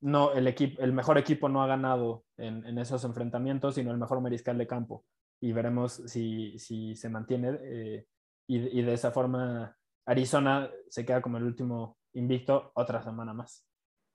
no, 0.00 0.32
el, 0.32 0.48
equipo, 0.48 0.82
el 0.82 0.92
mejor 0.92 1.16
equipo 1.16 1.48
no 1.48 1.62
ha 1.62 1.68
ganado 1.68 2.24
en, 2.36 2.78
esos 2.78 3.04
enfrentamientos, 3.04 3.76
sino 3.76 3.92
el 3.92 3.98
mejor 3.98 4.20
mariscal 4.20 4.58
de 4.58 4.66
campo. 4.66 5.04
Y 5.40 5.52
veremos 5.52 6.02
si, 6.06 6.58
si 6.58 6.96
se 6.96 7.08
mantiene 7.08 7.58
eh, 7.62 8.06
y, 8.48 8.80
y 8.80 8.82
de 8.82 8.92
esa 8.92 9.12
forma 9.12 9.76
Arizona 10.04 10.68
se 10.88 11.06
queda 11.06 11.22
como 11.22 11.38
el 11.38 11.44
último 11.44 11.96
invicto 12.14 12.72
otra 12.74 13.02
semana 13.02 13.32
más. 13.32 13.64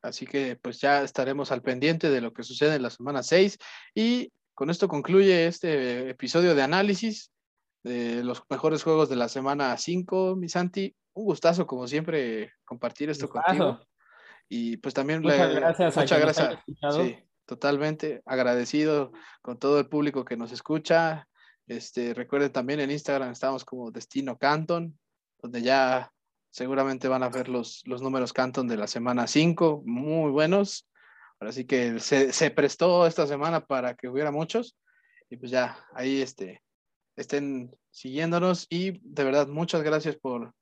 Así 0.01 0.27
que 0.27 0.57
pues 0.57 0.81
ya 0.81 1.01
estaremos 1.01 1.51
al 1.53 1.61
pendiente 1.61 2.09
de 2.09 2.19
lo 2.19 2.34
que 2.34 2.43
sucede 2.43 2.75
en 2.75 2.81
la 2.81 2.89
semana 2.89 3.23
6 3.23 3.57
y 3.95 4.34
con 4.54 4.70
esto 4.70 4.88
concluye 4.88 5.47
este 5.47 6.10
episodio 6.10 6.56
de 6.56 6.62
análisis 6.62 7.32
de 7.84 8.24
los 8.24 8.43
mejores 8.49 8.84
juegos 8.84 9.10
de 9.10 9.16
la 9.16 9.30
semana 9.30 9.78
5, 9.78 10.36
mi 10.36 10.49
Santi. 10.49 10.95
Un 11.14 11.26
gustazo 11.26 11.68
como 11.68 11.88
siempre 11.88 12.54
compartir 12.66 13.10
esto 13.10 13.30
contigo. 13.30 13.80
Y 14.49 14.78
pues 14.78 14.93
también 14.93 15.22
muchas 15.22 15.54
gracias. 15.54 15.95
Muchas 15.95 16.20
gracias. 16.20 16.60
Sí, 16.95 17.18
totalmente 17.45 18.22
agradecido 18.26 19.12
con 19.41 19.58
todo 19.60 19.80
el 19.80 19.88
público 19.88 20.26
que 20.26 20.38
nos 20.38 20.51
escucha. 20.51 21.28
Este, 21.68 22.14
recuerden 22.14 22.51
también 22.51 22.80
en 22.80 22.91
Instagram 22.91 23.32
estamos 23.32 23.64
como 23.64 23.89
Destino 23.89 24.38
Canton 24.38 24.97
donde 25.43 25.62
ya 25.62 26.12
seguramente 26.49 27.08
van 27.08 27.22
a 27.22 27.30
ver 27.30 27.49
los, 27.49 27.84
los 27.86 28.01
números 28.01 28.34
Canton 28.34 28.68
de 28.68 28.78
la 28.78 28.88
semana 28.88 29.28
5, 29.28 29.84
muy 29.86 30.32
buenos. 30.32 30.88
Ahora 31.43 31.51
sí 31.51 31.65
que 31.65 31.99
se, 31.99 32.31
se, 32.31 32.51
prestó 32.51 33.05
esta 33.05 33.27
semana 33.27 33.65
para 33.65 33.95
que 33.95 34.07
hubiera 34.07 34.31
muchos. 34.31 34.77
Y 35.29 35.35
pues 35.35 35.51
ya, 35.51 35.77
ahí 35.93 36.21
este, 36.21 36.63
estén 37.17 37.75
siguiéndonos. 37.91 38.65
Y 38.69 39.01
de 39.03 39.25
verdad, 39.25 39.49
muchas 39.49 39.83
gracias 39.83 40.15
por, 40.15 40.53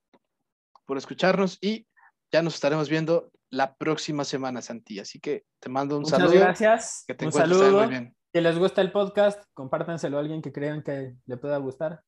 por 0.88 0.98
escucharnos. 0.98 1.60
Y 1.62 1.86
ya 2.32 2.42
nos 2.42 2.56
estaremos 2.56 2.90
viendo 2.90 3.32
la 3.52 3.76
próxima 3.76 4.24
semana, 4.24 4.64
Santi. 4.64 4.98
Así 4.98 5.20
que 5.20 5.44
te 5.60 5.70
mando 5.70 6.00
un 6.00 6.08
saludo. 6.08 6.30
Muchas 6.30 6.44
gracias. 6.44 7.04
Que 7.06 7.14
te 7.14 7.26
un 7.28 7.32
saludo. 7.32 7.88
Si 8.34 8.42
les 8.42 8.58
gusta 8.58 8.82
el 8.82 8.92
podcast, 8.92 9.44
compártenselo 9.54 10.18
a 10.18 10.22
alguien 10.22 10.42
que 10.42 10.52
crean 10.52 10.82
que 10.82 11.14
le 11.28 11.38
pueda 11.38 11.58
gustar 11.58 12.02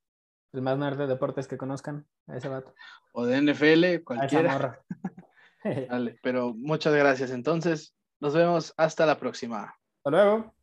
el 0.52 0.64
más 0.64 0.80
nerd 0.80 0.98
de 0.98 1.06
deportes 1.06 1.48
que 1.48 1.60
conozcan 1.60 2.08
a 2.26 2.38
ese 2.38 2.48
vato. 2.48 2.74
O 3.12 3.28
de 3.28 3.40
NFL, 3.40 4.04
cualquiera. 4.04 4.84
Dale, 5.64 6.18
pero 6.24 6.56
muchas 6.56 6.96
gracias. 6.96 7.30
Entonces, 7.30 7.94
nos 8.24 8.34
vemos 8.34 8.74
hasta 8.78 9.06
la 9.06 9.20
próxima. 9.20 9.76
Hasta 9.98 10.10
luego. 10.10 10.54